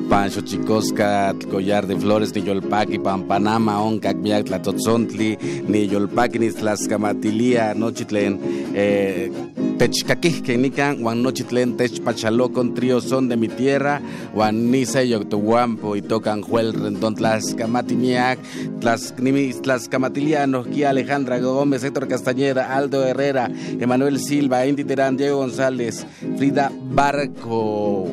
Pancho 0.09 0.41
Chicosca, 0.41 1.35
Collar 1.51 1.85
de 1.85 1.95
Flores, 1.95 2.33
ni 2.33 2.41
Yolpaki, 2.41 2.99
Pampanama, 2.99 3.81
Oncac, 3.81 4.17
Miac, 4.17 4.45
Tlatotzontli, 4.45 5.37
ni 5.67 5.87
Yolpaki, 5.87 6.39
ni 6.39 6.49
Tlaxcamatilia, 6.49 7.73
Nochitlen, 7.75 8.39
eh, 8.73 9.31
Techcaquisque 9.77 10.57
nican, 10.57 11.01
Juan 11.01 11.21
Nochitlen 11.21 11.75
Techpachalo 11.75 12.53
con 12.53 12.73
trío 12.73 13.01
son 13.01 13.27
de 13.27 13.35
mi 13.35 13.49
tierra, 13.49 14.01
Juan 14.33 14.71
Nisa 14.71 15.03
y 15.03 15.13
Octohuampo 15.13 15.97
y 15.97 16.01
tocan 16.01 16.41
Juel 16.41 16.73
Rendón 16.73 17.15
Tlascamatimiac, 17.15 18.39
Tlascamatilianos, 18.79 20.67
Guía 20.67 20.91
Alejandra 20.91 21.39
Gómez, 21.39 21.83
Héctor 21.83 22.07
Castañeda, 22.07 22.73
Aldo 22.73 23.05
Herrera, 23.05 23.51
Emanuel 23.79 24.19
Silva, 24.19 24.65
Indy 24.65 24.85
Terán, 24.85 25.17
Diego 25.17 25.39
González, 25.39 26.05
Frida 26.37 26.71
Barco, 26.95 28.07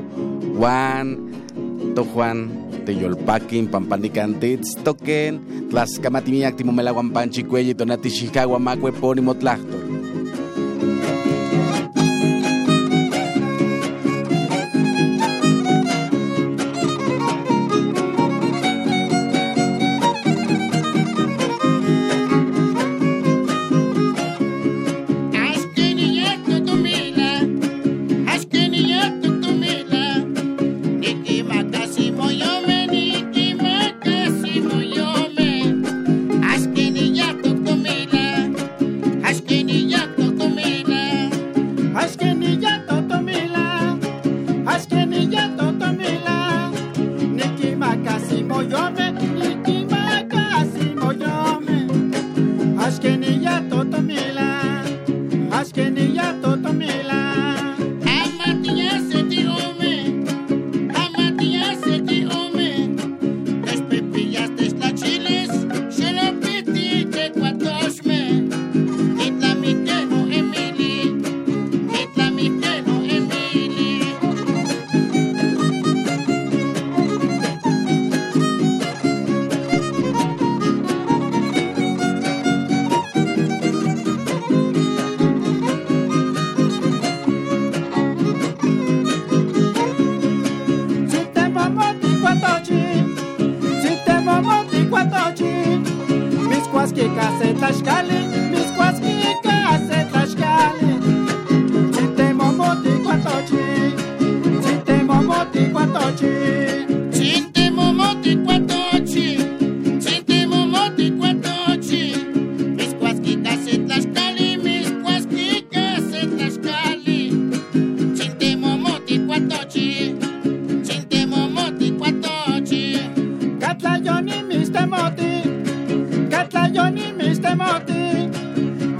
Juan, 0.58 1.30
Tojuan, 1.94 2.50
Teyolpaquin, 2.84 3.70
Pampanicantitz, 3.70 4.74
Toquen, 4.82 5.70
Tlascamatimiac, 5.70 6.56
Timomela 6.56 6.90
Guampanchi, 6.90 7.44
Cuelli, 7.44 7.74
Tonati, 7.74 8.10
Chicago, 8.10 8.58
Macue, 8.58 8.90
Pónimo. 8.90 9.34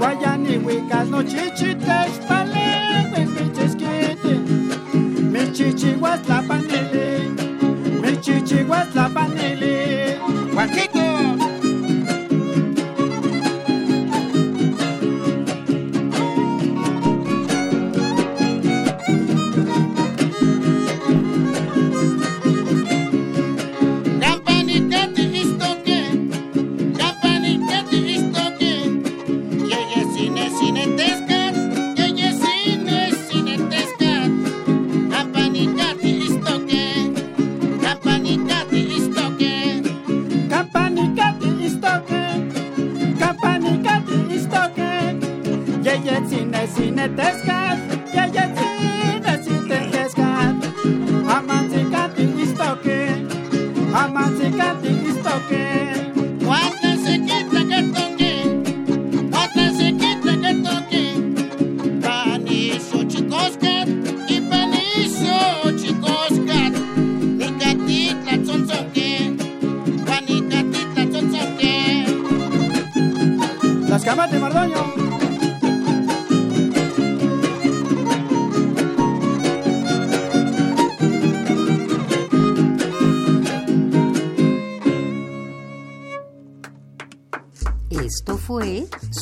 Guayani, 0.03 0.57
huicas, 0.57 1.07
no 1.07 1.23
chichites, 1.23 2.19
palengues, 2.27 3.29
michisquite, 3.29 4.35
michichiguas, 5.31 6.27
la 6.27 6.41
panili, 6.41 7.31
michichiguas, 8.01 8.93
la 8.95 9.07
panili. 9.07 9.72